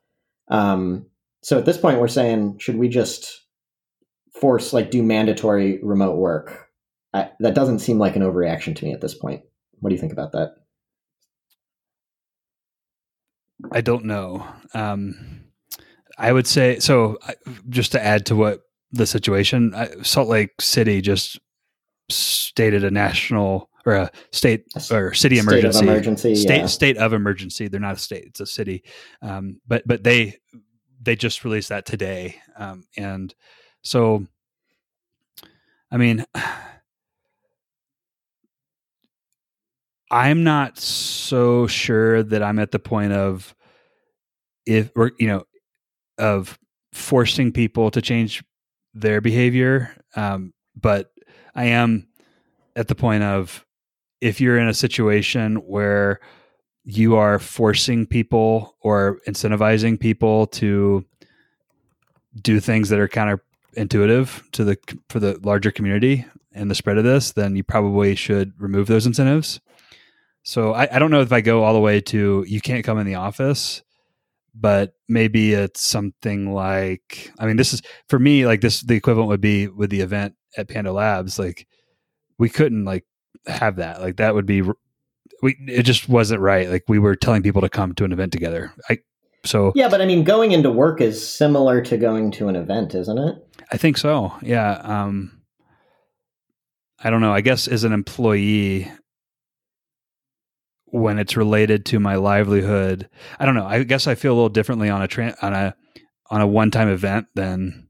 Um, 0.49 1.07
so 1.45 1.57
at 1.57 1.67
this 1.67 1.79
point, 1.79 2.01
we're 2.01 2.09
saying, 2.09 2.59
should 2.59 2.79
we 2.79 2.89
just 2.89 3.47
force 4.41 4.73
like 4.73 4.91
do 4.91 5.05
mandatory 5.05 5.79
remote 5.85 6.17
work? 6.17 6.67
I, 7.15 7.31
that 7.39 7.55
doesn't 7.55 7.79
seem 7.79 8.01
like 8.01 8.17
an 8.17 8.23
overreaction 8.23 8.75
to 8.75 8.85
me 8.85 8.93
at 8.93 9.01
this 9.01 9.15
point. 9.15 9.43
What 9.79 9.91
do 9.91 9.95
you 9.95 10.01
think 10.01 10.13
about 10.13 10.33
that? 10.33 10.57
I 13.71 13.83
don't 13.83 14.07
know. 14.07 14.45
Um, 14.75 15.45
I 16.19 16.33
would 16.33 16.49
say 16.49 16.81
so. 16.81 17.19
Just 17.69 17.93
to 17.93 18.05
add 18.05 18.27
to 18.27 18.35
what 18.35 18.66
the 18.97 19.07
situation, 19.07 19.75
Salt 20.03 20.29
Lake 20.29 20.61
City 20.61 21.01
just 21.01 21.39
stated 22.09 22.85
a 22.85 22.91
national 22.91 23.71
or 23.85 23.95
a 23.95 24.11
state 24.33 24.65
or 24.91 25.15
city 25.15 25.39
emergency. 25.39 25.79
State 25.79 25.87
of 25.87 25.89
emergency. 25.89 26.35
State 26.35 26.59
yeah. 26.59 26.67
state 26.67 26.97
of 26.97 27.13
emergency. 27.13 27.69
They're 27.69 27.81
not 27.81 27.97
a 27.97 28.01
state; 28.01 28.25
it's 28.27 28.41
a 28.41 28.47
city. 28.47 28.83
Um, 29.23 29.61
but 29.67 29.83
but 29.87 30.03
they 30.03 30.39
they 31.01 31.17
just 31.17 31.45
released 31.45 31.69
that 31.69 31.87
today, 31.87 32.37
um, 32.57 32.85
and 32.97 33.35
so 33.83 34.27
I 35.91 35.97
mean. 35.97 36.25
I'm 40.09 40.45
not 40.45 40.79
so 40.79 41.67
sure 41.67 42.23
that 42.23 42.41
I'm 42.41 42.61
at 42.61 42.71
the 42.71 42.79
point 42.79 43.13
of 43.13 43.57
if 44.65 44.93
or 44.95 45.11
you 45.19 45.27
know 45.27 45.45
of 46.17 46.57
forcing 46.93 47.51
people 47.51 47.91
to 47.91 48.01
change 48.01 48.43
their 48.97 49.21
behavior, 49.21 49.95
um, 50.17 50.53
but 50.75 51.13
I 51.55 51.67
am 51.67 52.09
at 52.75 52.89
the 52.89 52.95
point 52.95 53.23
of 53.23 53.65
if 54.21 54.41
you're 54.41 54.59
in 54.59 54.69
a 54.69 54.75
situation 54.75 55.57
where 55.57 56.21
you 56.85 57.17
are 57.17 57.39
forcing 57.39 58.07
people 58.07 58.75
or 58.81 59.21
incentivizing 59.29 60.01
people 60.01 60.47
to 60.47 61.05
do 62.41 62.61
things 62.61 62.89
that 62.89 62.99
are 62.99 63.09
kind 63.09 63.31
of 63.31 63.41
intuitive 63.75 64.43
to 64.53 64.65
the 64.65 64.79
for 65.11 65.21
the 65.21 65.39
larger 65.43 65.71
community 65.71 66.25
and 66.53 66.71
the 66.71 66.75
spread 66.75 66.97
of 66.97 67.05
this, 67.05 67.33
then 67.33 67.55
you 67.57 67.63
probably 67.63 68.15
should 68.15 68.53
remove 68.59 68.87
those 68.87 69.07
incentives. 69.07 69.61
So 70.43 70.73
I, 70.73 70.89
I 70.91 70.99
don't 70.99 71.11
know 71.11 71.21
if 71.21 71.33
I 71.33 71.41
go 71.41 71.65
all 71.65 71.75
the 71.75 71.81
way 71.81 72.01
to 72.03 72.45
you 72.49 72.61
can't 72.61 72.85
come 72.85 72.99
in 72.99 73.07
the 73.07 73.17
office, 73.17 73.83
but 74.59 74.95
maybe 75.09 75.53
it's 75.53 75.81
something 75.81 76.53
like 76.53 77.33
I 77.39 77.47
mean, 77.47 77.57
this 77.57 77.73
is 77.73 77.83
for 78.09 78.19
me 78.19 78.47
like 78.47 78.61
this 78.61 78.81
the 78.81 78.95
equivalent 78.95 79.29
would 79.29 79.41
be 79.41 79.69
with 79.69 79.91
the 79.91 80.01
event 80.01 80.35
at 80.57 80.69
Panda 80.69 80.93
Labs. 80.93 81.39
Like 81.39 81.67
we 82.39 82.49
couldn't 82.49 82.85
like 82.85 83.05
have 83.47 83.77
that. 83.77 84.01
Like 84.01 84.17
that 84.17 84.35
would 84.35 84.47
be 84.47 84.63
we 85.43 85.57
it 85.67 85.83
just 85.83 86.09
wasn't 86.09 86.41
right. 86.41 86.71
Like 86.71 86.85
we 86.89 86.99
were 86.99 87.17
telling 87.17 87.43
people 87.43 87.63
to 87.63 87.69
come 87.69 87.95
to 87.95 88.05
an 88.05 88.13
event 88.13 88.33
together. 88.33 88.73
I 88.89 88.99
so 89.45 89.73
Yeah, 89.75 89.89
but 89.89 90.01
I 90.01 90.07
mean 90.07 90.25
going 90.25 90.53
into 90.53 90.71
work 90.71 91.01
is 91.01 91.27
similar 91.27 91.81
to 91.83 91.97
going 91.97 92.31
to 92.33 92.49
an 92.49 92.57
event, 92.57 92.95
isn't 92.95 93.19
it? 93.19 93.37
I 93.71 93.77
think 93.77 93.99
so. 93.99 94.33
Yeah. 94.43 94.73
Um 94.83 95.33
I 96.99 97.11
don't 97.11 97.21
know. 97.21 97.33
I 97.33 97.43
guess 97.43 97.69
as 97.69 97.85
an 97.85 97.93
employee 97.93 98.91
when 100.87 101.19
it's 101.19 101.37
related 101.37 101.85
to 101.87 102.01
my 102.01 102.17
livelihood, 102.17 103.09
I 103.39 103.47
don't 103.47 103.55
know. 103.55 103.67
I 103.67 103.83
guess 103.83 104.07
I 104.07 104.15
feel 104.15 104.33
a 104.33 104.37
little 104.37 104.49
differently 104.49 104.89
on 104.89 105.03
a 105.03 105.09
tra- 105.09 105.37
on 105.43 105.53
a 105.53 105.75
on 106.31 106.41
a 106.41 106.47
one-time 106.47 106.89
event 106.89 107.27
than 107.35 107.89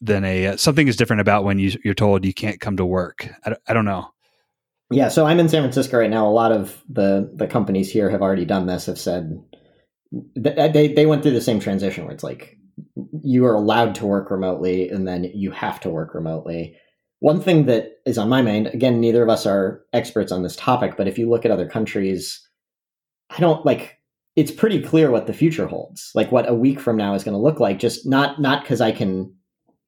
than 0.00 0.24
a 0.24 0.46
uh, 0.48 0.56
something 0.56 0.88
is 0.88 0.96
different 0.96 1.20
about 1.20 1.44
when 1.44 1.58
you 1.58 1.72
you're 1.84 1.94
told 1.94 2.24
you 2.24 2.34
can't 2.34 2.60
come 2.60 2.76
to 2.76 2.84
work. 2.84 3.28
I, 3.44 3.50
don't- 3.50 3.62
I 3.68 3.72
don't 3.74 3.84
know. 3.84 4.10
Yeah, 4.90 5.08
so 5.08 5.26
I'm 5.26 5.40
in 5.40 5.48
San 5.48 5.62
Francisco 5.62 5.98
right 5.98 6.10
now. 6.10 6.26
A 6.26 6.30
lot 6.30 6.52
of 6.52 6.80
the 6.88 7.30
the 7.34 7.46
companies 7.48 7.90
here 7.90 8.08
have 8.10 8.22
already 8.22 8.44
done 8.44 8.66
this. 8.66 8.86
Have 8.86 8.98
said 8.98 9.42
they 10.36 10.92
they 10.92 11.06
went 11.06 11.22
through 11.22 11.32
the 11.32 11.40
same 11.40 11.58
transition 11.58 12.04
where 12.04 12.14
it's 12.14 12.22
like 12.22 12.56
you 13.22 13.46
are 13.46 13.54
allowed 13.54 13.96
to 13.96 14.06
work 14.06 14.30
remotely, 14.30 14.88
and 14.88 15.06
then 15.08 15.24
you 15.24 15.50
have 15.50 15.80
to 15.80 15.90
work 15.90 16.14
remotely. 16.14 16.76
One 17.26 17.40
thing 17.40 17.66
that 17.66 17.98
is 18.06 18.18
on 18.18 18.28
my 18.28 18.40
mind, 18.40 18.68
again, 18.68 19.00
neither 19.00 19.20
of 19.20 19.28
us 19.28 19.46
are 19.46 19.84
experts 19.92 20.30
on 20.30 20.44
this 20.44 20.54
topic, 20.54 20.96
but 20.96 21.08
if 21.08 21.18
you 21.18 21.28
look 21.28 21.44
at 21.44 21.50
other 21.50 21.68
countries, 21.68 22.40
I 23.30 23.40
don't 23.40 23.66
like. 23.66 23.98
It's 24.36 24.52
pretty 24.52 24.80
clear 24.80 25.10
what 25.10 25.26
the 25.26 25.32
future 25.32 25.66
holds, 25.66 26.12
like 26.14 26.30
what 26.30 26.48
a 26.48 26.54
week 26.54 26.78
from 26.78 26.96
now 26.96 27.14
is 27.14 27.24
going 27.24 27.32
to 27.36 27.42
look 27.42 27.58
like. 27.58 27.80
Just 27.80 28.06
not 28.06 28.40
not 28.40 28.62
because 28.62 28.80
I 28.80 28.92
can 28.92 29.34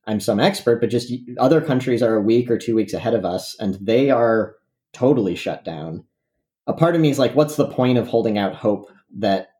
I'm 0.04 0.18
some 0.18 0.40
expert, 0.40 0.80
but 0.80 0.90
just 0.90 1.12
other 1.38 1.60
countries 1.60 2.02
are 2.02 2.16
a 2.16 2.20
week 2.20 2.50
or 2.50 2.58
two 2.58 2.74
weeks 2.74 2.92
ahead 2.92 3.14
of 3.14 3.24
us, 3.24 3.54
and 3.60 3.76
they 3.80 4.10
are 4.10 4.56
totally 4.92 5.36
shut 5.36 5.64
down. 5.64 6.02
A 6.66 6.72
part 6.72 6.96
of 6.96 7.00
me 7.00 7.08
is 7.08 7.20
like, 7.20 7.36
what's 7.36 7.54
the 7.54 7.68
point 7.68 7.98
of 7.98 8.08
holding 8.08 8.36
out 8.36 8.56
hope 8.56 8.90
that 9.18 9.50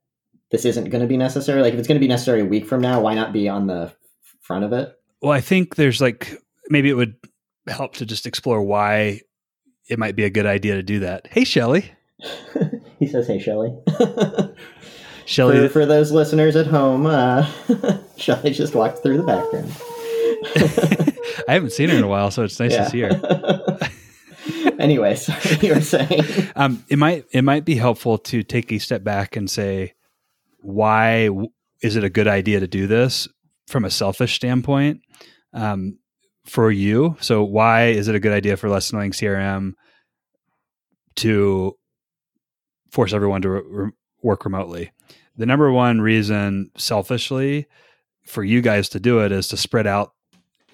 this 0.51 0.65
isn't 0.65 0.91
going 0.91 1.03
to 1.03 1.07
be 1.07 1.17
necessary? 1.17 1.63
Like, 1.63 1.75
if 1.75 1.79
it's 1.79 1.87
going 1.87 2.01
to 2.01 2.05
be 2.05 2.09
necessary 2.09 2.41
a 2.41 2.45
week 2.45 2.67
from 2.67 2.81
now, 2.81 3.01
why 3.01 3.15
not 3.15 3.33
be 3.33 3.49
on 3.49 3.69
the 3.69 3.95
front 4.41 4.65
of 4.65 4.73
it? 4.73 4.99
Well, 5.23 5.31
I 5.31 5.41
think 5.41 5.77
there's 5.77 6.01
like 6.01 6.43
maybe 6.71 6.89
it 6.91 6.95
would 6.95 7.15
help 7.71 7.95
to 7.95 8.07
just 8.07 8.27
explore 8.27 8.63
why 8.63 9.21
it 9.89 9.99
might 9.99 10.17
be 10.17 10.25
a 10.25 10.31
good 10.31 10.47
idea 10.47 10.75
to 10.75 10.83
do 10.83 11.01
that. 11.01 11.27
Hey, 11.29 11.45
Shelly. 11.45 11.91
he 12.99 13.07
says, 13.07 13.27
"Hey, 13.27 13.39
Shelly." 13.39 13.77
Shelly, 15.27 15.67
for, 15.67 15.73
for 15.73 15.87
those 15.87 16.11
listeners 16.11 16.57
at 16.57 16.67
home, 16.67 17.05
uh, 17.07 17.47
Shelly 18.17 18.51
just 18.51 18.75
walked 18.75 19.03
through 19.03 19.19
the 19.19 19.25
background. 19.25 19.71
I 21.47 21.53
haven't 21.53 21.73
seen 21.73 21.91
her 21.91 21.97
in 21.97 22.03
a 22.05 22.09
while, 22.09 22.31
so 22.31 22.45
it's 22.45 22.59
nice 22.59 22.73
Yeah. 22.73 22.85
to 22.85 22.91
see 22.91 23.01
her. 23.01 23.79
anyway, 24.79 25.15
sorry, 25.17 25.59
you 25.61 25.75
were 25.75 25.81
saying. 25.83 26.23
Um, 26.57 26.85
it 26.89 26.99
might 26.99 27.27
it 27.33 27.43
might 27.43 27.65
be 27.67 27.75
helpful 27.77 28.17
to 28.19 28.43
take 28.43 28.73
a 28.73 28.79
step 28.79 29.05
back 29.05 29.37
and 29.37 29.51
say, 29.51 29.93
why 30.61 31.29
is 31.83 31.97
it 31.97 32.05
a 32.05 32.11
good 32.11 32.27
idea 32.29 32.61
to 32.61 32.67
do 32.67 32.87
this 32.87 33.29
from 33.67 33.85
a 33.85 33.91
selfish 33.91 34.35
standpoint 34.35 35.01
um, 35.53 35.99
for 36.49 36.71
you? 36.71 37.17
So, 37.21 37.43
why 37.43 37.87
is 37.87 38.09
it 38.09 38.15
a 38.15 38.21
good 38.21 38.33
idea 38.33 38.57
for 38.57 38.69
Less 38.69 38.91
Annoying 38.91 39.13
CRM 39.13 39.73
to 41.17 41.77
force 42.91 43.13
everyone 43.13 43.43
to 43.43 43.51
re- 43.51 43.91
work 44.23 44.45
remotely? 44.45 44.93
The 45.37 45.47
number 45.47 45.71
one 45.71 46.01
reason, 46.01 46.71
selfishly, 46.77 47.67
for 48.25 48.43
you 48.43 48.61
guys 48.61 48.89
to 48.91 49.01
do 49.01 49.21
it 49.21 49.33
is 49.33 49.49
to 49.49 49.57
spread 49.57 49.87
out 49.87 50.13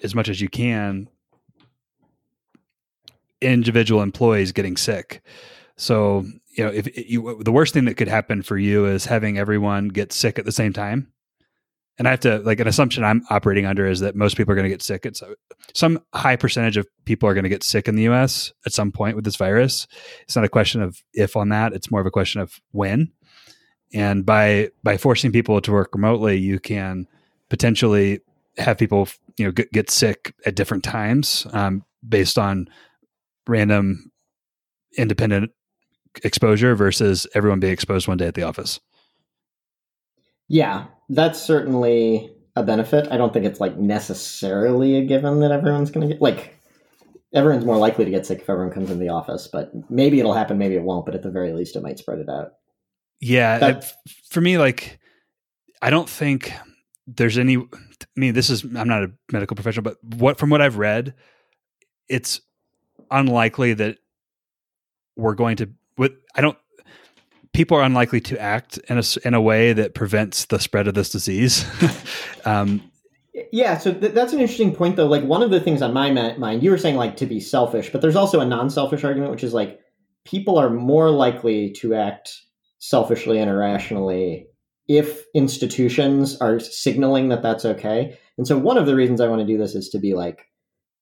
as 0.03 0.15
much 0.15 0.27
as 0.27 0.41
you 0.41 0.49
can 0.49 1.07
individual 3.41 4.01
employees 4.01 4.51
getting 4.51 4.77
sick. 4.77 5.21
So, 5.77 6.25
you 6.57 6.63
know, 6.63 6.71
if 6.71 6.97
you, 6.97 7.41
the 7.43 7.51
worst 7.51 7.73
thing 7.73 7.85
that 7.85 7.95
could 7.95 8.07
happen 8.07 8.41
for 8.41 8.57
you 8.57 8.85
is 8.85 9.05
having 9.05 9.37
everyone 9.37 9.89
get 9.89 10.13
sick 10.13 10.39
at 10.39 10.45
the 10.45 10.51
same 10.51 10.73
time. 10.73 11.11
And 11.97 12.07
I 12.07 12.11
have 12.11 12.19
to 12.21 12.39
like 12.39 12.59
an 12.59 12.67
assumption 12.67 13.03
I'm 13.03 13.23
operating 13.29 13.65
under 13.65 13.87
is 13.87 14.01
that 14.01 14.15
most 14.15 14.35
people 14.35 14.51
are 14.51 14.55
going 14.55 14.65
to 14.65 14.69
get 14.69 14.81
sick. 14.81 15.05
It's 15.05 15.23
some 15.73 16.01
high 16.13 16.35
percentage 16.35 16.75
of 16.75 16.87
people 17.05 17.29
are 17.29 17.33
going 17.33 17.43
to 17.43 17.49
get 17.49 17.63
sick 17.63 17.87
in 17.87 17.95
the 17.95 18.07
US 18.09 18.51
at 18.65 18.73
some 18.73 18.91
point 18.91 19.15
with 19.15 19.23
this 19.23 19.37
virus. 19.37 19.87
It's 20.23 20.35
not 20.35 20.43
a 20.43 20.49
question 20.49 20.81
of 20.81 21.01
if 21.13 21.37
on 21.37 21.49
that, 21.49 21.73
it's 21.73 21.89
more 21.89 22.01
of 22.01 22.07
a 22.07 22.11
question 22.11 22.41
of 22.41 22.59
when. 22.71 23.11
And 23.93 24.25
by 24.25 24.71
by 24.83 24.97
forcing 24.97 25.31
people 25.31 25.61
to 25.61 25.71
work 25.71 25.93
remotely, 25.93 26.37
you 26.37 26.59
can 26.59 27.07
potentially 27.49 28.19
have 28.57 28.77
people, 28.77 29.07
you 29.37 29.45
know, 29.45 29.51
get, 29.51 29.71
get 29.71 29.89
sick 29.89 30.33
at 30.45 30.55
different 30.55 30.83
times 30.83 31.47
um, 31.53 31.85
based 32.07 32.37
on 32.37 32.67
random 33.47 34.11
independent 34.97 35.51
exposure 36.23 36.75
versus 36.75 37.27
everyone 37.35 37.59
being 37.59 37.73
exposed 37.73 38.07
one 38.07 38.17
day 38.17 38.27
at 38.27 38.33
the 38.33 38.43
office. 38.43 38.79
Yeah, 40.47 40.85
that's 41.09 41.41
certainly 41.41 42.31
a 42.55 42.63
benefit. 42.63 43.07
I 43.11 43.17
don't 43.17 43.33
think 43.33 43.45
it's 43.45 43.59
like 43.59 43.77
necessarily 43.77 44.95
a 44.97 45.05
given 45.05 45.39
that 45.41 45.51
everyone's 45.51 45.91
going 45.91 46.07
to 46.07 46.13
get 46.13 46.21
like 46.21 46.55
everyone's 47.33 47.65
more 47.65 47.77
likely 47.77 48.05
to 48.05 48.11
get 48.11 48.25
sick 48.25 48.39
if 48.39 48.49
everyone 48.49 48.73
comes 48.73 48.89
in 48.89 48.99
the 48.99 49.09
office, 49.09 49.47
but 49.51 49.71
maybe 49.89 50.19
it'll 50.19 50.33
happen, 50.33 50.57
maybe 50.57 50.75
it 50.75 50.83
won't, 50.83 51.05
but 51.05 51.15
at 51.15 51.21
the 51.23 51.29
very 51.31 51.51
least 51.53 51.75
it 51.75 51.83
might 51.83 51.99
spread 51.99 52.19
it 52.19 52.29
out. 52.29 52.53
Yeah, 53.19 53.57
That- 53.59 53.83
I- 53.83 54.09
for 54.29 54.39
me, 54.41 54.57
like, 54.57 54.99
I 55.81 55.89
don't 55.89 56.09
think 56.09 56.53
there's 57.07 57.37
any. 57.37 57.57
I 57.57 57.65
mean, 58.19 58.33
this 58.33 58.49
is 58.49 58.63
I'm 58.63 58.87
not 58.87 59.03
a 59.03 59.11
medical 59.31 59.55
professional, 59.55 59.83
but 59.83 59.97
what 60.03 60.37
from 60.39 60.49
what 60.49 60.61
I've 60.61 60.77
read, 60.77 61.13
it's 62.07 62.41
unlikely 63.11 63.73
that 63.75 63.97
we're 65.15 65.35
going 65.35 65.57
to. 65.57 65.69
With 65.97 66.13
I 66.35 66.41
don't. 66.41 66.57
People 67.55 67.77
are 67.77 67.83
unlikely 67.83 68.19
to 68.21 68.39
act 68.39 68.77
in 68.89 68.97
a 68.97 69.03
in 69.23 69.33
a 69.33 69.41
way 69.41 69.73
that 69.73 69.93
prevents 69.93 70.45
the 70.45 70.59
spread 70.59 70.87
of 70.87 70.93
this 70.93 71.09
disease. 71.09 71.65
um, 72.45 72.81
Yeah, 73.51 73.77
so 73.77 73.93
th- 73.93 74.13
that's 74.13 74.33
an 74.33 74.39
interesting 74.39 74.75
point, 74.75 74.95
though. 74.95 75.07
Like, 75.07 75.23
one 75.23 75.41
of 75.41 75.51
the 75.51 75.59
things 75.59 75.81
on 75.81 75.93
my 75.93 76.11
ma- 76.11 76.37
mind, 76.37 76.63
you 76.63 76.71
were 76.71 76.77
saying, 76.77 76.95
like, 76.95 77.17
to 77.17 77.25
be 77.25 77.39
selfish, 77.39 77.91
but 77.91 78.01
there's 78.01 78.15
also 78.15 78.39
a 78.39 78.45
non 78.45 78.69
selfish 78.69 79.03
argument, 79.03 79.31
which 79.31 79.43
is 79.43 79.53
like, 79.53 79.79
people 80.25 80.57
are 80.57 80.69
more 80.69 81.09
likely 81.09 81.71
to 81.71 81.95
act 81.95 82.33
selfishly 82.79 83.39
and 83.39 83.49
irrationally 83.49 84.47
if 84.87 85.23
institutions 85.33 86.37
are 86.41 86.59
signaling 86.59 87.29
that 87.29 87.41
that's 87.41 87.65
okay. 87.65 88.17
And 88.37 88.45
so, 88.45 88.57
one 88.57 88.77
of 88.77 88.85
the 88.85 88.95
reasons 88.95 89.21
I 89.21 89.27
want 89.27 89.41
to 89.41 89.47
do 89.47 89.57
this 89.57 89.75
is 89.75 89.89
to 89.89 89.99
be 89.99 90.13
like, 90.13 90.45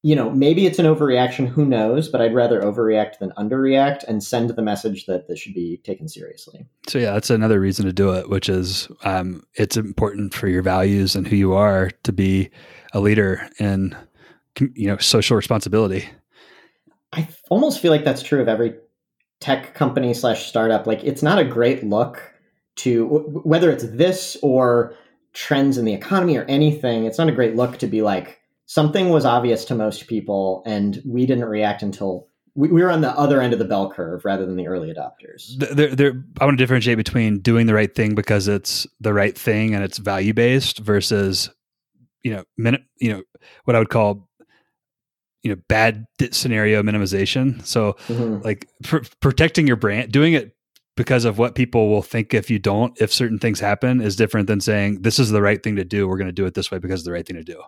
you 0.05 0.17
know, 0.17 0.29
maybe 0.29 0.65
it's 0.65 0.79
an 0.79 0.85
overreaction, 0.85 1.47
who 1.47 1.65
knows, 1.65 2.09
but 2.09 2.21
I'd 2.21 2.35
rather 2.35 2.61
overreact 2.61 3.19
than 3.19 3.31
underreact 3.37 4.03
and 4.03 4.21
send 4.21 4.49
the 4.49 4.61
message 4.61 5.05
that 5.05 5.29
this 5.29 5.39
should 5.39 5.53
be 5.53 5.77
taken 5.77 6.09
seriously. 6.09 6.65
So 6.87 6.99
yeah, 6.99 7.13
that's 7.13 7.29
another 7.29 7.59
reason 7.59 7.85
to 7.85 7.93
do 7.93 8.13
it, 8.13 8.29
which 8.29 8.49
is 8.49 8.89
um, 9.05 9.43
it's 9.55 9.77
important 9.77 10.33
for 10.33 10.49
your 10.49 10.61
values 10.61 11.15
and 11.15 11.25
who 11.25 11.37
you 11.37 11.53
are 11.53 11.89
to 12.03 12.11
be 12.11 12.49
a 12.91 12.99
leader 12.99 13.49
in 13.59 13.95
you 14.59 14.87
know 14.87 14.97
social 14.97 15.37
responsibility. 15.37 16.09
I 17.13 17.29
almost 17.49 17.79
feel 17.79 17.91
like 17.91 18.03
that's 18.03 18.23
true 18.23 18.41
of 18.41 18.49
every 18.49 18.75
tech 19.39 19.73
company 19.73 20.13
slash 20.13 20.47
startup. 20.47 20.85
Like, 20.85 21.03
it's 21.03 21.23
not 21.23 21.39
a 21.39 21.45
great 21.45 21.83
look 21.83 22.33
to 22.75 23.07
whether 23.45 23.71
it's 23.71 23.85
this 23.85 24.35
or 24.41 24.95
trends 25.31 25.77
in 25.77 25.85
the 25.85 25.93
economy 25.93 26.35
or 26.35 26.43
anything. 26.45 27.05
It's 27.05 27.17
not 27.17 27.29
a 27.29 27.33
great 27.33 27.55
look 27.55 27.77
to 27.77 27.87
be 27.87 28.01
like 28.01 28.41
something 28.73 29.09
was 29.09 29.23
obvious 29.23 29.65
to 29.65 29.75
most 29.75 30.07
people, 30.07 30.63
and 30.65 30.99
we 31.05 31.27
didn't 31.27 31.45
react 31.45 31.83
until 31.83 32.27
we, 32.55 32.69
we 32.69 32.81
were 32.81 32.89
on 32.89 33.01
the 33.01 33.11
other 33.11 33.39
end 33.39 33.53
of 33.53 33.59
the 33.59 33.65
bell 33.65 33.91
curve 33.91 34.25
rather 34.25 34.47
than 34.47 34.55
the 34.55 34.67
early 34.67 34.91
adopters. 34.91 35.55
There, 35.57 35.95
there, 35.95 36.23
I 36.41 36.45
want 36.45 36.57
to 36.57 36.63
differentiate 36.63 36.97
between 36.97 37.39
doing 37.39 37.67
the 37.67 37.75
right 37.75 37.93
thing 37.93 38.15
because 38.15 38.47
it's 38.47 38.87
the 38.99 39.13
right 39.13 39.37
thing 39.37 39.75
and 39.75 39.83
it's 39.83 39.99
value 39.99 40.33
based 40.33 40.79
versus 40.79 41.51
you 42.23 42.31
know 42.33 42.43
min- 42.57 42.83
you 42.99 43.13
know 43.13 43.21
what 43.65 43.75
I 43.75 43.79
would 43.79 43.89
call 43.89 44.27
you 45.43 45.51
know 45.51 45.61
bad 45.67 46.05
scenario 46.31 46.81
minimization. 46.81 47.63
So 47.65 47.93
Mhm. 48.07 48.43
like 48.43 48.67
pr- 48.83 49.05
protecting 49.19 49.67
your 49.67 49.75
brand, 49.75 50.11
doing 50.11 50.33
it 50.33 50.55
because 50.95 51.25
of 51.25 51.37
what 51.37 51.53
people 51.53 51.89
will 51.89 52.01
think 52.01 52.33
if 52.33 52.49
you 52.49 52.57
don't, 52.57 52.99
if 52.99 53.13
certain 53.13 53.37
things 53.37 53.59
happen, 53.59 54.01
is 54.01 54.15
different 54.15 54.47
than 54.47 54.61
saying 54.61 55.01
this 55.01 55.19
is 55.19 55.29
the 55.29 55.41
right 55.41 55.61
thing 55.61 55.75
to 55.75 55.83
do. 55.83 56.07
We're 56.07 56.17
going 56.17 56.27
to 56.27 56.31
do 56.41 56.45
it 56.45 56.53
this 56.55 56.71
way 56.71 56.79
because 56.79 57.01
it's 57.01 57.05
the 57.05 57.11
right 57.11 57.25
thing 57.25 57.35
to 57.37 57.43
do. 57.43 57.61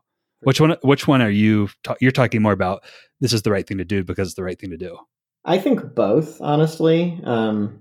Which 0.45 0.61
one? 0.61 0.77
Which 0.81 1.07
one 1.07 1.21
are 1.21 1.29
you? 1.29 1.69
Ta- 1.83 1.95
you're 1.99 2.11
talking 2.11 2.41
more 2.41 2.53
about 2.53 2.83
this 3.19 3.33
is 3.33 3.41
the 3.41 3.51
right 3.51 3.67
thing 3.67 3.77
to 3.79 3.85
do 3.85 4.03
because 4.03 4.29
it's 4.29 4.35
the 4.35 4.43
right 4.43 4.59
thing 4.59 4.71
to 4.71 4.77
do. 4.77 4.97
I 5.43 5.59
think 5.59 5.93
both, 5.93 6.41
honestly. 6.41 7.19
Um, 7.23 7.79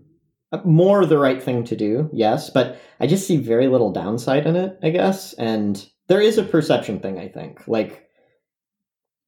more 0.65 1.05
the 1.05 1.19
right 1.19 1.43
thing 1.43 1.65
to 1.65 1.77
do, 1.77 2.09
yes, 2.13 2.51
but 2.51 2.79
I 3.01 3.07
just 3.07 3.27
see 3.27 3.39
very 3.39 3.67
little 3.69 3.93
downside 3.93 4.47
in 4.47 4.55
it, 4.57 4.79
I 4.83 4.91
guess. 4.91 5.33
And 5.35 5.85
there 6.09 6.21
is 6.21 6.39
a 6.39 6.45
perception 6.45 7.01
thing, 7.01 7.19
I 7.19 7.29
think. 7.29 7.67
Like, 7.67 8.09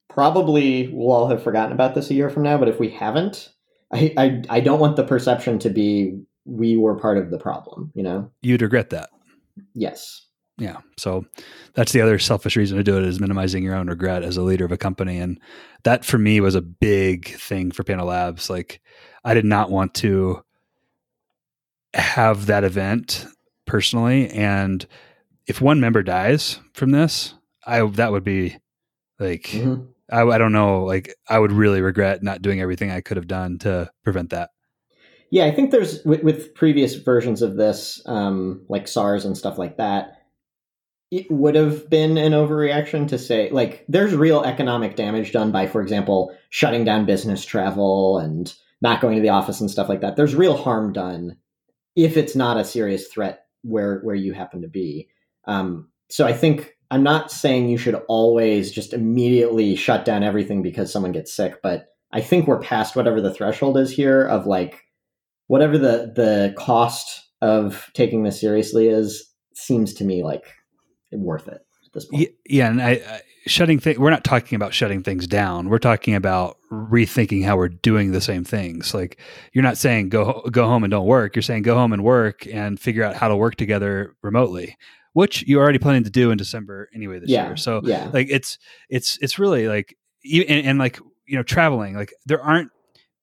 probably 0.09 0.89
we'll 0.93 1.11
all 1.11 1.29
have 1.29 1.43
forgotten 1.43 1.73
about 1.73 1.95
this 1.95 2.11
a 2.11 2.15
year 2.15 2.31
from 2.31 2.43
now, 2.43 2.59
but 2.59 2.69
if 2.69 2.79
we 2.79 2.91
haven't, 2.91 3.49
I, 3.93 4.15
I, 4.17 4.43
I 4.49 4.61
don't 4.61 4.81
want 4.81 4.97
the 4.97 5.05
perception 5.05 5.59
to 5.61 5.71
be 5.71 6.21
we 6.45 6.77
were 6.77 6.99
part 6.99 7.19
of 7.19 7.31
the 7.31 7.39
problem, 7.39 7.91
you 7.95 8.03
know? 8.03 8.31
You'd 8.43 8.63
regret 8.63 8.91
that. 8.91 9.11
Yes. 9.75 10.26
Yeah. 10.59 10.79
So 10.97 11.27
that's 11.75 11.93
the 11.93 12.01
other 12.01 12.19
selfish 12.19 12.57
reason 12.57 12.79
to 12.79 12.85
do 12.85 12.97
it 12.97 13.05
is 13.05 13.21
minimizing 13.21 13.63
your 13.63 13.75
own 13.75 13.89
regret 13.89 14.23
as 14.23 14.37
a 14.37 14.43
leader 14.43 14.65
of 14.65 14.73
a 14.73 14.79
company. 14.79 15.19
And 15.19 15.39
that 15.85 16.05
for 16.05 16.19
me 16.19 16.41
was 16.41 16.55
a 16.55 16.63
big 16.63 17.29
thing 17.37 17.71
for 17.71 17.85
Panda 17.85 18.05
Labs. 18.05 18.49
Like 18.49 18.81
I 19.25 19.35
did 19.35 19.45
not 19.45 19.71
want 19.71 19.95
to 19.97 20.43
have 21.93 22.47
that 22.47 22.65
event 22.65 23.27
personally. 23.67 24.31
And 24.31 24.87
if 25.47 25.61
one 25.61 25.81
member 25.81 26.03
dies 26.03 26.59
from 26.73 26.91
this, 26.91 27.35
I 27.67 27.85
that 27.85 28.13
would 28.13 28.25
be 28.25 28.57
like 29.19 29.43
mm-hmm. 29.43 29.85
I, 30.11 30.23
I 30.23 30.39
don't 30.39 30.53
know, 30.53 30.85
like 30.85 31.15
I 31.29 31.39
would 31.39 31.53
really 31.53 31.83
regret 31.83 32.23
not 32.23 32.41
doing 32.41 32.61
everything 32.61 32.91
I 32.91 33.01
could 33.01 33.17
have 33.17 33.27
done 33.27 33.59
to 33.59 33.91
prevent 34.05 34.31
that. 34.31 34.51
Yeah, 35.31 35.47
I 35.47 35.51
think 35.51 35.71
there's 35.71 36.03
with, 36.05 36.23
with 36.23 36.55
previous 36.55 36.95
versions 36.95 37.43
of 37.43 37.57
this, 37.57 38.01
um, 38.07 38.65
like 38.69 38.87
SARS 38.87 39.25
and 39.25 39.37
stuff 39.37 39.59
like 39.59 39.77
that 39.77 40.17
it 41.11 41.31
would 41.31 41.55
have 41.55 41.89
been 41.89 42.19
an 42.19 42.33
overreaction 42.33 43.09
to 43.09 43.19
say 43.19 43.49
like 43.51 43.85
there's 43.89 44.15
real 44.15 44.43
economic 44.43 44.97
damage 44.97 45.33
done 45.33 45.53
by 45.53 45.67
for 45.67 45.81
example 45.81 46.37
shutting 46.51 46.85
down 46.85 47.07
business 47.07 47.45
travel 47.45 48.19
and 48.19 48.55
not 48.83 49.01
going 49.01 49.17
to 49.17 49.23
the 49.23 49.29
office 49.29 49.61
and 49.61 49.71
stuff 49.71 49.89
like 49.89 50.01
that. 50.01 50.17
There's 50.17 50.35
real 50.35 50.57
harm 50.57 50.93
done 50.93 51.37
if 51.95 52.17
it's 52.17 52.37
not 52.37 52.59
a 52.59 52.65
serious 52.65 53.09
threat 53.09 53.47
where 53.63 54.01
where 54.01 54.15
you 54.15 54.33
happen 54.33 54.63
to 54.63 54.69
be. 54.69 55.09
Um, 55.47 55.89
so 56.09 56.27
i 56.27 56.33
think 56.33 56.77
i'm 56.91 57.03
not 57.03 57.31
saying 57.31 57.69
you 57.69 57.79
should 57.79 58.01
always 58.09 58.71
just 58.71 58.93
immediately 58.93 59.77
shut 59.77 60.05
down 60.05 60.23
everything 60.23 60.63
because 60.63 60.93
someone 60.93 61.13
gets 61.13 61.35
sick 61.35 61.61
but 61.63 61.89
i 62.13 62.21
think 62.21 62.47
we're 62.47 62.61
past 62.61 62.97
whatever 62.97 63.21
the 63.21 63.33
threshold 63.33 63.77
is 63.77 63.91
here 63.91 64.25
of 64.27 64.47
like 64.47 64.83
whatever 65.49 65.79
the 65.79 66.13
the 66.15 66.55
cost 66.57 67.29
of 67.43 67.91
taking 67.95 68.23
this 68.23 68.41
seriously 68.41 68.89
is 68.89 69.33
seems 69.55 69.95
to 69.95 70.05
me 70.05 70.23
like 70.23 70.45
worth 71.13 71.49
it 71.49 71.65
at 71.85 71.93
this 71.93 72.05
point. 72.07 72.31
Yeah, 72.47 72.71
and 72.71 72.83
I, 72.83 72.91
I 72.91 73.21
shutting 73.47 73.79
things. 73.79 73.99
We're 73.99 74.11
not 74.11 74.25
talking 74.25 74.57
about 74.57 74.75
shutting 74.75 75.03
things 75.03 75.27
down. 75.27 75.69
We're 75.69 75.79
talking 75.79 76.15
about 76.15 76.59
rethinking 76.71 77.45
how 77.45 77.57
we're 77.57 77.69
doing 77.69 78.13
the 78.13 78.21
same 78.21 78.45
things. 78.45 78.93
Like 78.93 79.21
you're 79.53 79.65
not 79.65 79.79
saying 79.79 80.09
go 80.09 80.43
go 80.51 80.67
home 80.67 80.85
and 80.85 80.91
don't 80.91 81.07
work. 81.07 81.37
You're 81.37 81.43
saying 81.43 81.63
go 81.63 81.75
home 81.75 81.93
and 81.93 82.05
work 82.05 82.47
and 82.47 82.79
figure 82.79 83.05
out 83.05 83.15
how 83.15 83.29
to 83.29 83.37
work 83.37 83.57
together 83.57 84.15
remotely 84.23 84.77
which 85.17 85.47
you're 85.47 85.63
already 85.63 85.79
planning 85.79 86.05
to 86.05 86.11
do 86.11 86.31
in 86.31 86.37
December 86.37 86.91
anyway 86.95 87.19
this 87.19 87.31
yeah, 87.31 87.47
year. 87.47 87.57
So 87.57 87.81
yeah. 87.83 88.11
like 88.13 88.27
it's 88.29 88.59
it's 88.91 89.17
it's 89.23 89.39
really 89.39 89.67
like 89.67 89.97
and, 90.23 90.67
and, 90.67 90.79
like 90.79 91.01
you 91.27 91.39
know 91.39 91.43
traveling 91.43 91.95
like 91.95 92.13
there 92.27 92.43
aren't 92.43 92.71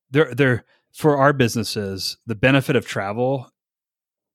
there 0.10 0.34
there 0.34 0.66
for 0.92 1.18
our 1.18 1.34
businesses 1.34 2.18
the 2.26 2.34
benefit 2.34 2.76
of 2.76 2.88
travel 2.88 3.48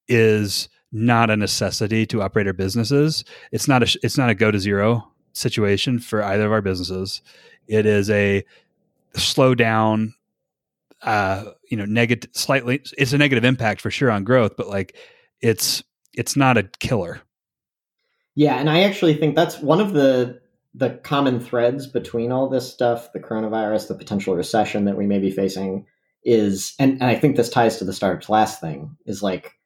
is 0.07 0.68
not 0.93 1.30
a 1.30 1.36
necessity 1.36 2.07
to 2.07 2.22
operate 2.22 2.47
our 2.47 2.53
businesses. 2.53 3.24
It's 3.53 3.68
not 3.68 3.82
a 3.82 3.99
it's 4.03 4.18
not 4.18 4.30
a 4.30 4.34
go 4.34 4.51
to 4.51 4.59
zero 4.59 5.11
situation 5.32 5.99
for 5.99 6.22
either 6.22 6.47
of 6.47 6.53
our 6.53 6.62
businesses. 6.62 7.22
It 7.66 7.86
is 7.86 8.11
a 8.11 8.45
slow 9.14 9.55
down 9.55 10.14
uh 11.03 11.45
you 11.70 11.76
know 11.76 11.84
negative 11.84 12.30
slightly 12.34 12.82
it's 12.97 13.12
a 13.12 13.18
negative 13.18 13.45
impact 13.45 13.80
for 13.80 13.91
sure 13.91 14.11
on 14.11 14.24
growth 14.24 14.57
but 14.57 14.68
like 14.68 14.97
it's 15.41 15.82
it's 16.14 16.36
not 16.36 16.59
a 16.59 16.64
killer 16.80 17.20
yeah 18.34 18.57
and 18.57 18.68
i 18.68 18.80
actually 18.80 19.14
think 19.14 19.36
that's 19.36 19.61
one 19.61 19.80
of 19.80 19.93
the 19.93 20.41
the 20.74 20.91
common 21.05 21.39
threads 21.39 21.86
between 21.86 22.32
all 22.32 22.49
this 22.49 22.70
stuff 22.70 23.12
the 23.12 23.20
coronavirus 23.20 23.89
the 23.89 23.95
potential 23.95 24.34
recession 24.34 24.86
that 24.86 24.97
we 24.97 25.07
may 25.07 25.20
be 25.20 25.30
facing 25.30 25.86
is 26.24 26.74
and, 26.80 26.95
and 26.95 27.05
i 27.05 27.14
think 27.14 27.36
this 27.36 27.49
ties 27.49 27.78
to 27.78 27.84
the 27.84 27.93
Startup 27.93 28.20
to 28.20 28.32
Last 28.32 28.61
thing 28.61 28.97
is 29.07 29.22
like 29.22 29.57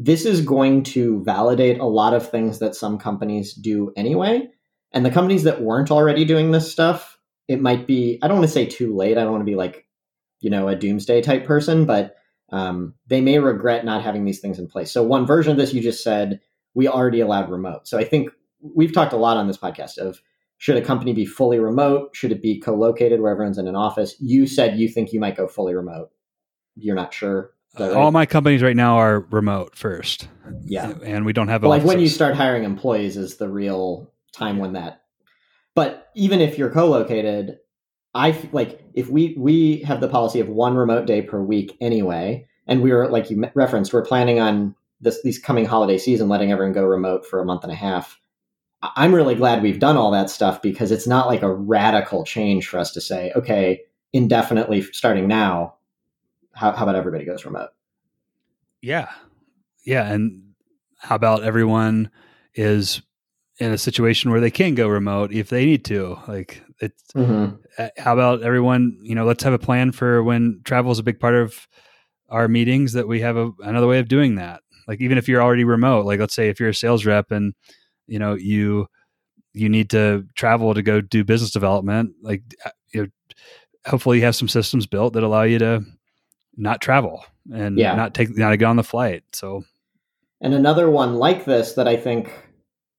this 0.00 0.24
is 0.24 0.40
going 0.40 0.84
to 0.84 1.20
validate 1.24 1.80
a 1.80 1.84
lot 1.84 2.14
of 2.14 2.30
things 2.30 2.60
that 2.60 2.76
some 2.76 2.98
companies 2.98 3.52
do 3.52 3.92
anyway. 3.96 4.48
And 4.92 5.04
the 5.04 5.10
companies 5.10 5.42
that 5.42 5.60
weren't 5.60 5.90
already 5.90 6.24
doing 6.24 6.52
this 6.52 6.70
stuff, 6.70 7.18
it 7.48 7.60
might 7.60 7.88
be, 7.88 8.16
I 8.22 8.28
don't 8.28 8.38
want 8.38 8.46
to 8.46 8.54
say 8.54 8.64
too 8.64 8.94
late. 8.94 9.18
I 9.18 9.22
don't 9.22 9.32
want 9.32 9.40
to 9.40 9.50
be 9.50 9.56
like, 9.56 9.86
you 10.38 10.50
know, 10.50 10.68
a 10.68 10.76
doomsday 10.76 11.20
type 11.22 11.44
person, 11.44 11.84
but 11.84 12.14
um, 12.52 12.94
they 13.08 13.20
may 13.20 13.40
regret 13.40 13.84
not 13.84 14.04
having 14.04 14.24
these 14.24 14.38
things 14.38 14.60
in 14.60 14.68
place. 14.68 14.92
So, 14.92 15.02
one 15.02 15.26
version 15.26 15.50
of 15.50 15.58
this, 15.58 15.74
you 15.74 15.82
just 15.82 16.04
said, 16.04 16.40
we 16.74 16.86
already 16.86 17.20
allowed 17.20 17.50
remote. 17.50 17.88
So, 17.88 17.98
I 17.98 18.04
think 18.04 18.30
we've 18.60 18.94
talked 18.94 19.12
a 19.12 19.18
lot 19.18 19.36
on 19.36 19.48
this 19.48 19.58
podcast 19.58 19.98
of 19.98 20.22
should 20.58 20.76
a 20.76 20.82
company 20.82 21.12
be 21.12 21.26
fully 21.26 21.58
remote? 21.58 22.10
Should 22.14 22.30
it 22.30 22.40
be 22.40 22.60
co 22.60 22.74
located 22.74 23.20
where 23.20 23.32
everyone's 23.32 23.58
in 23.58 23.66
an 23.66 23.76
office? 23.76 24.14
You 24.20 24.46
said 24.46 24.78
you 24.78 24.88
think 24.88 25.12
you 25.12 25.18
might 25.18 25.36
go 25.36 25.48
fully 25.48 25.74
remote. 25.74 26.10
You're 26.76 26.96
not 26.96 27.12
sure. 27.12 27.52
All 27.80 28.10
my 28.10 28.26
companies 28.26 28.62
right 28.62 28.76
now 28.76 28.96
are 28.96 29.20
remote 29.30 29.76
first. 29.76 30.28
Yeah, 30.64 30.94
and 31.04 31.24
we 31.24 31.32
don't 31.32 31.48
have 31.48 31.62
well, 31.62 31.70
like 31.70 31.84
when 31.84 32.00
you 32.00 32.08
start 32.08 32.34
hiring 32.34 32.64
employees 32.64 33.16
is 33.16 33.36
the 33.36 33.48
real 33.48 34.10
time 34.32 34.58
when 34.58 34.74
that. 34.74 35.02
But 35.74 36.08
even 36.14 36.40
if 36.40 36.58
you're 36.58 36.70
co-located, 36.70 37.58
I 38.14 38.36
like 38.52 38.80
if 38.94 39.08
we 39.08 39.34
we 39.38 39.82
have 39.82 40.00
the 40.00 40.08
policy 40.08 40.40
of 40.40 40.48
one 40.48 40.74
remote 40.74 41.06
day 41.06 41.22
per 41.22 41.40
week 41.40 41.76
anyway, 41.80 42.46
and 42.66 42.82
we 42.82 42.92
were 42.92 43.08
like 43.08 43.30
you 43.30 43.48
referenced, 43.54 43.92
we're 43.92 44.04
planning 44.04 44.40
on 44.40 44.74
this 45.00 45.22
these 45.22 45.38
coming 45.38 45.64
holiday 45.64 45.98
season 45.98 46.28
letting 46.28 46.50
everyone 46.50 46.72
go 46.72 46.84
remote 46.84 47.26
for 47.26 47.40
a 47.40 47.44
month 47.44 47.62
and 47.62 47.72
a 47.72 47.76
half. 47.76 48.18
I'm 48.82 49.14
really 49.14 49.34
glad 49.34 49.62
we've 49.62 49.80
done 49.80 49.96
all 49.96 50.12
that 50.12 50.30
stuff 50.30 50.62
because 50.62 50.90
it's 50.92 51.06
not 51.06 51.26
like 51.26 51.42
a 51.42 51.52
radical 51.52 52.24
change 52.24 52.68
for 52.68 52.78
us 52.78 52.92
to 52.92 53.00
say, 53.00 53.32
okay, 53.34 53.80
indefinitely 54.12 54.82
starting 54.82 55.26
now, 55.26 55.74
how, 56.58 56.72
how 56.72 56.82
about 56.82 56.96
everybody 56.96 57.24
goes 57.24 57.44
remote? 57.44 57.70
Yeah. 58.82 59.08
Yeah. 59.84 60.12
And 60.12 60.54
how 60.98 61.14
about 61.14 61.44
everyone 61.44 62.10
is 62.54 63.00
in 63.60 63.70
a 63.70 63.78
situation 63.78 64.32
where 64.32 64.40
they 64.40 64.50
can 64.50 64.74
go 64.74 64.88
remote 64.88 65.32
if 65.32 65.50
they 65.50 65.64
need 65.64 65.84
to? 65.84 66.18
Like, 66.26 66.60
it's 66.80 67.02
mm-hmm. 67.14 67.54
How 67.96 68.12
about 68.12 68.42
everyone, 68.42 68.98
you 69.02 69.14
know, 69.14 69.24
let's 69.24 69.44
have 69.44 69.52
a 69.52 69.58
plan 69.58 69.92
for 69.92 70.22
when 70.24 70.60
travel 70.64 70.90
is 70.90 70.98
a 70.98 71.04
big 71.04 71.20
part 71.20 71.36
of 71.36 71.68
our 72.28 72.48
meetings 72.48 72.92
that 72.94 73.06
we 73.06 73.20
have 73.20 73.36
a, 73.36 73.52
another 73.60 73.86
way 73.86 74.00
of 74.00 74.08
doing 74.08 74.34
that. 74.34 74.60
Like, 74.88 75.00
even 75.00 75.16
if 75.16 75.28
you're 75.28 75.42
already 75.42 75.64
remote, 75.64 76.06
like, 76.06 76.18
let's 76.18 76.34
say 76.34 76.48
if 76.48 76.58
you're 76.58 76.70
a 76.70 76.74
sales 76.74 77.06
rep 77.06 77.30
and, 77.30 77.54
you 78.08 78.18
know, 78.18 78.34
you, 78.34 78.88
you 79.52 79.68
need 79.68 79.90
to 79.90 80.26
travel 80.34 80.74
to 80.74 80.82
go 80.82 81.00
do 81.00 81.22
business 81.22 81.52
development, 81.52 82.14
like, 82.20 82.42
uh, 82.64 82.70
you 82.92 83.02
know, 83.02 83.08
hopefully 83.86 84.18
you 84.18 84.24
have 84.24 84.34
some 84.34 84.48
systems 84.48 84.86
built 84.88 85.12
that 85.12 85.22
allow 85.22 85.42
you 85.42 85.60
to 85.60 85.84
not 86.58 86.80
travel 86.80 87.24
and 87.52 87.78
yeah. 87.78 87.94
not 87.94 88.14
take 88.14 88.36
not 88.36 88.58
get 88.58 88.66
on 88.66 88.76
the 88.76 88.84
flight. 88.84 89.24
So, 89.32 89.64
and 90.40 90.52
another 90.52 90.90
one 90.90 91.14
like 91.14 91.44
this 91.44 91.74
that 91.74 91.88
I 91.88 91.96
think 91.96 92.30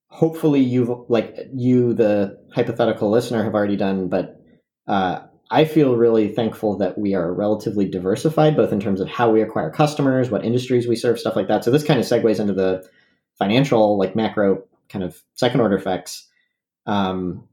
hopefully 0.07 0.61
you've 0.61 0.89
like 1.09 1.37
you 1.53 1.93
the 1.93 2.37
hypothetical 2.53 3.09
listener 3.09 3.43
have 3.43 3.53
already 3.53 3.77
done, 3.77 4.07
but 4.07 4.41
uh, 4.87 5.21
I 5.51 5.65
feel 5.65 5.95
really 5.95 6.29
thankful 6.29 6.77
that 6.77 6.97
we 6.97 7.13
are 7.15 7.33
relatively 7.33 7.87
diversified, 7.87 8.55
both 8.55 8.71
in 8.71 8.79
terms 8.79 9.01
of 9.01 9.07
how 9.07 9.29
we 9.29 9.41
acquire 9.41 9.71
customers, 9.71 10.29
what 10.29 10.45
industries 10.45 10.87
we 10.87 10.95
serve, 10.95 11.19
stuff 11.19 11.35
like 11.35 11.47
that. 11.47 11.63
So 11.63 11.71
this 11.71 11.83
kind 11.83 11.99
of 11.99 12.05
segues 12.05 12.39
into 12.39 12.53
the 12.53 12.87
financial, 13.37 13.97
like 13.97 14.15
macro 14.15 14.63
kind 14.89 15.03
of 15.03 15.21
second 15.35 15.61
order 15.61 15.75
effects. 15.75 16.27
Um, 16.85 17.47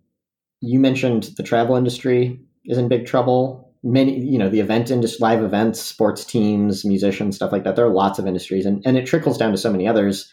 you 0.61 0.79
mentioned 0.79 1.31
the 1.37 1.43
travel 1.43 1.77
industry 1.77 2.41
is 2.65 2.79
in 2.79 2.89
big 2.89 3.07
trouble 3.07 3.75
many 3.87 4.19
you 4.19 4.39
know 4.39 4.49
the 4.49 4.61
event 4.61 4.91
industry 4.91 5.19
live 5.21 5.43
events 5.43 5.81
sports 5.81 6.25
teams 6.25 6.85
musicians 6.85 7.37
stuff 7.37 7.53
like 7.53 7.65
that. 7.65 7.77
There 7.77 7.87
are 7.87 7.93
lots 7.93 8.19
of 8.19 8.27
industries 8.27 8.67
and, 8.67 8.83
and 8.85 8.97
it 8.97 9.07
trickles 9.07 9.39
down 9.39 9.53
to 9.53 9.59
so 9.59 9.71
many 9.71 9.87
others. 9.87 10.33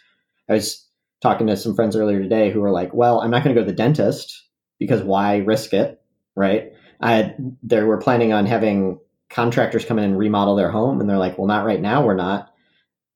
I 0.50 0.54
was 0.54 0.86
talking 1.22 1.48
to 1.48 1.56
some 1.56 1.76
friends 1.76 1.96
earlier 1.96 2.22
today 2.22 2.52
who 2.52 2.60
were 2.60 2.72
like 2.72 2.94
well 2.94 3.22
i'm 3.22 3.32
not 3.32 3.44
going 3.44 3.56
to 3.56 3.62
go 3.62 3.66
to 3.66 3.72
the 3.72 3.78
dentist 3.78 4.44
because 4.80 5.04
why 5.04 5.38
risk 5.38 5.74
it? 5.74 6.02
Right? 6.36 6.74
I 7.00 7.36
they 7.62 7.84
were 7.84 7.98
planning 7.98 8.34
on 8.34 8.46
having 8.46 9.00
contractors 9.30 9.86
come 9.86 10.00
in 10.00 10.06
and 10.06 10.18
remodel 10.18 10.56
their 10.56 10.72
home 10.72 11.00
and 11.00 11.10
they're 11.10 11.18
like 11.18 11.38
well 11.38 11.48
not 11.48 11.66
right 11.66 11.82
now 11.82 12.04
we're 12.04 12.16
not. 12.16 12.50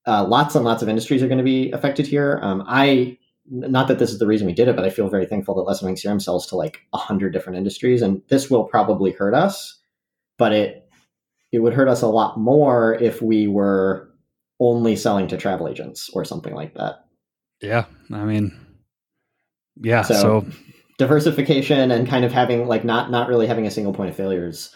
Uh, 0.06 0.26
lots 0.26 0.56
and 0.56 0.64
lots 0.64 0.82
of 0.82 0.88
industries 0.88 1.22
are 1.22 1.28
going 1.28 1.38
to 1.38 1.44
be 1.44 1.72
affected 1.72 2.06
here. 2.06 2.40
Um, 2.44 2.64
i 2.68 3.18
not 3.50 3.88
that 3.88 3.98
this 3.98 4.12
is 4.12 4.20
the 4.20 4.28
reason 4.28 4.46
we 4.46 4.54
did 4.54 4.68
it 4.68 4.76
but 4.76 4.84
i 4.84 4.90
feel 4.90 5.10
very 5.10 5.26
thankful 5.26 5.56
that 5.56 5.62
less 5.62 5.82
crm 5.82 6.22
sells 6.22 6.46
to 6.48 6.58
like 6.58 6.82
100 6.90 7.32
different 7.32 7.58
industries 7.58 8.02
and 8.02 8.22
this 8.28 8.50
will 8.50 8.66
probably 8.66 9.12
hurt 9.12 9.34
us 9.34 9.80
but 10.38 10.54
it 10.54 10.90
it 11.52 11.60
would 11.60 11.74
hurt 11.74 11.88
us 11.88 12.02
a 12.02 12.08
lot 12.08 12.38
more 12.38 12.96
if 12.96 13.22
we 13.22 13.48
were 13.48 14.10
only 14.60 14.96
selling 14.96 15.28
to 15.28 15.38
travel 15.38 15.68
agents 15.68 16.10
or 16.14 16.26
something 16.26 16.54
like 16.54 16.74
that. 16.76 17.06
Yeah, 17.62 17.86
I 18.12 18.24
mean, 18.24 18.58
yeah. 19.78 20.02
So, 20.04 20.14
so, 20.14 20.46
diversification 20.98 21.92
and 21.92 22.08
kind 22.08 22.26
of 22.26 22.32
having 22.32 22.68
like 22.68 22.84
not 22.84 23.12
not 23.12 23.30
really 23.30 23.48
having 23.48 23.66
a 23.66 23.72
single 23.72 23.94
point 23.94 24.10
of 24.10 24.16
failures. 24.16 24.76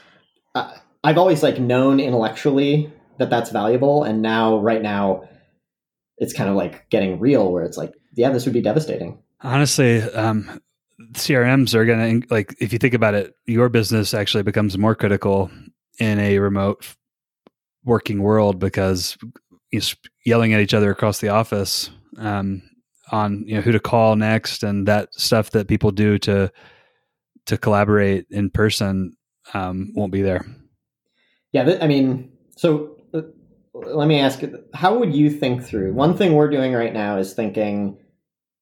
Uh, 0.55 0.73
I've 1.03 1.17
always 1.17 1.43
like 1.43 1.59
known 1.59 1.99
intellectually 1.99 2.91
that 3.17 3.29
that's 3.29 3.51
valuable, 3.51 4.03
and 4.03 4.21
now 4.21 4.59
right 4.59 4.81
now, 4.81 5.27
it's 6.17 6.33
kind 6.33 6.49
of 6.49 6.55
like 6.55 6.89
getting 6.89 7.19
real, 7.19 7.51
where 7.51 7.63
it's 7.63 7.77
like, 7.77 7.93
yeah, 8.15 8.29
this 8.29 8.45
would 8.45 8.53
be 8.53 8.61
devastating. 8.61 9.21
Honestly, 9.41 10.01
um, 10.01 10.61
CRMs 11.13 11.73
are 11.73 11.85
going 11.85 12.21
to 12.21 12.27
like 12.29 12.55
if 12.59 12.73
you 12.73 12.79
think 12.79 12.93
about 12.93 13.13
it, 13.13 13.35
your 13.45 13.69
business 13.69 14.13
actually 14.13 14.43
becomes 14.43 14.77
more 14.77 14.95
critical 14.95 15.51
in 15.99 16.19
a 16.19 16.39
remote 16.39 16.95
working 17.83 18.21
world 18.21 18.59
because 18.59 19.17
yelling 20.25 20.53
at 20.53 20.61
each 20.61 20.73
other 20.73 20.91
across 20.91 21.19
the 21.19 21.29
office 21.29 21.89
um, 22.17 22.61
on 23.11 23.43
you 23.45 23.55
know 23.55 23.61
who 23.61 23.71
to 23.71 23.79
call 23.79 24.15
next 24.15 24.63
and 24.63 24.87
that 24.87 25.13
stuff 25.13 25.51
that 25.51 25.67
people 25.67 25.91
do 25.91 26.17
to 26.17 26.51
to 27.45 27.57
collaborate 27.57 28.25
in 28.29 28.49
person 28.49 29.15
um, 29.53 29.91
won't 29.95 30.11
be 30.11 30.21
there. 30.21 30.45
Yeah, 31.51 31.65
th- 31.65 31.81
I 31.81 31.87
mean, 31.87 32.31
so 32.55 32.97
uh, 33.13 33.21
let 33.73 34.07
me 34.07 34.19
ask 34.19 34.41
how 34.73 34.97
would 34.97 35.15
you 35.15 35.29
think 35.29 35.63
through? 35.63 35.93
One 35.93 36.15
thing 36.15 36.33
we're 36.33 36.49
doing 36.49 36.73
right 36.73 36.93
now 36.93 37.17
is 37.17 37.33
thinking, 37.33 37.97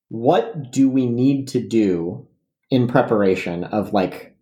what 0.08 0.72
do 0.72 0.90
we 0.90 1.06
need 1.06 1.50
to 1.50 1.68
do 1.68 2.28
in 2.70 2.88
preparation 2.88 3.64
of 3.66 3.94
like 3.94 4.36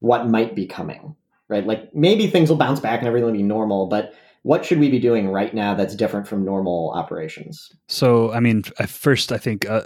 what 0.00 0.26
might 0.26 0.54
be 0.54 0.66
coming, 0.66 1.14
right? 1.48 1.66
Like 1.66 1.94
maybe 1.94 2.26
things 2.26 2.50
will 2.50 2.56
bounce 2.56 2.80
back 2.80 2.98
and 2.98 3.08
everything 3.08 3.26
will 3.26 3.32
be 3.32 3.42
normal, 3.42 3.86
but 3.86 4.14
what 4.42 4.64
should 4.64 4.80
we 4.80 4.90
be 4.90 4.98
doing 4.98 5.28
right 5.28 5.54
now 5.54 5.74
that's 5.74 5.94
different 5.94 6.26
from 6.26 6.44
normal 6.44 6.90
operations? 6.90 7.70
So, 7.86 8.32
I 8.32 8.40
mean, 8.40 8.64
first, 8.86 9.30
I 9.30 9.38
think 9.38 9.68
uh, 9.68 9.82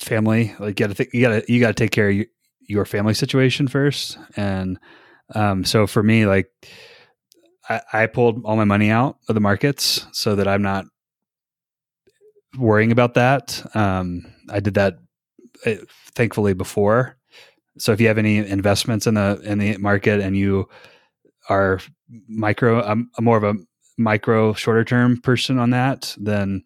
family, 0.00 0.54
like 0.58 0.78
you 0.78 0.86
got 0.86 0.88
to 0.88 0.94
think, 0.94 1.10
you 1.14 1.22
got 1.22 1.42
to 1.42 1.52
you 1.52 1.60
got 1.60 1.68
to 1.68 1.74
take 1.82 1.90
care 1.90 2.10
of 2.10 2.14
your, 2.14 2.26
your 2.60 2.84
family 2.84 3.14
situation 3.14 3.66
first, 3.66 4.18
and 4.36 4.78
um, 5.34 5.64
so 5.64 5.86
for 5.86 6.02
me, 6.02 6.26
like 6.26 6.48
I, 7.68 7.80
I 7.92 8.06
pulled 8.06 8.44
all 8.44 8.56
my 8.56 8.64
money 8.64 8.90
out 8.90 9.16
of 9.28 9.34
the 9.34 9.40
markets 9.40 10.06
so 10.12 10.36
that 10.36 10.46
I'm 10.46 10.62
not 10.62 10.84
worrying 12.58 12.92
about 12.92 13.14
that. 13.14 13.64
Um, 13.74 14.22
I 14.50 14.60
did 14.60 14.74
that 14.74 14.98
uh, 15.66 15.74
thankfully 16.14 16.54
before. 16.54 17.16
So 17.78 17.92
if 17.92 18.00
you 18.00 18.08
have 18.08 18.18
any 18.18 18.38
investments 18.38 19.06
in 19.06 19.14
the 19.14 19.40
in 19.44 19.58
the 19.58 19.76
market 19.78 20.20
and 20.20 20.36
you 20.36 20.68
are 21.48 21.80
micro, 22.28 22.82
I'm, 22.82 23.10
more 23.20 23.36
of 23.36 23.44
a 23.44 23.54
micro 23.98 24.52
shorter 24.52 24.84
term 24.84 25.20
person 25.20 25.58
on 25.58 25.70
that, 25.70 26.14
then 26.18 26.64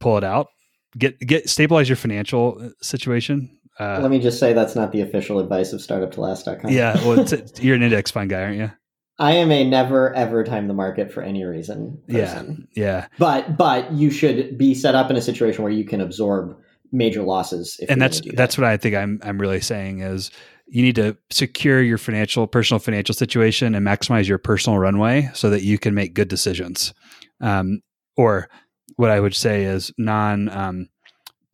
pull 0.00 0.16
it 0.18 0.24
out. 0.24 0.48
Get 0.96 1.18
get 1.18 1.48
stabilize 1.48 1.88
your 1.88 1.96
financial 1.96 2.58
uh, 2.60 2.68
situation. 2.80 3.50
Uh, 3.78 3.98
Let 4.00 4.10
me 4.10 4.18
just 4.18 4.38
say 4.38 4.52
that's 4.52 4.74
not 4.74 4.92
the 4.92 5.02
official 5.02 5.38
advice 5.38 5.74
of 5.74 5.80
startuptolast.com. 5.80 6.70
Yeah, 6.70 6.94
well, 7.04 7.20
it's, 7.20 7.60
you're 7.62 7.76
an 7.76 7.82
index 7.82 8.10
fund 8.10 8.30
guy, 8.30 8.42
aren't 8.42 8.56
you? 8.56 8.70
I 9.18 9.32
am 9.32 9.50
a 9.50 9.64
never 9.64 10.14
ever 10.14 10.44
time 10.44 10.68
the 10.68 10.74
market 10.74 11.12
for 11.12 11.22
any 11.22 11.44
reason 11.44 12.00
person. 12.08 12.68
Yeah, 12.74 12.82
yeah. 12.82 13.06
But 13.18 13.56
but 13.56 13.92
you 13.92 14.10
should 14.10 14.56
be 14.56 14.74
set 14.74 14.94
up 14.94 15.10
in 15.10 15.16
a 15.16 15.22
situation 15.22 15.62
where 15.62 15.72
you 15.72 15.84
can 15.84 16.00
absorb 16.00 16.56
major 16.92 17.22
losses. 17.22 17.80
and 17.88 18.00
that's 18.00 18.20
that. 18.20 18.36
that's 18.36 18.58
what 18.58 18.64
I 18.64 18.76
think 18.76 18.94
I'm 18.94 19.20
I'm 19.22 19.38
really 19.38 19.60
saying 19.60 20.00
is 20.00 20.30
you 20.66 20.82
need 20.82 20.96
to 20.96 21.16
secure 21.30 21.80
your 21.80 21.98
financial 21.98 22.46
personal 22.46 22.78
financial 22.78 23.14
situation 23.14 23.74
and 23.74 23.86
maximize 23.86 24.26
your 24.26 24.38
personal 24.38 24.78
runway 24.78 25.30
so 25.32 25.50
that 25.50 25.62
you 25.62 25.78
can 25.78 25.94
make 25.94 26.14
good 26.14 26.28
decisions. 26.28 26.92
Um, 27.40 27.80
or 28.16 28.48
what 28.96 29.10
I 29.10 29.20
would 29.20 29.34
say 29.34 29.64
is 29.64 29.92
non 29.98 30.48
um, 30.48 30.88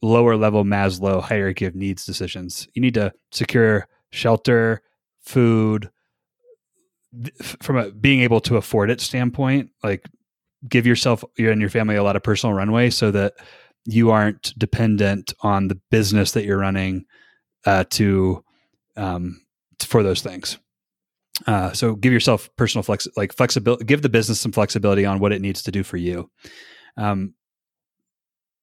lower 0.00 0.36
level 0.36 0.64
Maslow 0.64 1.22
hierarchy 1.22 1.64
of 1.64 1.74
needs 1.74 2.04
decisions. 2.04 2.68
You 2.74 2.82
need 2.82 2.94
to 2.94 3.12
secure 3.32 3.86
shelter, 4.10 4.82
food, 5.20 5.90
from 7.60 7.76
a 7.76 7.90
being 7.90 8.20
able 8.20 8.40
to 8.40 8.56
afford 8.56 8.90
it 8.90 9.00
standpoint, 9.00 9.70
like 9.82 10.04
give 10.68 10.86
yourself 10.86 11.24
you 11.36 11.50
and 11.50 11.60
your 11.60 11.70
family 11.70 11.96
a 11.96 12.02
lot 12.02 12.16
of 12.16 12.22
personal 12.22 12.54
runway 12.54 12.90
so 12.90 13.10
that 13.10 13.34
you 13.84 14.10
aren't 14.10 14.56
dependent 14.58 15.32
on 15.42 15.68
the 15.68 15.80
business 15.90 16.32
that 16.32 16.44
you're 16.44 16.58
running 16.58 17.04
uh, 17.66 17.84
to 17.90 18.44
um, 18.96 19.40
for 19.80 20.02
those 20.02 20.22
things. 20.22 20.58
Uh, 21.46 21.72
so 21.72 21.94
give 21.94 22.12
yourself 22.12 22.50
personal 22.56 22.82
flex, 22.82 23.08
like 23.16 23.32
flexibility. 23.32 23.84
Give 23.84 24.02
the 24.02 24.08
business 24.08 24.40
some 24.40 24.52
flexibility 24.52 25.04
on 25.04 25.18
what 25.18 25.32
it 25.32 25.40
needs 25.40 25.62
to 25.62 25.72
do 25.72 25.82
for 25.82 25.96
you. 25.96 26.30
Um, 26.96 27.34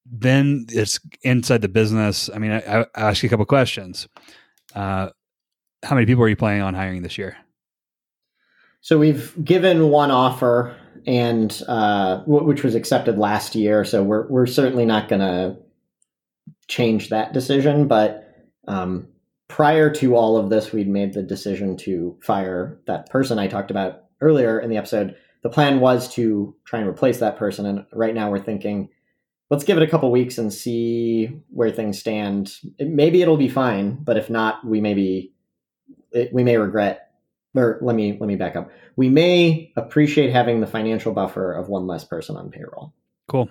then 0.06 0.66
it's 0.70 1.00
inside 1.24 1.62
the 1.62 1.68
business. 1.68 2.30
I 2.34 2.38
mean, 2.38 2.52
I, 2.52 2.82
I 2.82 2.86
ask 2.96 3.22
you 3.22 3.28
a 3.28 3.30
couple 3.30 3.46
questions. 3.46 4.08
Uh, 4.74 5.10
how 5.84 5.96
many 5.96 6.06
people 6.06 6.24
are 6.24 6.30
you 6.30 6.36
planning 6.36 6.62
on 6.62 6.74
hiring 6.74 7.02
this 7.02 7.18
year? 7.18 7.38
So 8.82 8.98
we've 8.98 9.34
given 9.44 9.90
one 9.90 10.10
offer, 10.10 10.76
and 11.08 11.62
uh, 11.68 12.22
which 12.26 12.64
was 12.64 12.76
accepted 12.76 13.18
last 13.18 13.56
year. 13.56 13.84
So 13.86 14.04
we're 14.04 14.28
we're 14.28 14.46
certainly 14.46 14.86
not 14.86 15.10
going 15.10 15.22
to 15.22 15.58
change 16.68 17.10
that 17.10 17.34
decision. 17.34 17.88
But 17.88 18.26
um, 18.68 19.08
prior 19.48 19.90
to 19.96 20.16
all 20.16 20.38
of 20.38 20.50
this, 20.50 20.72
we'd 20.72 20.88
made 20.88 21.14
the 21.14 21.24
decision 21.24 21.78
to 21.78 22.18
fire 22.24 22.80
that 22.88 23.10
person 23.10 23.40
I 23.40 23.48
talked 23.48 23.72
about 23.72 24.04
earlier 24.22 24.60
in 24.60 24.70
the 24.70 24.78
episode. 24.78 25.16
The 25.42 25.50
plan 25.50 25.80
was 25.80 26.14
to 26.16 26.56
try 26.66 26.80
and 26.80 26.90
replace 26.90 27.20
that 27.20 27.38
person, 27.38 27.66
and 27.66 27.86
right 27.94 28.14
now 28.14 28.30
we're 28.30 28.40
thinking, 28.40 28.90
let's 29.50 29.64
give 29.64 29.78
it 29.78 29.84
a 29.84 29.88
couple 29.88 30.12
weeks 30.12 30.38
and 30.38 30.52
see 30.54 31.28
where 31.50 31.72
things 31.72 32.00
stand. 32.00 32.54
It, 32.78 32.90
maybe 32.90 33.22
it'll 33.22 33.38
be 33.38 33.50
fine, 33.50 34.04
but 34.04 34.18
if 34.18 34.30
not, 34.30 34.66
we 34.66 34.82
maybe 34.82 35.34
it, 36.12 36.34
we 36.34 36.44
may 36.44 36.58
regret 36.58 37.09
or 37.56 37.80
let 37.82 37.96
me 37.96 38.18
let 38.20 38.28
me 38.28 38.36
back 38.36 38.56
up. 38.56 38.72
We 38.96 39.10
may 39.10 39.72
appreciate 39.76 40.32
having 40.32 40.60
the 40.60 40.68
financial 40.68 41.14
buffer 41.14 41.54
of 41.54 41.70
one 41.70 41.88
less 41.88 42.04
person 42.04 42.36
on 42.36 42.52
payroll. 42.52 42.94
Cool. 43.28 43.50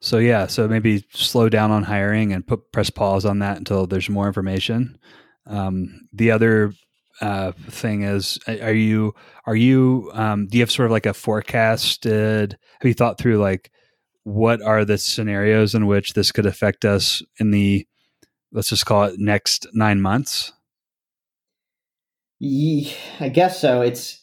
So 0.00 0.18
yeah, 0.18 0.46
so 0.46 0.68
maybe 0.68 1.04
slow 1.12 1.48
down 1.48 1.70
on 1.70 1.82
hiring 1.82 2.32
and 2.32 2.46
put 2.46 2.72
press 2.72 2.90
pause 2.90 3.24
on 3.24 3.38
that 3.38 3.56
until 3.56 3.86
there's 3.86 4.10
more 4.10 4.26
information. 4.26 4.98
Um, 5.46 6.08
the 6.12 6.30
other 6.30 6.74
uh, 7.20 7.52
thing 7.68 8.02
is, 8.02 8.38
are 8.46 8.72
you 8.72 9.14
are 9.46 9.56
you 9.56 10.10
um, 10.14 10.46
do 10.46 10.58
you 10.58 10.62
have 10.62 10.70
sort 10.70 10.86
of 10.86 10.92
like 10.92 11.06
a 11.06 11.14
forecasted? 11.14 12.58
Have 12.80 12.88
you 12.88 12.94
thought 12.94 13.18
through 13.18 13.38
like 13.38 13.70
what 14.24 14.62
are 14.62 14.84
the 14.84 14.98
scenarios 14.98 15.74
in 15.74 15.86
which 15.86 16.14
this 16.14 16.32
could 16.32 16.46
affect 16.46 16.84
us 16.84 17.22
in 17.38 17.50
the 17.50 17.86
let's 18.52 18.70
just 18.70 18.86
call 18.86 19.04
it 19.04 19.18
next 19.18 19.66
nine 19.72 20.00
months? 20.00 20.52
Yeah, 22.46 22.92
I 23.20 23.30
guess 23.30 23.58
so. 23.58 23.80
It's 23.80 24.22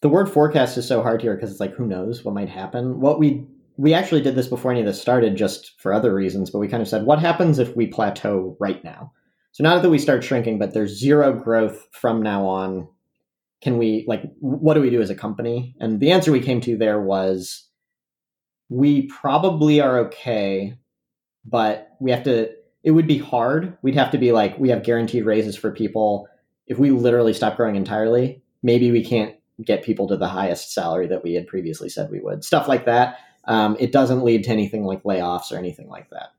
the 0.00 0.08
word 0.08 0.30
forecast 0.30 0.78
is 0.78 0.86
so 0.86 1.02
hard 1.02 1.20
here 1.20 1.34
because 1.34 1.50
it's 1.50 1.58
like 1.58 1.74
who 1.74 1.84
knows 1.84 2.24
what 2.24 2.32
might 2.34 2.48
happen. 2.48 3.00
What 3.00 3.18
we 3.18 3.44
we 3.76 3.92
actually 3.92 4.20
did 4.20 4.36
this 4.36 4.46
before 4.46 4.70
any 4.70 4.78
of 4.78 4.86
this 4.86 5.00
started, 5.00 5.36
just 5.36 5.74
for 5.80 5.92
other 5.92 6.14
reasons. 6.14 6.48
But 6.48 6.60
we 6.60 6.68
kind 6.68 6.80
of 6.80 6.86
said, 6.88 7.04
what 7.04 7.18
happens 7.18 7.58
if 7.58 7.74
we 7.74 7.88
plateau 7.88 8.56
right 8.60 8.82
now? 8.84 9.10
So 9.50 9.64
not 9.64 9.82
that 9.82 9.90
we 9.90 9.98
start 9.98 10.22
shrinking, 10.22 10.60
but 10.60 10.74
there's 10.74 10.96
zero 10.96 11.32
growth 11.32 11.88
from 11.90 12.22
now 12.22 12.46
on. 12.46 12.86
Can 13.62 13.78
we 13.78 14.04
like 14.06 14.22
what 14.38 14.74
do 14.74 14.80
we 14.80 14.90
do 14.90 15.02
as 15.02 15.10
a 15.10 15.16
company? 15.16 15.74
And 15.80 15.98
the 15.98 16.12
answer 16.12 16.30
we 16.30 16.38
came 16.38 16.60
to 16.60 16.76
there 16.76 17.00
was 17.00 17.68
we 18.68 19.08
probably 19.08 19.80
are 19.80 19.98
okay, 20.06 20.78
but 21.44 21.88
we 22.00 22.12
have 22.12 22.22
to. 22.24 22.48
It 22.84 22.92
would 22.92 23.08
be 23.08 23.18
hard. 23.18 23.76
We'd 23.82 23.96
have 23.96 24.12
to 24.12 24.18
be 24.18 24.30
like 24.30 24.56
we 24.56 24.68
have 24.68 24.84
guaranteed 24.84 25.26
raises 25.26 25.56
for 25.56 25.72
people 25.72 26.28
if 26.66 26.78
we 26.78 26.90
literally 26.90 27.32
stop 27.32 27.56
growing 27.56 27.76
entirely, 27.76 28.42
maybe 28.62 28.90
we 28.90 29.04
can't 29.04 29.34
get 29.64 29.84
people 29.84 30.08
to 30.08 30.16
the 30.16 30.28
highest 30.28 30.72
salary 30.72 31.06
that 31.06 31.22
we 31.22 31.34
had 31.34 31.46
previously 31.46 31.88
said 31.88 32.10
we 32.10 32.20
would. 32.20 32.44
Stuff 32.44 32.68
like 32.68 32.84
that. 32.86 33.18
Um, 33.44 33.76
it 33.78 33.92
doesn't 33.92 34.24
lead 34.24 34.44
to 34.44 34.50
anything 34.50 34.84
like 34.84 35.02
layoffs 35.04 35.52
or 35.52 35.56
anything 35.56 35.88
like 35.88 36.10
that. 36.10 36.30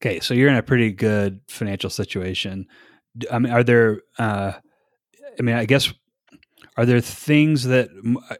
Okay, 0.00 0.18
so 0.20 0.34
you're 0.34 0.48
in 0.48 0.56
a 0.56 0.62
pretty 0.62 0.90
good 0.90 1.40
financial 1.48 1.88
situation. 1.88 2.66
I 3.30 3.38
mean, 3.38 3.52
are 3.52 3.62
there? 3.62 4.00
Uh, 4.18 4.52
I 5.38 5.42
mean, 5.42 5.54
I 5.54 5.64
guess 5.64 5.92
are 6.76 6.84
there 6.84 7.00
things 7.00 7.64
that 7.64 7.90
uh, 8.30 8.34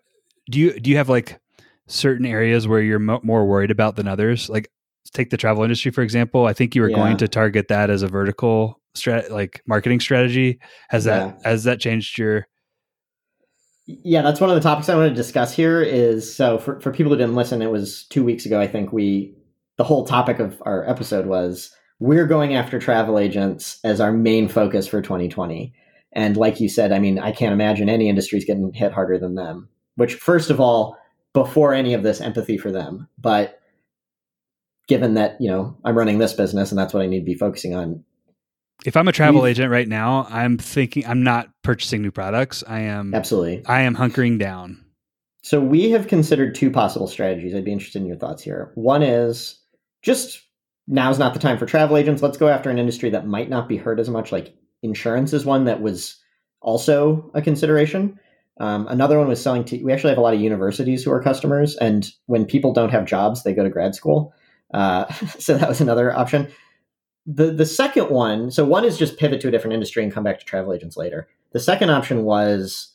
do 0.51 0.59
you 0.59 0.79
do 0.81 0.91
you 0.91 0.97
have 0.97 1.09
like 1.09 1.41
certain 1.87 2.27
areas 2.27 2.67
where 2.67 2.81
you're 2.81 2.99
mo- 2.99 3.21
more 3.23 3.47
worried 3.47 3.71
about 3.71 3.97
than 3.97 4.09
others? 4.09 4.49
Like, 4.49 4.71
take 5.13 5.31
the 5.31 5.37
travel 5.37 5.63
industry 5.63 5.91
for 5.91 6.03
example. 6.03 6.47
I 6.47 6.53
think 6.53 6.75
you 6.75 6.83
were 6.83 6.91
yeah. 6.91 6.97
going 6.97 7.17
to 7.19 7.29
target 7.29 7.69
that 7.69 7.91
as 7.91 8.03
a 8.03 8.09
vertical 8.09 8.81
strat 8.97 9.31
like 9.31 9.63
marketing 9.67 10.01
strategy 10.01 10.59
has 10.91 11.07
yeah. 11.07 11.19
that 11.19 11.41
has 11.45 11.65
that 11.65 11.81
changed 11.81 12.19
your 12.19 12.47
yeah 13.87 14.23
that's 14.23 14.41
one 14.41 14.51
of 14.51 14.55
the 14.55 14.61
topics 14.61 14.89
i 14.89 14.95
want 14.95 15.09
to 15.09 15.15
discuss 15.15 15.55
here 15.55 15.81
is 15.81 16.35
so 16.35 16.59
for, 16.59 16.81
for 16.81 16.93
people 16.93 17.11
who 17.11 17.19
didn't 17.19 17.35
listen 17.35 17.63
it 17.63 17.71
was 17.71 18.05
two 18.05 18.23
weeks 18.23 18.45
ago 18.45 18.61
i 18.61 18.67
think 18.67 18.93
we 18.93 19.35
the 19.79 19.85
whole 19.85 20.05
topic 20.05 20.39
of 20.39 20.63
our 20.67 20.89
episode 20.89 21.27
was 21.27 21.75
we're 22.01 22.27
going 22.27 22.55
after 22.55 22.79
travel 22.79 23.19
agents 23.19 23.79
as 23.83 24.01
our 24.01 24.13
main 24.13 24.49
focus 24.49 24.87
for 24.87 25.01
2020 25.01 25.73
and 26.13 26.37
like 26.37 26.61
you 26.61 26.69
said 26.69 26.93
i 26.93 26.99
mean 26.99 27.19
i 27.19 27.33
can't 27.33 27.53
imagine 27.53 27.89
any 27.89 28.09
industries 28.09 28.45
getting 28.45 28.73
hit 28.75 28.93
harder 28.93 29.19
than 29.19 29.35
them 29.35 29.69
which 29.97 30.15
first 30.15 30.51
of 30.51 30.61
all 30.61 30.97
before 31.33 31.73
any 31.73 31.95
of 31.95 32.03
this 32.03 32.21
empathy 32.21 32.59
for 32.59 32.71
them 32.71 33.09
but 33.19 33.62
given 34.93 35.15
that 35.15 35.37
you 35.41 35.49
know 35.49 35.77
i'm 35.85 35.97
running 35.97 36.19
this 36.19 36.35
business 36.35 36.71
and 36.71 36.79
that's 36.79 36.93
what 36.93 37.03
i 37.03 37.07
need 37.07 37.21
to 37.21 37.25
be 37.25 37.35
focusing 37.35 37.75
on 37.75 38.05
if 38.85 38.97
I'm 38.97 39.07
a 39.07 39.13
travel 39.13 39.47
agent 39.47 39.71
right 39.71 39.87
now, 39.87 40.27
I'm 40.29 40.59
thinking 40.59 41.07
I'm 41.07 41.23
not 41.23 41.49
purchasing 41.63 42.03
new 42.03 42.11
products. 42.11 42.65
I 42.67 42.81
am 42.81 43.15
absolutely. 43.15 43.65
I 43.67 43.83
am 43.83 43.95
hunkering 43.95 44.41
down. 44.41 44.85
So 45.43 45.61
we 45.61 45.91
have 45.91 46.09
considered 46.09 46.55
two 46.55 46.71
possible 46.71 47.07
strategies. 47.07 47.55
I'd 47.55 47.65
be 47.65 47.73
interested 47.73 48.01
in 48.01 48.09
your 48.09 48.17
thoughts 48.17 48.43
here. 48.43 48.73
One 48.75 49.03
is 49.03 49.61
just 50.03 50.43
now's 50.87 51.19
not 51.19 51.35
the 51.35 51.41
time 51.41 51.59
for 51.59 51.67
travel 51.67 51.97
agents. 51.97 52.23
Let's 52.23 52.39
go 52.39 52.49
after 52.49 52.71
an 52.71 52.79
industry 52.79 53.11
that 53.11 53.27
might 53.27 53.49
not 53.49 53.69
be 53.69 53.77
hurt 53.77 54.01
as 54.01 54.11
much. 54.11 54.33
Like 54.33 54.55
insurance 54.83 55.33
is 55.33 55.45
one 55.45 55.65
that 55.67 55.81
was 55.81 56.21
also 56.61 57.31
a 57.35 57.43
consideration. 57.43 58.19
Um, 58.61 58.87
another 58.89 59.19
one 59.19 59.29
was 59.29 59.43
selling 59.43 59.65
to. 59.67 59.83
We 59.83 59.93
actually 59.93 60.11
have 60.11 60.19
a 60.19 60.23
lot 60.23 60.35
of 60.35 60.41
universities 60.41 61.03
who 61.03 61.11
are 61.11 61.23
customers, 61.23 61.77
and 61.77 62.09
when 62.27 62.45
people 62.45 62.73
don't 62.73 62.91
have 62.91 63.07
jobs, 63.07 63.43
they 63.43 63.55
go 63.55 63.65
to 63.65 63.71
grad 63.71 63.95
school. 63.95 64.35
Uh, 64.73 65.13
so 65.39 65.57
that 65.57 65.69
was 65.69 65.81
another 65.81 66.13
option 66.17 66.51
the 67.27 67.53
the 67.53 67.67
second 67.67 68.11
one, 68.11 68.51
so 68.51 68.65
one 68.65 68.85
is 68.85 68.99
just 68.99 69.19
pivot 69.19 69.41
to 69.41 69.49
a 69.49 69.51
different 69.51 69.75
industry 69.75 70.03
and 70.03 70.13
come 70.13 70.25
back 70.25 70.39
to 70.41 70.45
travel 70.45 70.73
agents 70.73 70.97
later. 70.97 71.29
The 71.53 71.61
second 71.61 71.91
option 71.91 72.25
was 72.25 72.95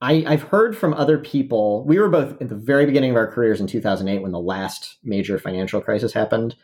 I, 0.00 0.24
I've 0.26 0.42
heard 0.42 0.76
from 0.76 0.94
other 0.94 1.18
people. 1.18 1.84
We 1.86 1.98
were 1.98 2.08
both 2.08 2.40
at 2.42 2.48
the 2.48 2.56
very 2.56 2.86
beginning 2.86 3.10
of 3.10 3.16
our 3.16 3.30
careers 3.30 3.60
in 3.60 3.66
2008 3.66 4.20
when 4.20 4.32
the 4.32 4.40
last 4.40 4.98
major 5.04 5.38
financial 5.38 5.80
crisis 5.80 6.12
happened. 6.12 6.56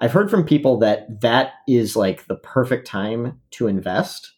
I've 0.00 0.12
heard 0.12 0.30
from 0.30 0.44
people 0.44 0.78
that 0.78 1.20
that 1.20 1.52
is 1.68 1.94
like 1.94 2.26
the 2.26 2.36
perfect 2.36 2.86
time 2.86 3.40
to 3.52 3.68
invest 3.68 4.32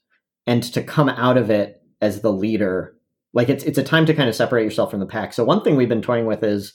and 0.47 0.63
to 0.63 0.83
come 0.83 1.09
out 1.09 1.39
of 1.39 1.51
it 1.51 1.83
as 2.01 2.21
the 2.21 2.33
leader. 2.33 2.97
Like 3.33 3.49
it's 3.49 3.65
it's 3.65 3.79
a 3.79 3.85
time 3.85 4.07
to 4.07 4.15
kind 4.15 4.29
of 4.29 4.35
separate 4.37 4.65
yourself 4.65 4.91
from 4.91 5.01
the 5.01 5.07
pack. 5.07 5.33
So 5.33 5.45
one 5.45 5.65
thing 5.65 5.75
we've 5.75 5.89
been 5.89 6.03
toying 6.03 6.27
with 6.27 6.45
is 6.45 6.73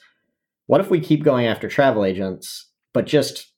what 0.67 0.81
if 0.81 0.89
we 0.89 0.99
keep 0.99 1.23
going 1.23 1.47
after 1.47 1.67
travel 1.67 2.05
agents, 2.05 2.67
but 2.93 3.05
just 3.05 3.51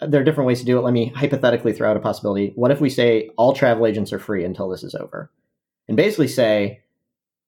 there 0.00 0.20
are 0.20 0.24
different 0.24 0.48
ways 0.48 0.60
to 0.60 0.66
do 0.66 0.78
it. 0.78 0.82
Let 0.82 0.92
me 0.92 1.12
hypothetically 1.14 1.72
throw 1.72 1.90
out 1.90 1.96
a 1.96 2.00
possibility. 2.00 2.52
What 2.56 2.70
if 2.70 2.80
we 2.80 2.90
say 2.90 3.30
all 3.36 3.52
travel 3.52 3.86
agents 3.86 4.12
are 4.12 4.18
free 4.18 4.44
until 4.44 4.68
this 4.68 4.82
is 4.82 4.94
over? 4.94 5.30
And 5.88 5.96
basically 5.96 6.28
say, 6.28 6.80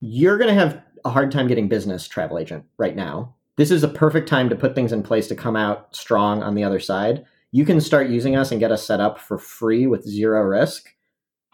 you're 0.00 0.38
going 0.38 0.54
to 0.54 0.60
have 0.60 0.80
a 1.04 1.10
hard 1.10 1.32
time 1.32 1.48
getting 1.48 1.68
business 1.68 2.06
travel 2.06 2.38
agent 2.38 2.64
right 2.78 2.94
now. 2.94 3.34
This 3.56 3.70
is 3.70 3.82
a 3.82 3.88
perfect 3.88 4.28
time 4.28 4.48
to 4.50 4.56
put 4.56 4.74
things 4.74 4.92
in 4.92 5.02
place 5.02 5.28
to 5.28 5.34
come 5.34 5.56
out 5.56 5.94
strong 5.96 6.42
on 6.42 6.54
the 6.54 6.64
other 6.64 6.78
side. 6.78 7.24
You 7.52 7.64
can 7.64 7.80
start 7.80 8.10
using 8.10 8.36
us 8.36 8.50
and 8.50 8.60
get 8.60 8.72
us 8.72 8.86
set 8.86 9.00
up 9.00 9.18
for 9.18 9.38
free 9.38 9.86
with 9.86 10.06
zero 10.06 10.42
risk. 10.42 10.94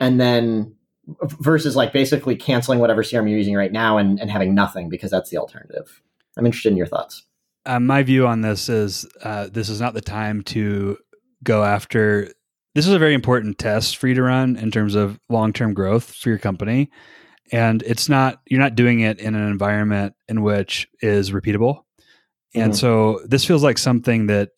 And 0.00 0.20
then 0.20 0.74
versus 1.22 1.76
like 1.76 1.92
basically 1.92 2.36
canceling 2.36 2.78
whatever 2.80 3.02
CRM 3.02 3.28
you're 3.28 3.38
using 3.38 3.54
right 3.54 3.72
now 3.72 3.98
and, 3.98 4.20
and 4.20 4.30
having 4.30 4.54
nothing 4.54 4.88
because 4.88 5.10
that's 5.10 5.30
the 5.30 5.36
alternative. 5.36 6.02
I'm 6.36 6.46
interested 6.46 6.70
in 6.70 6.76
your 6.76 6.86
thoughts. 6.86 7.24
Uh, 7.64 7.78
my 7.78 8.02
view 8.02 8.26
on 8.26 8.40
this 8.40 8.68
is 8.68 9.06
uh, 9.22 9.48
this 9.52 9.68
is 9.68 9.80
not 9.80 9.94
the 9.94 10.00
time 10.00 10.42
to 10.42 10.98
go 11.44 11.62
after. 11.62 12.28
This 12.74 12.86
is 12.86 12.94
a 12.94 12.98
very 12.98 13.14
important 13.14 13.58
test 13.58 13.98
for 13.98 14.08
you 14.08 14.14
to 14.14 14.22
run 14.22 14.56
in 14.56 14.70
terms 14.70 14.94
of 14.94 15.20
long 15.28 15.52
term 15.52 15.74
growth 15.74 16.12
for 16.12 16.28
your 16.28 16.38
company. 16.38 16.90
And 17.52 17.82
it's 17.82 18.08
not 18.08 18.40
you're 18.46 18.60
not 18.60 18.74
doing 18.74 19.00
it 19.00 19.20
in 19.20 19.34
an 19.34 19.46
environment 19.46 20.14
in 20.28 20.42
which 20.42 20.88
is 21.00 21.30
repeatable. 21.30 21.82
And 22.54 22.72
mm-hmm. 22.72 22.78
so 22.78 23.20
this 23.26 23.44
feels 23.44 23.62
like 23.62 23.78
something 23.78 24.26
that 24.26 24.50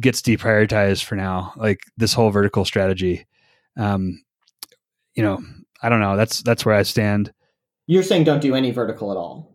gets 0.00 0.20
deprioritized 0.20 1.04
for 1.04 1.14
now 1.14 1.52
like 1.56 1.80
this 1.96 2.14
whole 2.14 2.30
vertical 2.30 2.64
strategy. 2.64 3.26
Um 3.76 4.22
you 5.14 5.22
know 5.22 5.40
i 5.82 5.88
don't 5.88 6.00
know. 6.00 6.16
That's 6.16 6.42
that's 6.42 6.66
where 6.66 6.74
i 6.74 6.82
stand. 6.82 7.32
You're 7.86 8.02
saying 8.02 8.24
don't 8.24 8.40
do 8.40 8.54
any 8.56 8.72
vertical 8.72 9.12
at 9.12 9.16
all. 9.16 9.54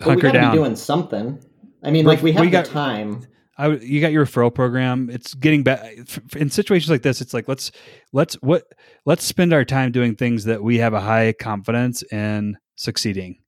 Hunker 0.00 0.26
we 0.26 0.32
down 0.32 0.50
be 0.50 0.58
doing 0.58 0.76
something 0.76 1.42
i 1.82 1.90
mean 1.90 2.04
like 2.04 2.22
we 2.22 2.32
have 2.32 2.40
we 2.40 2.50
got, 2.50 2.66
the 2.66 2.70
time 2.70 3.26
I, 3.58 3.68
you 3.68 4.00
got 4.00 4.12
your 4.12 4.24
referral 4.24 4.52
program. 4.52 5.10
It's 5.10 5.34
getting 5.34 5.62
back 5.62 5.84
in 6.34 6.48
situations 6.48 6.90
like 6.90 7.02
this. 7.02 7.20
It's 7.20 7.34
like 7.34 7.48
let's 7.48 7.70
let's 8.12 8.34
what 8.36 8.64
let's 9.04 9.24
spend 9.24 9.52
our 9.52 9.64
time 9.64 9.92
doing 9.92 10.16
things 10.16 10.44
that 10.44 10.62
we 10.62 10.78
have 10.78 10.94
a 10.94 11.00
high 11.00 11.34
confidence 11.34 12.02
in 12.10 12.56
succeeding 12.76 13.40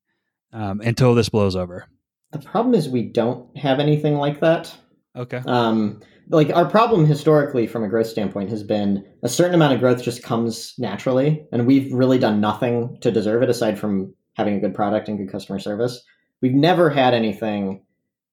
um, 0.53 0.80
until 0.82 1.14
this 1.14 1.28
blows 1.30 1.57
over. 1.57 1.87
The 2.32 2.39
problem 2.39 2.74
is 2.74 2.89
we 2.89 3.05
don't 3.05 3.57
have 3.57 3.80
anything 3.80 4.16
like 4.16 4.41
that. 4.41 4.76
Okay. 5.16 5.41
Um, 5.47 6.01
like 6.28 6.51
our 6.55 6.64
problem 6.64 7.07
historically, 7.07 7.66
from 7.66 7.85
a 7.85 7.89
growth 7.89 8.07
standpoint, 8.07 8.51
has 8.51 8.62
been 8.62 9.05
a 9.22 9.28
certain 9.28 9.55
amount 9.55 9.74
of 9.74 9.80
growth 9.80 10.03
just 10.03 10.22
comes 10.22 10.74
naturally, 10.78 11.47
and 11.53 11.66
we've 11.66 11.93
really 11.93 12.18
done 12.18 12.41
nothing 12.41 12.99
to 13.01 13.11
deserve 13.11 13.43
it 13.43 13.51
aside 13.51 13.78
from 13.78 14.14
having 14.35 14.55
a 14.55 14.61
good 14.61 14.74
product 14.74 15.09
and 15.09 15.18
good 15.18 15.30
customer 15.30 15.59
service. 15.59 16.03
We've 16.43 16.55
never 16.55 16.91
had 16.91 17.14
anything 17.14 17.82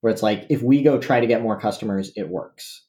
where 0.01 0.11
it's 0.11 0.23
like 0.23 0.45
if 0.49 0.61
we 0.61 0.81
go 0.81 0.99
try 0.99 1.19
to 1.19 1.27
get 1.27 1.41
more 1.41 1.59
customers, 1.59 2.11
it 2.15 2.27
works. 2.27 2.83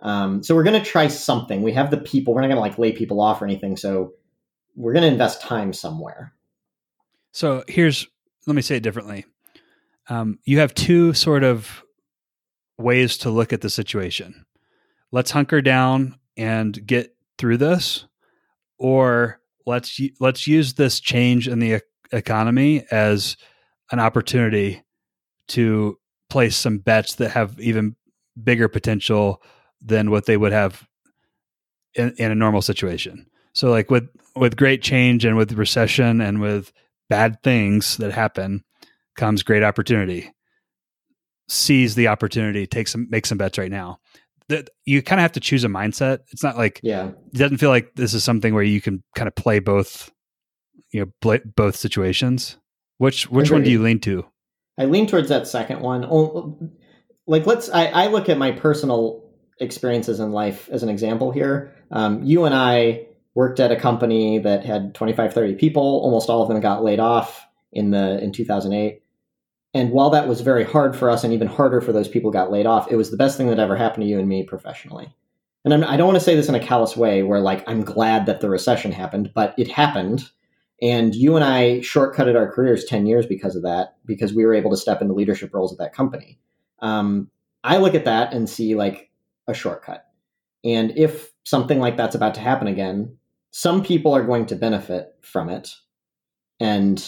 Um, 0.00 0.42
so 0.42 0.54
we're 0.54 0.64
going 0.64 0.80
to 0.80 0.88
try 0.88 1.08
something. 1.08 1.62
We 1.62 1.72
have 1.72 1.90
the 1.90 1.96
people. 1.98 2.34
We're 2.34 2.42
not 2.42 2.48
going 2.48 2.56
to 2.56 2.60
like 2.60 2.78
lay 2.78 2.92
people 2.92 3.20
off 3.20 3.42
or 3.42 3.46
anything. 3.46 3.76
So 3.76 4.12
we're 4.76 4.92
going 4.92 5.02
to 5.02 5.08
invest 5.08 5.40
time 5.42 5.72
somewhere. 5.72 6.34
So 7.32 7.64
here's 7.66 8.06
let 8.46 8.54
me 8.54 8.62
say 8.62 8.76
it 8.76 8.82
differently. 8.82 9.26
Um, 10.08 10.38
you 10.44 10.58
have 10.60 10.74
two 10.74 11.12
sort 11.12 11.44
of 11.44 11.84
ways 12.78 13.18
to 13.18 13.30
look 13.30 13.52
at 13.52 13.60
the 13.60 13.70
situation. 13.70 14.46
Let's 15.12 15.30
hunker 15.30 15.60
down 15.60 16.18
and 16.36 16.86
get 16.86 17.14
through 17.36 17.58
this, 17.58 18.06
or 18.78 19.40
let's 19.66 20.00
let's 20.20 20.46
use 20.46 20.74
this 20.74 21.00
change 21.00 21.48
in 21.48 21.58
the 21.58 21.82
economy 22.12 22.84
as 22.90 23.36
an 23.90 24.00
opportunity 24.00 24.82
to 25.48 25.98
place 26.28 26.56
some 26.56 26.78
bets 26.78 27.14
that 27.16 27.30
have 27.30 27.58
even 27.60 27.96
bigger 28.42 28.68
potential 28.68 29.42
than 29.80 30.10
what 30.10 30.26
they 30.26 30.36
would 30.36 30.52
have 30.52 30.86
in, 31.94 32.14
in 32.18 32.30
a 32.30 32.34
normal 32.34 32.62
situation. 32.62 33.26
So 33.52 33.70
like 33.70 33.90
with 33.90 34.08
with 34.36 34.56
great 34.56 34.82
change 34.82 35.24
and 35.24 35.36
with 35.36 35.52
recession 35.52 36.20
and 36.20 36.40
with 36.40 36.72
bad 37.08 37.42
things 37.42 37.96
that 37.96 38.12
happen 38.12 38.64
comes 39.16 39.42
great 39.42 39.62
opportunity. 39.62 40.32
Seize 41.48 41.94
the 41.94 42.08
opportunity, 42.08 42.66
take 42.66 42.88
some 42.88 43.08
make 43.10 43.26
some 43.26 43.38
bets 43.38 43.58
right 43.58 43.70
now. 43.70 43.98
That 44.48 44.70
you 44.86 45.02
kind 45.02 45.20
of 45.20 45.22
have 45.22 45.32
to 45.32 45.40
choose 45.40 45.64
a 45.64 45.68
mindset. 45.68 46.20
It's 46.30 46.42
not 46.42 46.56
like 46.56 46.80
yeah, 46.82 47.08
it 47.08 47.34
doesn't 47.34 47.58
feel 47.58 47.70
like 47.70 47.94
this 47.96 48.14
is 48.14 48.24
something 48.24 48.54
where 48.54 48.62
you 48.62 48.80
can 48.80 49.02
kind 49.14 49.28
of 49.28 49.34
play 49.34 49.58
both, 49.58 50.10
you 50.90 51.12
know, 51.22 51.40
both 51.56 51.76
situations. 51.76 52.56
Which 52.98 53.28
which 53.30 53.48
Agreed. 53.48 53.56
one 53.56 53.64
do 53.64 53.70
you 53.70 53.82
lean 53.82 54.00
to? 54.00 54.26
I 54.78 54.84
lean 54.84 55.06
towards 55.06 55.28
that 55.28 55.46
second 55.46 55.80
one. 55.80 56.70
Like, 57.26 57.46
let's. 57.46 57.68
I, 57.70 57.86
I 57.86 58.06
look 58.06 58.28
at 58.28 58.38
my 58.38 58.52
personal 58.52 59.24
experiences 59.60 60.20
in 60.20 60.32
life 60.32 60.68
as 60.70 60.82
an 60.82 60.88
example 60.88 61.32
here. 61.32 61.74
Um, 61.90 62.22
you 62.22 62.44
and 62.44 62.54
I 62.54 63.06
worked 63.34 63.60
at 63.60 63.72
a 63.72 63.76
company 63.76 64.38
that 64.38 64.64
had 64.64 64.94
25, 64.94 65.34
30 65.34 65.54
people. 65.56 65.82
Almost 65.82 66.30
all 66.30 66.42
of 66.42 66.48
them 66.48 66.60
got 66.60 66.84
laid 66.84 67.00
off 67.00 67.46
in 67.72 67.90
the 67.90 68.22
in 68.22 68.32
2008. 68.32 69.02
And 69.74 69.90
while 69.90 70.10
that 70.10 70.28
was 70.28 70.40
very 70.40 70.64
hard 70.64 70.96
for 70.96 71.10
us, 71.10 71.24
and 71.24 71.32
even 71.32 71.46
harder 71.46 71.80
for 71.80 71.92
those 71.92 72.08
people 72.08 72.30
got 72.30 72.50
laid 72.50 72.66
off, 72.66 72.90
it 72.90 72.96
was 72.96 73.10
the 73.10 73.16
best 73.16 73.36
thing 73.36 73.48
that 73.48 73.58
ever 73.58 73.76
happened 73.76 74.04
to 74.04 74.08
you 74.08 74.18
and 74.18 74.28
me 74.28 74.42
professionally. 74.42 75.12
And 75.64 75.74
I'm, 75.74 75.84
I 75.84 75.92
do 75.92 75.98
not 75.98 76.06
want 76.06 76.16
to 76.16 76.24
say 76.24 76.34
this 76.34 76.48
in 76.48 76.54
a 76.54 76.60
callous 76.60 76.96
way, 76.96 77.22
where 77.22 77.40
like 77.40 77.68
I'm 77.68 77.82
glad 77.82 78.26
that 78.26 78.40
the 78.40 78.48
recession 78.48 78.92
happened, 78.92 79.32
but 79.34 79.54
it 79.58 79.68
happened, 79.68 80.30
and 80.80 81.14
you 81.14 81.34
and 81.34 81.44
I 81.44 81.80
shortcutted 81.80 82.36
our 82.36 82.50
careers 82.50 82.84
10 82.84 83.06
years 83.06 83.26
because 83.26 83.56
of 83.56 83.62
that, 83.62 83.96
because 84.04 84.32
we 84.32 84.46
were 84.46 84.54
able 84.54 84.70
to 84.70 84.76
step 84.76 85.02
into 85.02 85.14
leadership 85.14 85.52
roles 85.52 85.72
at 85.72 85.78
that 85.78 85.92
company. 85.92 86.38
Um, 86.80 87.30
I 87.64 87.78
look 87.78 87.94
at 87.94 88.04
that 88.04 88.32
and 88.32 88.48
see 88.48 88.76
like 88.76 89.10
a 89.48 89.54
shortcut. 89.54 90.06
And 90.64 90.96
if 90.96 91.32
something 91.44 91.80
like 91.80 91.96
that's 91.96 92.14
about 92.14 92.34
to 92.34 92.40
happen 92.40 92.68
again, 92.68 93.16
some 93.50 93.82
people 93.82 94.14
are 94.14 94.22
going 94.22 94.46
to 94.46 94.56
benefit 94.56 95.14
from 95.22 95.48
it. 95.48 95.74
And 96.60 97.04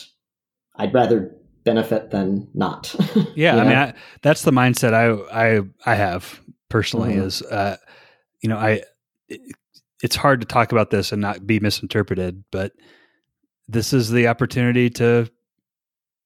I'd 0.76 0.94
rather 0.94 1.36
benefit 1.64 2.10
than 2.10 2.48
not. 2.54 2.94
yeah. 3.36 3.56
I 3.56 3.64
mean, 3.64 3.76
I, 3.76 3.94
that's 4.22 4.42
the 4.42 4.50
mindset 4.50 4.94
I, 4.94 5.58
I, 5.58 5.60
I 5.86 5.94
have 5.94 6.40
personally 6.68 7.14
mm-hmm. 7.14 7.26
is, 7.26 7.42
uh, 7.42 7.76
you 8.40 8.48
know, 8.48 8.56
I, 8.56 8.82
it, 9.28 9.40
it's 10.02 10.16
hard 10.16 10.40
to 10.40 10.46
talk 10.46 10.72
about 10.72 10.90
this 10.90 11.12
and 11.12 11.20
not 11.20 11.46
be 11.46 11.60
misinterpreted, 11.60 12.42
but 12.50 12.72
this 13.70 13.92
is 13.92 14.10
the 14.10 14.28
opportunity 14.28 14.90
to 14.90 15.30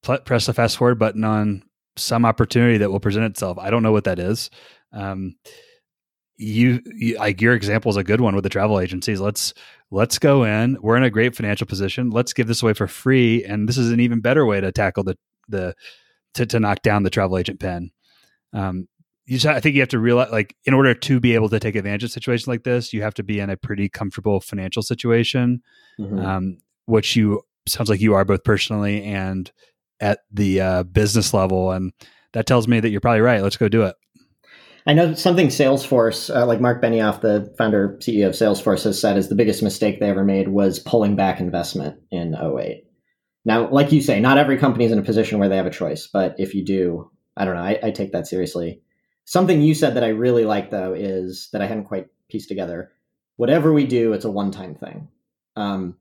pl- 0.03 0.19
press 0.19 0.45
the 0.45 0.53
fast 0.53 0.77
forward 0.77 0.99
button 0.99 1.23
on 1.23 1.63
some 1.95 2.25
opportunity 2.25 2.77
that 2.77 2.91
will 2.91 2.99
present 2.99 3.25
itself. 3.25 3.57
I 3.59 3.69
don't 3.69 3.83
know 3.83 3.91
what 3.91 4.05
that 4.05 4.19
is. 4.19 4.49
Um, 4.91 5.35
you, 6.37 6.81
you, 6.85 7.17
like 7.17 7.41
your 7.41 7.53
example 7.53 7.89
is 7.89 7.97
a 7.97 8.03
good 8.03 8.19
one 8.19 8.35
with 8.35 8.43
the 8.43 8.49
travel 8.49 8.79
agencies. 8.79 9.21
Let's 9.21 9.53
let's 9.91 10.19
go 10.19 10.43
in. 10.43 10.77
We're 10.81 10.97
in 10.97 11.03
a 11.03 11.09
great 11.09 11.35
financial 11.35 11.67
position. 11.67 12.09
Let's 12.09 12.33
give 12.33 12.47
this 12.47 12.61
away 12.61 12.73
for 12.73 12.87
free, 12.87 13.45
and 13.45 13.69
this 13.69 13.77
is 13.77 13.91
an 13.91 13.99
even 13.99 14.19
better 14.19 14.45
way 14.45 14.59
to 14.59 14.71
tackle 14.71 15.03
the 15.03 15.17
the 15.47 15.75
to, 16.33 16.45
to 16.45 16.59
knock 16.59 16.81
down 16.81 17.03
the 17.03 17.09
travel 17.09 17.37
agent 17.37 17.59
pen. 17.59 17.91
Um, 18.51 18.87
you 19.25 19.37
just, 19.37 19.45
I 19.45 19.59
think 19.59 19.75
you 19.75 19.81
have 19.81 19.89
to 19.89 19.99
realize, 19.99 20.31
like, 20.31 20.55
in 20.65 20.73
order 20.73 20.93
to 20.93 21.19
be 21.19 21.33
able 21.33 21.49
to 21.49 21.59
take 21.59 21.75
advantage 21.75 22.03
of 22.03 22.11
situations 22.11 22.47
like 22.47 22.63
this, 22.63 22.93
you 22.93 23.01
have 23.01 23.13
to 23.15 23.23
be 23.23 23.39
in 23.39 23.49
a 23.49 23.57
pretty 23.57 23.89
comfortable 23.89 24.39
financial 24.39 24.83
situation. 24.83 25.61
Mm-hmm. 25.99 26.19
Um, 26.19 26.57
which 26.85 27.15
you 27.15 27.41
sounds 27.67 27.89
like 27.89 28.01
you 28.01 28.13
are 28.13 28.25
both 28.25 28.43
personally 28.43 29.03
and 29.03 29.51
at 29.99 30.19
the 30.31 30.61
uh, 30.61 30.83
business 30.83 31.33
level, 31.33 31.71
and 31.71 31.93
that 32.33 32.45
tells 32.45 32.67
me 32.67 32.79
that 32.79 32.89
you're 32.89 33.01
probably 33.01 33.21
right. 33.21 33.41
Let's 33.41 33.57
go 33.57 33.69
do 33.69 33.83
it. 33.83 33.95
I 34.87 34.93
know 34.93 35.15
something 35.15 35.47
Salesforce, 35.47 36.33
uh, 36.35 36.45
like 36.45 36.61
Mark 36.61 36.81
Benioff, 36.81 37.21
the 37.21 37.51
founder 37.57 37.97
CEO 38.01 38.27
of 38.27 38.33
Salesforce, 38.33 38.83
has 38.83 38.99
said 38.99 39.17
is 39.17 39.29
the 39.29 39.35
biggest 39.35 39.63
mistake 39.63 39.99
they 39.99 40.09
ever 40.09 40.23
made 40.23 40.49
was 40.49 40.79
pulling 40.79 41.15
back 41.15 41.39
investment 41.39 41.99
in 42.11 42.35
08. 42.35 42.83
Now, 43.45 43.67
like 43.69 43.91
you 43.91 44.01
say, 44.01 44.19
not 44.19 44.37
every 44.37 44.57
company 44.57 44.85
is 44.85 44.91
in 44.91 44.99
a 44.99 45.03
position 45.03 45.39
where 45.39 45.49
they 45.49 45.57
have 45.57 45.65
a 45.65 45.71
choice, 45.71 46.07
but 46.07 46.35
if 46.37 46.53
you 46.53 46.63
do, 46.63 47.09
I 47.35 47.45
don't 47.45 47.55
know, 47.55 47.61
I, 47.61 47.79
I 47.81 47.91
take 47.91 48.11
that 48.11 48.27
seriously. 48.27 48.81
Something 49.23 49.61
you 49.61 49.73
said 49.73 49.95
that 49.95 50.03
I 50.03 50.09
really 50.09 50.45
like, 50.45 50.69
though, 50.69 50.93
is 50.93 51.49
that 51.51 51.63
I 51.63 51.67
hadn't 51.67 51.85
quite 51.85 52.07
pieced 52.29 52.49
together. 52.49 52.91
Whatever 53.37 53.73
we 53.73 53.87
do, 53.87 54.13
it's 54.13 54.25
a 54.25 54.31
one 54.31 54.51
time 54.51 54.75
thing. 54.75 55.07
Um, 55.55 55.95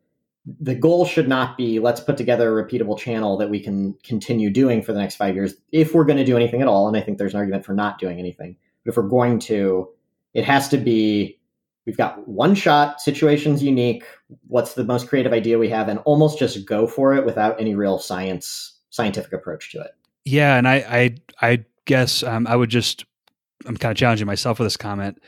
the 0.61 0.75
goal 0.75 1.07
should 1.07 1.29
not 1.29 1.57
be 1.57 1.79
let's 1.79 2.01
put 2.01 2.17
together 2.17 2.59
a 2.59 2.65
repeatable 2.65 2.99
channel 2.99 3.37
that 3.39 3.49
we 3.49 3.61
can 3.61 3.95
continue 4.05 4.51
doing 4.51 4.83
for 4.83 4.93
the 4.93 4.99
next 4.99 5.17
five 5.17 5.35
years 5.35 5.55
if 5.73 5.95
we're 5.95 6.05
going 6.05 6.19
to 6.19 6.25
do 6.25 6.37
anything 6.37 6.61
at 6.61 6.69
all 6.69 6.87
and 6.87 6.97
i 6.97 7.01
think 7.01 7.17
there's 7.17 7.33
an 7.33 7.39
argument 7.39 7.65
for 7.65 7.73
not 7.73 7.99
doing 7.99 8.19
anything 8.19 8.57
but 8.85 8.91
if 8.91 8.97
we're 8.97 9.09
going 9.09 9.39
to 9.39 9.89
it 10.35 10.45
has 10.45 10.69
to 10.69 10.77
be 10.77 11.39
we've 11.87 11.97
got 11.97 12.27
one 12.27 12.55
shot, 12.55 13.01
situation's 13.01 13.63
unique, 13.63 14.05
what's 14.49 14.75
the 14.75 14.85
most 14.85 15.09
creative 15.09 15.33
idea 15.33 15.59
we 15.59 15.69
have, 15.69 15.89
and 15.89 15.99
almost 16.01 16.39
just 16.39 16.67
go 16.67 16.87
for 16.87 17.15
it 17.15 17.25
without 17.25 17.61
any 17.61 17.75
real 17.75 17.99
science 17.99 18.79
scientific 18.91 19.33
approach 19.33 19.73
to 19.73 19.81
it. 19.81 19.93
Yeah, 20.25 20.57
and 20.57 20.67
I 20.69 20.75
I 21.41 21.51
I 21.51 21.65
guess 21.85 22.23
um, 22.23 22.47
I 22.47 22.57
would 22.57 22.71
just 22.71 23.05
I'm 23.67 23.77
kind 23.77 23.91
of 23.91 23.97
challenging 23.97 24.27
myself 24.27 24.59
with 24.59 24.67
this 24.67 24.77
comment. 24.77 25.23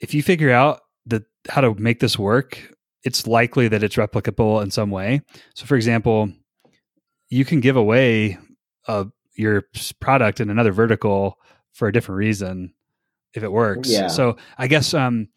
If 0.00 0.14
you 0.14 0.22
figure 0.22 0.50
out 0.50 0.82
that 1.06 1.24
how 1.48 1.60
to 1.60 1.74
make 1.74 2.00
this 2.00 2.18
work, 2.18 2.72
it's 3.04 3.26
likely 3.26 3.68
that 3.68 3.82
it's 3.82 3.96
replicable 3.96 4.62
in 4.62 4.70
some 4.70 4.90
way. 4.90 5.22
So, 5.54 5.66
for 5.66 5.76
example, 5.76 6.32
you 7.28 7.44
can 7.44 7.60
give 7.60 7.76
away 7.76 8.38
uh, 8.86 9.04
your 9.34 9.64
product 10.00 10.40
in 10.40 10.50
another 10.50 10.72
vertical 10.72 11.38
for 11.72 11.88
a 11.88 11.92
different 11.92 12.18
reason 12.18 12.74
if 13.34 13.42
it 13.42 13.52
works. 13.52 13.90
Yeah. 13.90 14.08
So, 14.08 14.36
I 14.56 14.66
guess 14.66 14.94
um, 14.94 15.28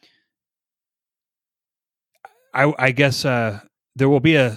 I, 2.53 2.73
I 2.77 2.91
guess 2.91 3.25
uh, 3.25 3.59
there 3.95 4.09
will 4.09 4.19
be 4.19 4.35
a 4.35 4.55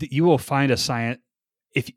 you 0.00 0.24
will 0.24 0.38
find 0.38 0.70
a 0.70 0.76
science 0.76 1.20
if 1.74 1.90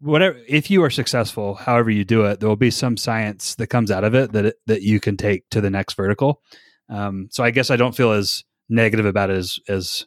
whatever 0.00 0.38
if 0.48 0.70
you 0.70 0.82
are 0.82 0.90
successful 0.90 1.54
however 1.54 1.90
you 1.90 2.04
do 2.04 2.24
it 2.24 2.40
there 2.40 2.48
will 2.48 2.56
be 2.56 2.70
some 2.70 2.96
science 2.96 3.54
that 3.56 3.68
comes 3.68 3.90
out 3.90 4.04
of 4.04 4.14
it 4.14 4.32
that 4.32 4.56
that 4.66 4.82
you 4.82 5.00
can 5.00 5.16
take 5.16 5.48
to 5.50 5.60
the 5.60 5.70
next 5.70 5.94
vertical 5.94 6.40
um, 6.88 7.28
so 7.30 7.44
i 7.44 7.50
guess 7.50 7.70
i 7.70 7.76
don't 7.76 7.94
feel 7.94 8.12
as 8.12 8.44
negative 8.72 9.06
about 9.06 9.30
it 9.30 9.36
as 9.36 9.58
as 9.68 10.06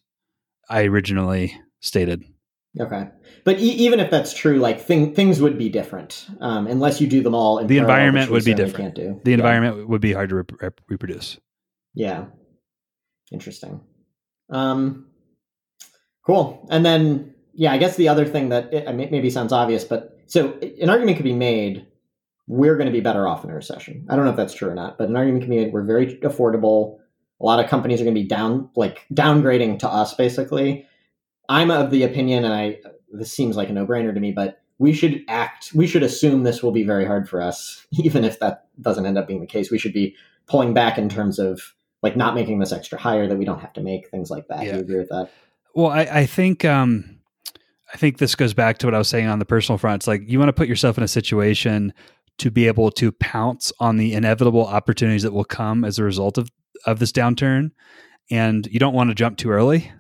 i 0.70 0.84
originally 0.84 1.60
stated 1.82 2.24
okay 2.80 3.08
but 3.44 3.60
e- 3.60 3.72
even 3.72 4.00
if 4.00 4.10
that's 4.10 4.34
true 4.34 4.58
like 4.58 4.82
thing, 4.82 5.14
things 5.14 5.42
would 5.42 5.58
be 5.58 5.70
different 5.70 6.28
um, 6.42 6.68
unless 6.68 7.00
you 7.00 7.08
do 7.08 7.22
them 7.22 7.36
all 7.36 7.58
the 7.58 7.68
parallel, 7.68 7.84
environment 7.84 8.32
would 8.32 8.44
be 8.44 8.54
different 8.54 8.96
Can't 8.96 8.96
do. 8.96 9.22
the 9.24 9.32
yeah. 9.32 9.38
environment 9.38 9.88
would 9.88 10.02
be 10.02 10.14
hard 10.14 10.30
to 10.30 10.46
reproduce 10.90 11.40
yeah 11.94 12.26
interesting 13.32 13.82
um, 14.50 15.08
cool 16.26 16.68
and 16.70 16.86
then 16.86 17.36
yeah, 17.56 17.72
I 17.72 17.78
guess 17.78 17.96
the 17.96 18.10
other 18.10 18.26
thing 18.26 18.50
that 18.50 18.74
it, 18.74 18.94
maybe 18.94 19.30
sounds 19.30 19.54
obvious, 19.54 19.84
but 19.84 20.20
so 20.28 20.60
an 20.82 20.90
argument 20.90 21.18
could 21.18 21.24
be 21.24 21.34
made 21.34 21.88
we're 22.48 22.76
going 22.76 22.86
to 22.86 22.92
be 22.92 23.02
better 23.02 23.28
off 23.28 23.44
in 23.44 23.50
a 23.50 23.56
recession. 23.56 24.06
I 24.08 24.16
don't 24.16 24.26
know 24.26 24.30
if 24.30 24.38
that's 24.38 24.54
true 24.54 24.70
or 24.70 24.76
not, 24.76 25.00
but 25.00 25.10
an 25.10 25.16
argument 25.16 25.44
can 25.44 25.50
be 25.50 25.58
made 25.58 25.74
we're 25.74 25.84
very 25.84 26.18
affordable. 26.18 26.98
A 27.42 27.46
lot 27.46 27.64
of 27.64 27.70
companies 27.70 28.00
are 28.00 28.06
going 28.06 28.16
to 28.16 28.22
be 28.22 28.28
down, 28.28 28.70
like 28.76 29.06
downgrading 29.14 29.80
to 29.80 29.90
us, 29.90 30.14
basically. 30.14 30.88
I'm 31.50 31.70
of 31.70 31.92
the 31.92 32.04
opinion, 32.04 32.46
and 32.46 32.54
I 32.54 32.80
this 33.12 33.32
seems 33.32 33.56
like 33.56 33.70
a 33.70 33.74
no 33.74 33.86
brainer 33.86 34.14
to 34.14 34.20
me, 34.20 34.32
but 34.32 34.62
we 34.78 34.94
should 34.94 35.24
act. 35.28 35.72
We 35.74 35.88
should 35.88 36.04
assume 36.04 36.44
this 36.44 36.64
will 36.64 36.72
be 36.72 36.84
very 36.84 37.06
hard 37.06 37.30
for 37.30 37.42
us, 37.42 37.86
even 37.92 38.24
if 38.24 38.40
that 38.40 38.68
doesn't 38.82 39.06
end 39.06 39.18
up 39.18 39.28
being 39.28 39.42
the 39.42 39.48
case. 39.48 39.72
We 39.72 39.80
should 39.80 39.94
be 39.94 40.16
pulling 40.48 40.74
back 40.74 40.98
in 40.98 41.10
terms 41.10 41.40
of 41.40 41.74
like 42.02 42.16
not 42.16 42.36
making 42.36 42.60
this 42.60 42.72
extra 42.72 43.00
higher 43.00 43.28
that 43.28 43.38
we 43.38 43.46
don't 43.46 43.60
have 43.60 43.74
to 43.74 43.82
make 43.82 44.10
things 44.10 44.30
like 44.30 44.48
that. 44.48 44.64
Yeah. 44.64 44.72
Do 44.72 44.78
you 44.78 44.84
agree 44.84 44.98
with 44.98 45.10
that? 45.10 45.30
Well, 45.74 45.88
I, 45.88 46.02
I 46.02 46.26
think 46.26 46.64
um, 46.64 47.20
I 47.94 47.98
think 47.98 48.18
this 48.18 48.36
goes 48.36 48.54
back 48.54 48.78
to 48.80 48.88
what 48.88 48.94
I 48.94 48.98
was 48.98 49.10
saying 49.10 49.28
on 49.28 49.40
the 49.40 49.46
personal 49.46 49.78
front. 49.78 50.02
It's 50.02 50.08
like 50.08 50.22
you 50.26 50.40
want 50.40 50.50
to 50.50 50.54
put 50.54 50.68
yourself 50.68 50.98
in 50.98 51.04
a 51.04 51.08
situation 51.08 51.94
to 52.38 52.52
be 52.52 52.68
able 52.68 52.92
to 52.92 53.12
pounce 53.14 53.72
on 53.80 53.98
the 53.98 54.14
inevitable 54.14 54.66
opportunities 54.66 55.24
that 55.24 55.34
will 55.34 55.46
come 55.46 55.86
as 55.86 55.98
a 55.98 56.04
result 56.04 56.38
of 56.38 56.50
of 56.86 57.00
this 57.00 57.12
downturn, 57.12 57.72
and 58.30 58.68
you 58.68 58.80
don't 58.80 58.94
want 58.94 59.10
to 59.10 59.16
jump 59.16 59.38
too 59.38 59.52
early, 59.52 59.92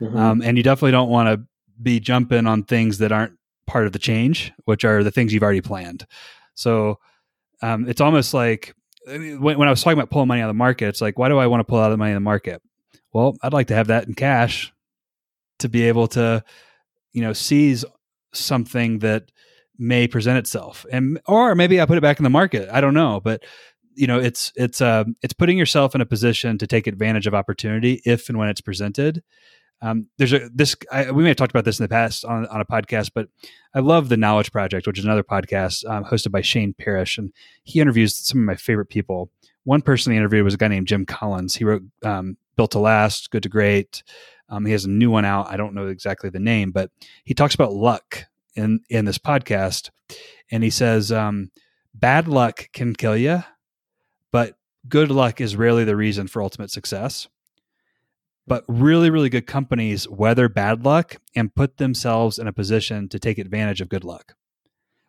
mm-hmm. 0.00 0.16
um, 0.16 0.42
and 0.42 0.56
you 0.56 0.62
definitely 0.62 0.92
don't 0.92 1.10
want 1.10 1.28
to 1.28 1.46
be 1.82 2.00
jumping 2.00 2.46
on 2.46 2.64
things 2.64 2.98
that 2.98 3.12
aren't 3.12 3.32
part 3.66 3.86
of 3.86 3.92
the 3.92 3.98
change, 3.98 4.52
which 4.64 4.84
are 4.84 5.02
the 5.02 5.10
things 5.10 5.32
you've 5.32 5.42
already 5.42 5.60
planned. 5.60 6.06
So 6.54 6.98
um, 7.62 7.88
it's 7.88 8.00
almost 8.00 8.34
like 8.34 8.74
when, 9.06 9.40
when 9.40 9.68
I 9.68 9.70
was 9.70 9.82
talking 9.82 9.98
about 9.98 10.10
pulling 10.10 10.28
money 10.28 10.40
out 10.40 10.50
of 10.50 10.54
the 10.54 10.58
market, 10.58 10.88
it's 10.88 11.00
like, 11.00 11.18
why 11.18 11.28
do 11.28 11.38
I 11.38 11.46
want 11.46 11.60
to 11.60 11.64
pull 11.64 11.78
out 11.78 11.88
the 11.88 11.96
money 11.96 12.10
in 12.10 12.16
the 12.16 12.20
market? 12.20 12.60
Well, 13.12 13.36
I'd 13.42 13.52
like 13.52 13.68
to 13.68 13.74
have 13.74 13.86
that 13.86 14.06
in 14.06 14.14
cash 14.14 14.72
to 15.60 15.68
be 15.68 15.82
able 15.82 16.08
to 16.08 16.42
you 17.12 17.22
know 17.22 17.32
seize 17.32 17.84
something 18.32 18.98
that 19.00 19.30
may 19.78 20.06
present 20.06 20.38
itself 20.38 20.84
and 20.92 21.20
or 21.26 21.54
maybe 21.54 21.80
i 21.80 21.86
put 21.86 21.96
it 21.96 22.02
back 22.02 22.18
in 22.18 22.24
the 22.24 22.30
market 22.30 22.68
i 22.70 22.80
don't 22.80 22.94
know 22.94 23.20
but 23.22 23.42
you 24.00 24.06
know 24.06 24.18
it's 24.18 24.52
it's 24.56 24.80
uh 24.80 25.04
it's 25.22 25.34
putting 25.34 25.58
yourself 25.58 25.94
in 25.94 26.00
a 26.00 26.06
position 26.06 26.56
to 26.56 26.66
take 26.66 26.86
advantage 26.86 27.26
of 27.26 27.34
opportunity 27.34 28.00
if 28.06 28.28
and 28.28 28.38
when 28.38 28.48
it's 28.48 28.62
presented. 28.62 29.22
Um, 29.82 30.08
there's 30.18 30.32
a 30.32 30.48
this 30.54 30.74
I, 30.90 31.10
we 31.10 31.22
may 31.22 31.30
have 31.30 31.36
talked 31.36 31.52
about 31.52 31.64
this 31.64 31.78
in 31.78 31.84
the 31.84 31.88
past 31.88 32.24
on, 32.24 32.46
on 32.48 32.60
a 32.60 32.66
podcast 32.66 33.12
but 33.14 33.28
i 33.74 33.78
love 33.80 34.10
the 34.10 34.16
knowledge 34.18 34.52
project 34.52 34.86
which 34.86 34.98
is 34.98 35.06
another 35.06 35.22
podcast 35.22 35.88
um, 35.88 36.04
hosted 36.04 36.32
by 36.32 36.42
shane 36.42 36.74
parrish 36.74 37.16
and 37.16 37.32
he 37.64 37.80
interviews 37.80 38.14
some 38.14 38.40
of 38.40 38.44
my 38.44 38.56
favorite 38.56 38.90
people. 38.90 39.30
One 39.64 39.80
person 39.80 40.12
he 40.12 40.18
interviewed 40.18 40.44
was 40.44 40.52
a 40.54 40.58
guy 40.58 40.68
named 40.68 40.86
jim 40.86 41.06
collins. 41.06 41.54
He 41.54 41.64
wrote 41.64 41.82
um, 42.02 42.36
built 42.56 42.72
to 42.72 42.78
last 42.78 43.30
good 43.30 43.42
to 43.44 43.48
great. 43.48 44.02
Um, 44.50 44.66
he 44.66 44.72
has 44.72 44.84
a 44.84 44.90
new 44.90 45.10
one 45.10 45.24
out. 45.24 45.50
I 45.50 45.56
don't 45.56 45.74
know 45.74 45.86
exactly 45.86 46.28
the 46.28 46.40
name, 46.40 46.72
but 46.72 46.90
he 47.24 47.34
talks 47.34 47.54
about 47.54 47.72
luck 47.72 48.24
in 48.54 48.80
in 48.90 49.04
this 49.04 49.18
podcast, 49.18 49.90
and 50.50 50.62
he 50.62 50.70
says 50.70 51.12
um, 51.12 51.50
bad 51.94 52.28
luck 52.28 52.68
can 52.72 52.94
kill 52.94 53.16
you, 53.16 53.44
but 54.32 54.56
good 54.88 55.10
luck 55.10 55.40
is 55.40 55.56
rarely 55.56 55.84
the 55.84 55.96
reason 55.96 56.26
for 56.26 56.42
ultimate 56.42 56.70
success. 56.70 57.28
But 58.46 58.64
really, 58.66 59.10
really 59.10 59.28
good 59.28 59.46
companies 59.46 60.08
weather 60.08 60.48
bad 60.48 60.84
luck 60.84 61.16
and 61.36 61.54
put 61.54 61.76
themselves 61.76 62.38
in 62.38 62.48
a 62.48 62.52
position 62.52 63.08
to 63.10 63.18
take 63.18 63.38
advantage 63.38 63.80
of 63.80 63.88
good 63.88 64.04
luck. 64.04 64.34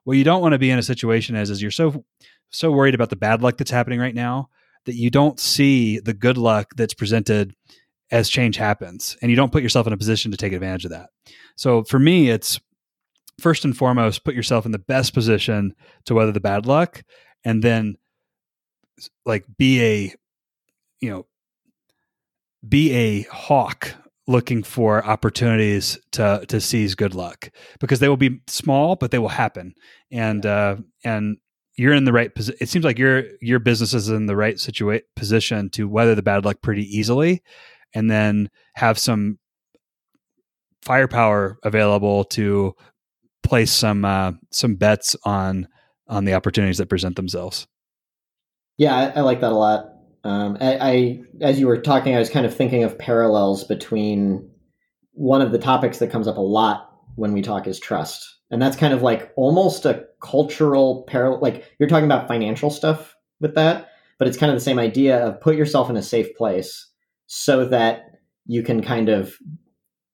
What 0.03 0.17
you 0.17 0.24
don't 0.24 0.41
want 0.41 0.53
to 0.53 0.59
be 0.59 0.69
in 0.69 0.80
a 0.80 0.84
situation 0.84 1.36
is, 1.36 1.49
is 1.49 1.61
you're 1.61 1.72
so 1.72 2.03
so 2.49 2.72
worried 2.72 2.95
about 2.95 3.09
the 3.09 3.15
bad 3.15 3.41
luck 3.41 3.57
that's 3.57 3.72
happening 3.72 3.99
right 3.99 4.13
now 4.13 4.49
that 4.86 4.95
you 4.95 5.09
don't 5.09 5.39
see 5.39 5.99
the 5.99 6.13
good 6.13 6.38
luck 6.38 6.72
that's 6.76 6.93
presented 6.93 7.55
as 8.11 8.30
change 8.30 8.57
happens 8.57 9.15
and 9.22 9.32
you 9.32 9.38
don't 9.38 9.53
put 9.53 9.63
yourself 9.63 9.88
in 9.88 9.93
a 9.93 9.97
position 9.97 10.32
to 10.32 10.38
take 10.38 10.51
advantage 10.51 10.84
of 10.84 10.91
that. 10.91 11.09
So 11.55 11.84
for 11.84 11.97
me, 11.97 12.30
it's 12.30 12.59
first 13.39 13.63
and 13.63 13.76
foremost, 13.76 14.26
put 14.26 14.36
yourself 14.36 14.65
in 14.65 14.72
the 14.72 14.80
best 14.80 15.13
position 15.13 15.74
to 16.05 16.13
weather 16.13 16.34
the 16.34 16.41
bad 16.41 16.65
luck 16.65 17.03
and 17.45 17.63
then 17.63 17.95
like 19.25 19.45
be 19.57 19.81
a, 19.81 20.15
you 20.99 21.09
know, 21.09 21.25
be 22.67 22.91
a 22.93 23.21
hawk 23.23 23.95
looking 24.27 24.63
for 24.63 25.03
opportunities 25.05 25.97
to 26.11 26.45
to 26.47 26.61
seize 26.61 26.95
good 26.95 27.15
luck 27.15 27.49
because 27.79 27.99
they 27.99 28.07
will 28.07 28.15
be 28.15 28.39
small 28.47 28.95
but 28.95 29.09
they 29.09 29.17
will 29.17 29.27
happen 29.27 29.73
and 30.11 30.45
uh 30.45 30.75
and 31.03 31.37
you're 31.75 31.91
in 31.91 32.05
the 32.05 32.13
right 32.13 32.35
position 32.35 32.57
it 32.61 32.69
seems 32.69 32.85
like 32.85 32.99
your 32.99 33.23
your 33.41 33.57
business 33.57 33.95
is 33.95 34.09
in 34.09 34.27
the 34.27 34.35
right 34.35 34.59
situation 34.59 35.03
position 35.15 35.69
to 35.71 35.89
weather 35.89 36.13
the 36.13 36.21
bad 36.21 36.45
luck 36.45 36.61
pretty 36.61 36.83
easily 36.95 37.41
and 37.93 38.09
then 38.09 38.49
have 38.75 38.97
some 38.97 39.39
firepower 40.81 41.57
available 41.63 42.23
to 42.25 42.73
place 43.43 43.71
some 43.71 44.05
uh, 44.05 44.31
some 44.51 44.75
bets 44.75 45.15
on 45.25 45.67
on 46.07 46.25
the 46.25 46.33
opportunities 46.33 46.77
that 46.77 46.89
present 46.89 47.15
themselves. 47.15 47.67
Yeah, 48.82 48.95
I, 48.95 49.19
I 49.19 49.21
like 49.21 49.41
that 49.41 49.51
a 49.51 49.55
lot. 49.55 49.93
Um, 50.23 50.57
I, 50.59 50.77
I, 50.82 51.21
as 51.39 51.59
you 51.59 51.67
were 51.67 51.79
talking, 51.79 52.15
I 52.15 52.19
was 52.19 52.32
kind 52.32 52.47
of 52.47 52.55
thinking 52.55 52.84
of 52.84 52.97
parallels 52.97 53.63
between 53.63 54.49
one 55.11 55.43
of 55.43 55.51
the 55.51 55.59
topics 55.59 55.99
that 55.99 56.09
comes 56.09 56.27
up 56.27 56.38
a 56.38 56.41
lot 56.41 56.89
when 57.13 57.32
we 57.32 57.43
talk 57.43 57.67
is 57.67 57.79
trust, 57.79 58.27
and 58.49 58.59
that's 58.59 58.75
kind 58.75 58.91
of 58.91 59.03
like 59.03 59.32
almost 59.36 59.86
a 59.86 60.05
cultural 60.19 61.03
parallel. 61.07 61.41
Like 61.41 61.71
you're 61.77 61.89
talking 61.89 62.05
about 62.05 62.27
financial 62.27 62.71
stuff 62.71 63.15
with 63.39 63.53
that, 63.53 63.89
but 64.17 64.27
it's 64.27 64.36
kind 64.36 64.51
of 64.51 64.57
the 64.57 64.65
same 64.65 64.79
idea 64.79 65.27
of 65.27 65.39
put 65.39 65.55
yourself 65.55 65.91
in 65.91 65.95
a 65.95 66.01
safe 66.01 66.36
place 66.36 66.89
so 67.27 67.65
that 67.65 68.05
you 68.47 68.63
can 68.63 68.82
kind 68.82 69.09
of 69.09 69.36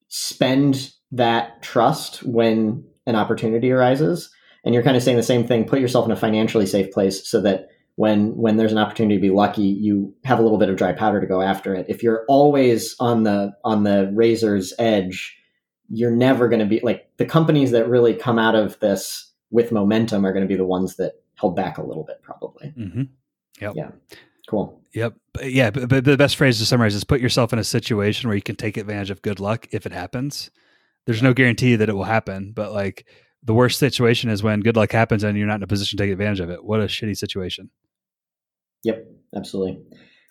spend 0.10 0.92
that 1.14 1.62
trust 1.62 2.22
when 2.24 2.84
an 3.06 3.16
opportunity 3.16 3.72
arises. 3.72 4.30
And 4.66 4.74
you're 4.74 4.84
kind 4.84 4.98
of 4.98 5.04
saying 5.04 5.16
the 5.16 5.24
same 5.24 5.48
thing, 5.48 5.64
put 5.64 5.80
yourself 5.80 6.06
in 6.06 6.12
a 6.12 6.18
financially 6.18 6.66
safe 6.66 6.92
place 6.92 7.30
so 7.30 7.40
that 7.40 7.70
when 7.98 8.38
when 8.38 8.58
there's 8.58 8.72
an 8.72 8.78
opportunity 8.78 9.16
to 9.16 9.22
be 9.22 9.32
lucky, 9.32 9.64
you 9.64 10.14
have 10.24 10.38
a 10.38 10.44
little 10.44 10.60
bit 10.60 10.70
of 10.70 10.78
dry 10.78 10.94
powder 10.94 11.20
to 11.20 11.26
go 11.26 11.42
after 11.42 11.74
it. 11.74 11.88
If 11.90 12.04
you're 12.04 12.26
always 12.28 12.96
on 13.00 13.24
the 13.24 13.54
on 13.64 13.84
the 13.84 14.12
razor's 14.14 14.72
edge, 14.78 15.36
you're 15.90 16.12
never 16.12 16.48
going 16.48 16.60
to 16.60 16.68
be 16.68 16.80
like 16.82 17.10
the 17.18 17.26
companies 17.26 17.72
that 17.72 17.90
really 17.90 18.14
come 18.14 18.38
out 18.38 18.54
of 18.54 18.80
this 18.80 19.32
with 19.50 19.72
momentum 19.72 20.26
are 20.26 20.32
going 20.32 20.44
to 20.44 20.48
be 20.48 20.56
the 20.56 20.64
ones 20.64 20.96
that 20.98 21.14
held 21.36 21.56
back 21.56 21.80
a 21.80 21.84
little 21.84 22.04
bit 22.04 22.22
probably. 22.22 22.72
Mm-hmm. 22.78 23.04
Yep. 23.62 23.74
Yeah. 23.76 23.90
Cool. 24.48 24.80
Yep. 24.94 25.16
Yeah. 25.42 25.72
But, 25.72 25.90
but, 25.90 26.06
the 26.06 26.18
best 26.18 26.36
phrase 26.36 26.60
to 26.60 26.68
summarize 26.68 26.94
is 26.94 27.04
put 27.04 27.20
yourself 27.20 27.52
in 27.52 27.58
a 27.58 27.64
situation 27.64 28.30
where 28.30 28.36
you 28.36 28.44
can 28.44 28.56
take 28.56 28.78
advantage 28.78 29.10
of 29.10 29.24
good 29.24 29.40
luck 29.40 29.68
if 29.72 29.88
it 29.88 29.92
happens. 29.92 30.52
There's 31.08 31.24
no 31.24 31.34
guarantee 31.34 31.78
that 31.78 31.90
it 31.90 31.96
will 31.96 32.04
happen, 32.04 32.52
but 32.54 32.74
like 32.74 33.08
the 33.42 33.56
worst 33.56 33.80
situation 33.80 34.30
is 34.30 34.44
when 34.44 34.60
good 34.60 34.76
luck 34.76 34.92
happens 34.92 35.24
and 35.24 35.36
you're 35.36 35.48
not 35.48 35.56
in 35.56 35.64
a 35.64 35.68
position 35.68 35.98
to 35.98 36.04
take 36.04 36.12
advantage 36.12 36.42
of 36.42 36.52
it. 36.52 36.64
What 36.64 36.82
a 36.82 36.86
shitty 36.86 37.18
situation. 37.18 37.72
Yep. 38.88 39.08
Absolutely. 39.36 39.84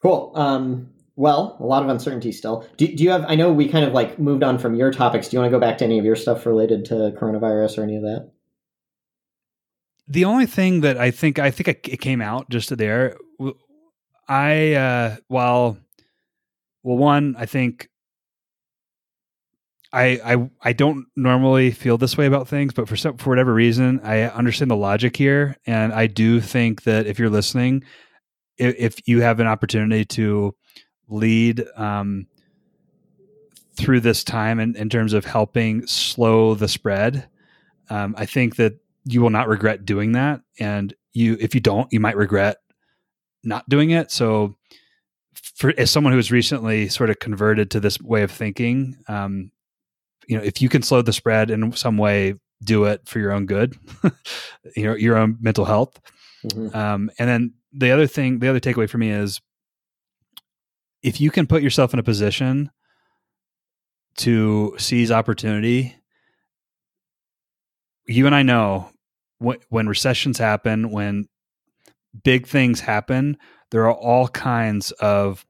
Cool. 0.02 0.32
Um, 0.34 0.90
well, 1.14 1.56
a 1.60 1.64
lot 1.64 1.82
of 1.82 1.88
uncertainty 1.88 2.32
still. 2.32 2.66
Do, 2.76 2.86
do 2.86 3.02
you 3.02 3.10
have? 3.10 3.24
I 3.28 3.36
know 3.36 3.52
we 3.52 3.68
kind 3.68 3.84
of 3.84 3.92
like 3.92 4.18
moved 4.18 4.42
on 4.42 4.58
from 4.58 4.74
your 4.74 4.90
topics. 4.90 5.28
Do 5.28 5.36
you 5.36 5.40
want 5.40 5.50
to 5.50 5.56
go 5.56 5.60
back 5.60 5.78
to 5.78 5.84
any 5.84 5.98
of 5.98 6.04
your 6.04 6.16
stuff 6.16 6.44
related 6.44 6.84
to 6.86 7.14
coronavirus 7.18 7.78
or 7.78 7.82
any 7.82 7.96
of 7.96 8.02
that? 8.02 8.30
The 10.08 10.24
only 10.24 10.46
thing 10.46 10.82
that 10.82 10.98
I 10.98 11.10
think 11.10 11.38
I 11.38 11.50
think 11.50 11.88
it 11.88 12.00
came 12.00 12.20
out 12.20 12.50
just 12.50 12.76
there 12.76 13.16
I 14.28 14.74
uh, 14.74 15.16
while 15.28 15.78
well, 16.82 16.96
one 16.96 17.36
I 17.38 17.46
think 17.46 17.88
I, 19.92 20.20
I 20.24 20.50
I 20.62 20.72
don't 20.72 21.06
normally 21.16 21.70
feel 21.70 21.96
this 21.96 22.16
way 22.18 22.26
about 22.26 22.48
things, 22.48 22.72
but 22.72 22.88
for 22.88 22.96
some 22.96 23.16
for 23.16 23.30
whatever 23.30 23.54
reason, 23.54 24.00
I 24.02 24.22
understand 24.22 24.70
the 24.70 24.76
logic 24.76 25.16
here, 25.16 25.56
and 25.66 25.92
I 25.92 26.06
do 26.06 26.40
think 26.40 26.82
that 26.82 27.06
if 27.06 27.18
you're 27.18 27.30
listening, 27.30 27.84
if, 28.58 28.74
if 28.78 29.08
you 29.08 29.20
have 29.20 29.40
an 29.40 29.46
opportunity 29.46 30.04
to 30.04 30.54
lead 31.08 31.64
um, 31.76 32.26
through 33.76 34.00
this 34.00 34.24
time 34.24 34.58
in, 34.58 34.76
in 34.76 34.88
terms 34.88 35.12
of 35.12 35.24
helping 35.24 35.86
slow 35.86 36.54
the 36.54 36.68
spread, 36.68 37.28
um, 37.90 38.14
I 38.18 38.26
think 38.26 38.56
that 38.56 38.74
you 39.04 39.20
will 39.22 39.30
not 39.30 39.48
regret 39.48 39.84
doing 39.84 40.12
that, 40.12 40.40
and 40.58 40.92
you 41.12 41.36
if 41.40 41.54
you 41.54 41.60
don't, 41.60 41.92
you 41.92 42.00
might 42.00 42.16
regret 42.16 42.56
not 43.44 43.68
doing 43.68 43.90
it. 43.90 44.10
So, 44.10 44.56
for 45.54 45.72
as 45.78 45.90
someone 45.90 46.12
who 46.12 46.18
has 46.18 46.32
recently 46.32 46.88
sort 46.88 47.10
of 47.10 47.20
converted 47.20 47.70
to 47.70 47.80
this 47.80 48.00
way 48.00 48.22
of 48.22 48.32
thinking, 48.32 48.96
um, 49.08 49.52
you 50.26 50.36
know, 50.36 50.42
if 50.42 50.60
you 50.60 50.68
can 50.68 50.82
slow 50.82 51.02
the 51.02 51.12
spread 51.12 51.50
in 51.50 51.72
some 51.72 51.96
way, 51.96 52.34
do 52.64 52.84
it 52.84 53.06
for 53.06 53.20
your 53.20 53.32
own 53.32 53.46
good, 53.46 53.78
you 54.76 54.84
know, 54.84 54.94
your 54.94 55.16
own 55.16 55.38
mental 55.40 55.64
health. 55.64 56.00
Mm-hmm. 56.44 56.76
Um, 56.76 57.10
and 57.18 57.28
then 57.28 57.54
the 57.76 57.90
other 57.90 58.06
thing, 58.06 58.38
the 58.38 58.48
other 58.48 58.60
takeaway 58.60 58.88
for 58.88 58.98
me 58.98 59.10
is 59.10 59.40
if 61.02 61.20
you 61.20 61.30
can 61.30 61.46
put 61.46 61.62
yourself 61.62 61.92
in 61.92 62.00
a 62.00 62.02
position 62.02 62.70
to 64.18 64.74
seize 64.78 65.10
opportunity, 65.10 65.96
you 68.06 68.26
and 68.26 68.34
I 68.34 68.42
know 68.42 68.90
when, 69.38 69.58
when 69.68 69.88
recessions 69.88 70.38
happen, 70.38 70.90
when 70.90 71.28
big 72.24 72.46
things 72.46 72.80
happen, 72.80 73.36
there 73.70 73.84
are 73.84 73.94
all 73.94 74.28
kinds 74.28 74.90
of 74.92 75.44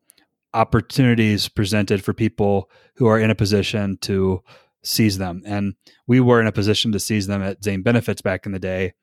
opportunities 0.52 1.48
presented 1.48 2.02
for 2.02 2.12
people 2.12 2.70
who 2.96 3.06
are 3.06 3.20
in 3.20 3.30
a 3.30 3.34
position 3.34 3.98
to 3.98 4.42
seize 4.82 5.18
them. 5.18 5.42
And 5.46 5.74
we 6.06 6.18
were 6.18 6.40
in 6.40 6.46
a 6.46 6.52
position 6.52 6.92
to 6.92 7.00
seize 7.00 7.26
them 7.26 7.42
at 7.42 7.62
Zane 7.62 7.82
Benefits 7.82 8.22
back 8.22 8.46
in 8.46 8.52
the 8.52 8.58
day. 8.58 8.94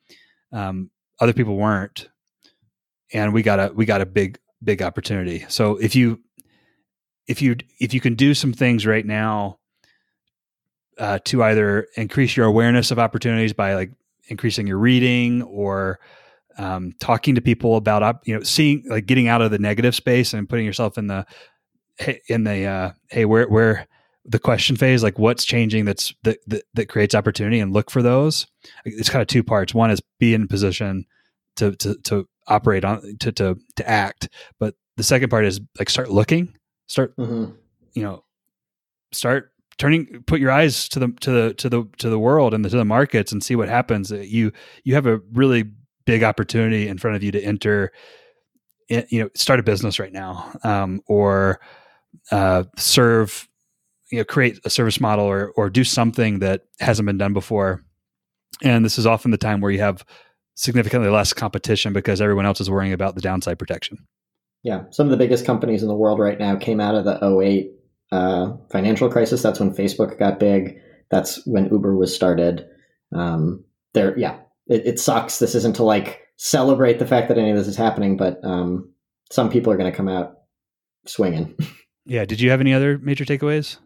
Um, 0.52 0.90
other 1.20 1.34
people 1.34 1.56
weren't, 1.56 2.10
and 3.12 3.34
we 3.34 3.42
got 3.42 3.60
a 3.60 3.74
we 3.74 3.86
got 3.86 4.02
a 4.02 4.06
big 4.06 4.40
big 4.64 4.82
opportunity. 4.82 5.46
So 5.50 5.78
if 5.78 5.96
you 5.96 6.22
if 7.28 7.42
you 7.42 7.58
if 7.80 7.94
you 7.94 8.02
can 8.02 8.16
do 8.16 8.34
some 8.34 8.54
things 8.54 8.86
right 8.86 9.06
now 9.06 9.60
uh, 10.98 11.20
to 11.26 11.44
either 11.44 11.88
increase 11.96 12.38
your 12.38 12.46
awareness 12.46 12.92
of 12.92 13.00
opportunities 13.00 13.54
by 13.54 13.76
like 13.76 13.92
increasing 14.28 14.68
your 14.68 14.78
reading 14.78 15.42
or 15.44 16.00
um, 16.58 16.94
talking 17.00 17.36
to 17.36 17.42
people 17.42 17.76
about 17.76 18.22
you 18.26 18.36
know 18.36 18.44
seeing 18.44 18.84
like 18.88 19.06
getting 19.06 19.28
out 19.28 19.42
of 19.42 19.52
the 19.52 19.60
negative 19.60 19.96
space 19.96 20.34
and 20.34 20.48
putting 20.48 20.66
yourself 20.66 20.98
in 20.98 21.08
the 21.08 21.26
in 22.28 22.44
the 22.44 22.66
uh, 22.66 22.92
hey 23.10 23.26
where 23.26 23.48
where 23.48 23.88
the 24.26 24.40
question 24.40 24.76
phase 24.76 25.04
like 25.04 25.20
what's 25.20 25.44
changing 25.44 25.86
that's 25.86 26.14
that, 26.24 26.38
that, 26.48 26.64
that 26.74 26.90
creates 26.90 27.14
opportunity 27.14 27.60
and 27.60 27.74
look 27.74 27.92
for 27.92 28.02
those 28.02 28.48
it's 28.86 29.10
kind 29.10 29.22
of 29.22 29.28
two 29.28 29.44
parts 29.44 29.74
one 29.74 29.92
is 29.92 30.02
be 30.20 30.34
in 30.34 30.48
position 30.48 31.06
to 31.56 31.76
to 31.76 31.96
to 32.04 32.28
operate 32.48 32.86
on 32.86 33.18
to 33.20 33.32
to 33.32 33.58
to 33.76 33.90
act. 33.90 34.30
But 34.60 34.76
the 34.98 35.04
second 35.04 35.30
part 35.30 35.46
is 35.46 35.60
like 35.78 35.90
start 35.90 36.10
looking 36.10 36.56
start 36.88 37.16
mm-hmm. 37.18 37.52
you 37.94 38.04
know 38.04 38.24
start 39.12 39.52
turning 39.78 40.24
put 40.28 40.40
your 40.40 40.52
eyes 40.52 40.88
to 40.90 41.00
the 41.00 41.08
to 41.22 41.32
the 41.32 41.54
to 41.56 41.70
the 41.70 41.90
to 41.98 42.10
the 42.10 42.20
world 42.20 42.54
and 42.54 42.64
the, 42.64 42.70
to 42.70 42.78
the 42.78 42.86
markets 42.86 43.32
and 43.32 43.44
see 43.44 43.56
what 43.56 43.70
happens. 43.70 44.12
You 44.12 44.52
you 44.84 44.96
have 44.96 45.08
a 45.08 45.20
really 45.32 45.72
big 46.06 46.24
opportunity 46.24 46.88
in 46.88 46.98
front 46.98 47.16
of 47.16 47.24
you 47.24 47.32
to 47.32 47.42
enter 47.42 47.92
you 48.90 49.24
know 49.24 49.30
start 49.36 49.60
a 49.60 49.64
business 49.64 50.00
right 50.00 50.14
now 50.14 50.52
um, 50.64 51.02
or 51.08 51.60
uh, 52.32 52.64
serve 52.78 53.48
you 54.12 54.20
know 54.20 54.24
create 54.24 54.60
a 54.66 54.70
service 54.70 55.00
model 55.00 55.26
or 55.26 55.52
or 55.56 55.70
do 55.70 55.84
something 55.84 56.40
that 56.40 56.64
hasn't 56.80 57.06
been 57.06 57.18
done 57.18 57.34
before. 57.34 57.84
And 58.62 58.86
this 58.86 58.98
is 59.00 59.08
often 59.08 59.32
the 59.32 59.38
time 59.38 59.62
where 59.62 59.72
you 59.72 59.80
have 59.80 60.06
significantly 60.56 61.10
less 61.10 61.34
competition 61.34 61.94
because 61.94 62.22
everyone 62.22 62.46
else 62.46 62.62
is 62.62 62.70
worrying 62.70 62.94
about 62.94 63.16
the 63.16 63.22
downside 63.22 63.60
protection. 63.60 63.98
Yeah 64.64 64.84
some 64.92 65.08
of 65.08 65.12
the 65.12 65.18
biggest 65.18 65.46
companies 65.46 65.82
in 65.82 65.88
the 65.88 65.96
world 65.96 66.20
right 66.20 66.40
now 66.40 66.56
came 66.56 66.80
out 66.80 66.96
of 66.96 67.06
the 67.06 67.42
08 67.42 67.72
uh, 68.12 68.54
financial 68.72 69.10
crisis. 69.10 69.42
That's 69.42 69.60
when 69.60 69.74
facebook 69.74 70.20
got 70.20 70.40
big. 70.40 70.80
That's 71.10 71.46
when 71.46 71.70
uber 71.70 71.96
was 71.96 72.14
started. 72.14 72.66
Um, 73.16 73.64
there 73.94 74.18
yeah 74.18 74.40
it, 74.68 74.86
it, 74.86 75.00
sucks. 75.00 75.40
This 75.40 75.56
isn't 75.56 75.76
to 75.76 75.84
like 75.84 76.22
celebrate 76.38 77.00
the 77.00 77.06
fact 77.06 77.28
that 77.28 77.38
any 77.38 77.52
of 77.52 77.58
this 77.58 77.68
is 77.68 77.76
happening 77.76 78.18
but 78.18 78.40
um, 78.44 78.92
some 79.32 79.50
people 79.50 79.72
are 79.74 79.78
going 79.78 79.92
to 79.92 79.96
come 79.96 80.10
out 80.10 80.36
swinging. 81.06 81.56
Yeah 82.06 82.26
did 82.26 82.42
you 82.42 82.50
have 82.50 82.60
any 82.60 82.74
other 82.74 82.98
major 82.98 83.24
takeaways? 83.24 83.78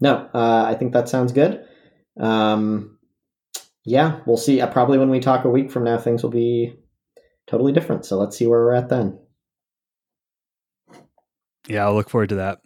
No, 0.00 0.28
uh, 0.34 0.64
I 0.66 0.74
think 0.74 0.92
that 0.92 1.08
sounds 1.08 1.30
good. 1.30 1.64
Um, 2.18 2.98
yeah, 3.84 4.20
we'll 4.26 4.36
see. 4.36 4.60
Uh, 4.60 4.66
probably 4.66 4.98
when 4.98 5.10
we 5.10 5.20
talk 5.20 5.44
a 5.44 5.50
week 5.50 5.70
from 5.70 5.84
now, 5.84 5.98
things 5.98 6.22
will 6.22 6.30
be 6.30 6.76
totally 7.46 7.72
different. 7.72 8.04
So 8.04 8.18
let's 8.18 8.36
see 8.36 8.46
where 8.46 8.60
we're 8.60 8.74
at 8.74 8.88
then. 8.88 9.18
Yeah, 11.68 11.84
I'll 11.84 11.94
look 11.94 12.10
forward 12.10 12.30
to 12.30 12.36
that. 12.36 12.60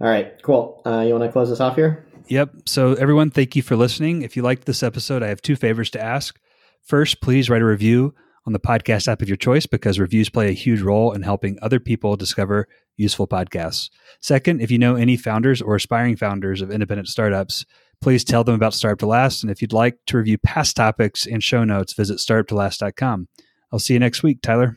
All 0.00 0.08
right, 0.08 0.40
cool. 0.42 0.82
Uh, 0.84 1.00
you 1.06 1.12
want 1.12 1.24
to 1.24 1.32
close 1.32 1.50
us 1.50 1.60
off 1.60 1.76
here? 1.76 2.06
Yep. 2.28 2.50
So, 2.66 2.94
everyone, 2.94 3.30
thank 3.30 3.54
you 3.54 3.62
for 3.62 3.76
listening. 3.76 4.22
If 4.22 4.36
you 4.36 4.42
liked 4.42 4.64
this 4.64 4.82
episode, 4.82 5.22
I 5.22 5.28
have 5.28 5.42
two 5.42 5.56
favors 5.56 5.90
to 5.90 6.02
ask. 6.02 6.38
First, 6.82 7.20
please 7.20 7.48
write 7.48 7.62
a 7.62 7.66
review 7.66 8.14
on 8.46 8.52
the 8.52 8.60
podcast 8.60 9.08
app 9.08 9.22
of 9.22 9.28
your 9.28 9.36
choice 9.36 9.66
because 9.66 9.98
reviews 9.98 10.28
play 10.28 10.48
a 10.48 10.52
huge 10.52 10.80
role 10.80 11.12
in 11.12 11.22
helping 11.22 11.58
other 11.62 11.80
people 11.80 12.16
discover 12.16 12.66
useful 12.96 13.26
podcasts. 13.26 13.90
Second, 14.20 14.60
if 14.60 14.70
you 14.70 14.78
know 14.78 14.96
any 14.96 15.16
founders 15.16 15.62
or 15.62 15.74
aspiring 15.76 16.16
founders 16.16 16.60
of 16.60 16.70
independent 16.70 17.08
startups, 17.08 17.64
please 18.04 18.22
tell 18.22 18.44
them 18.44 18.54
about 18.54 18.74
Startup 18.74 18.98
to 18.98 19.06
Last. 19.06 19.42
And 19.42 19.50
if 19.50 19.62
you'd 19.62 19.72
like 19.72 19.96
to 20.08 20.18
review 20.18 20.36
past 20.36 20.76
topics 20.76 21.26
and 21.26 21.42
show 21.42 21.64
notes, 21.64 21.94
visit 21.94 22.18
startuptolast.com. 22.18 23.28
I'll 23.72 23.78
see 23.78 23.94
you 23.94 23.98
next 23.98 24.22
week, 24.22 24.42
Tyler. 24.42 24.76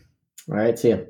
All 0.49 0.55
right. 0.55 0.79
See 0.79 0.89
you. 0.89 1.05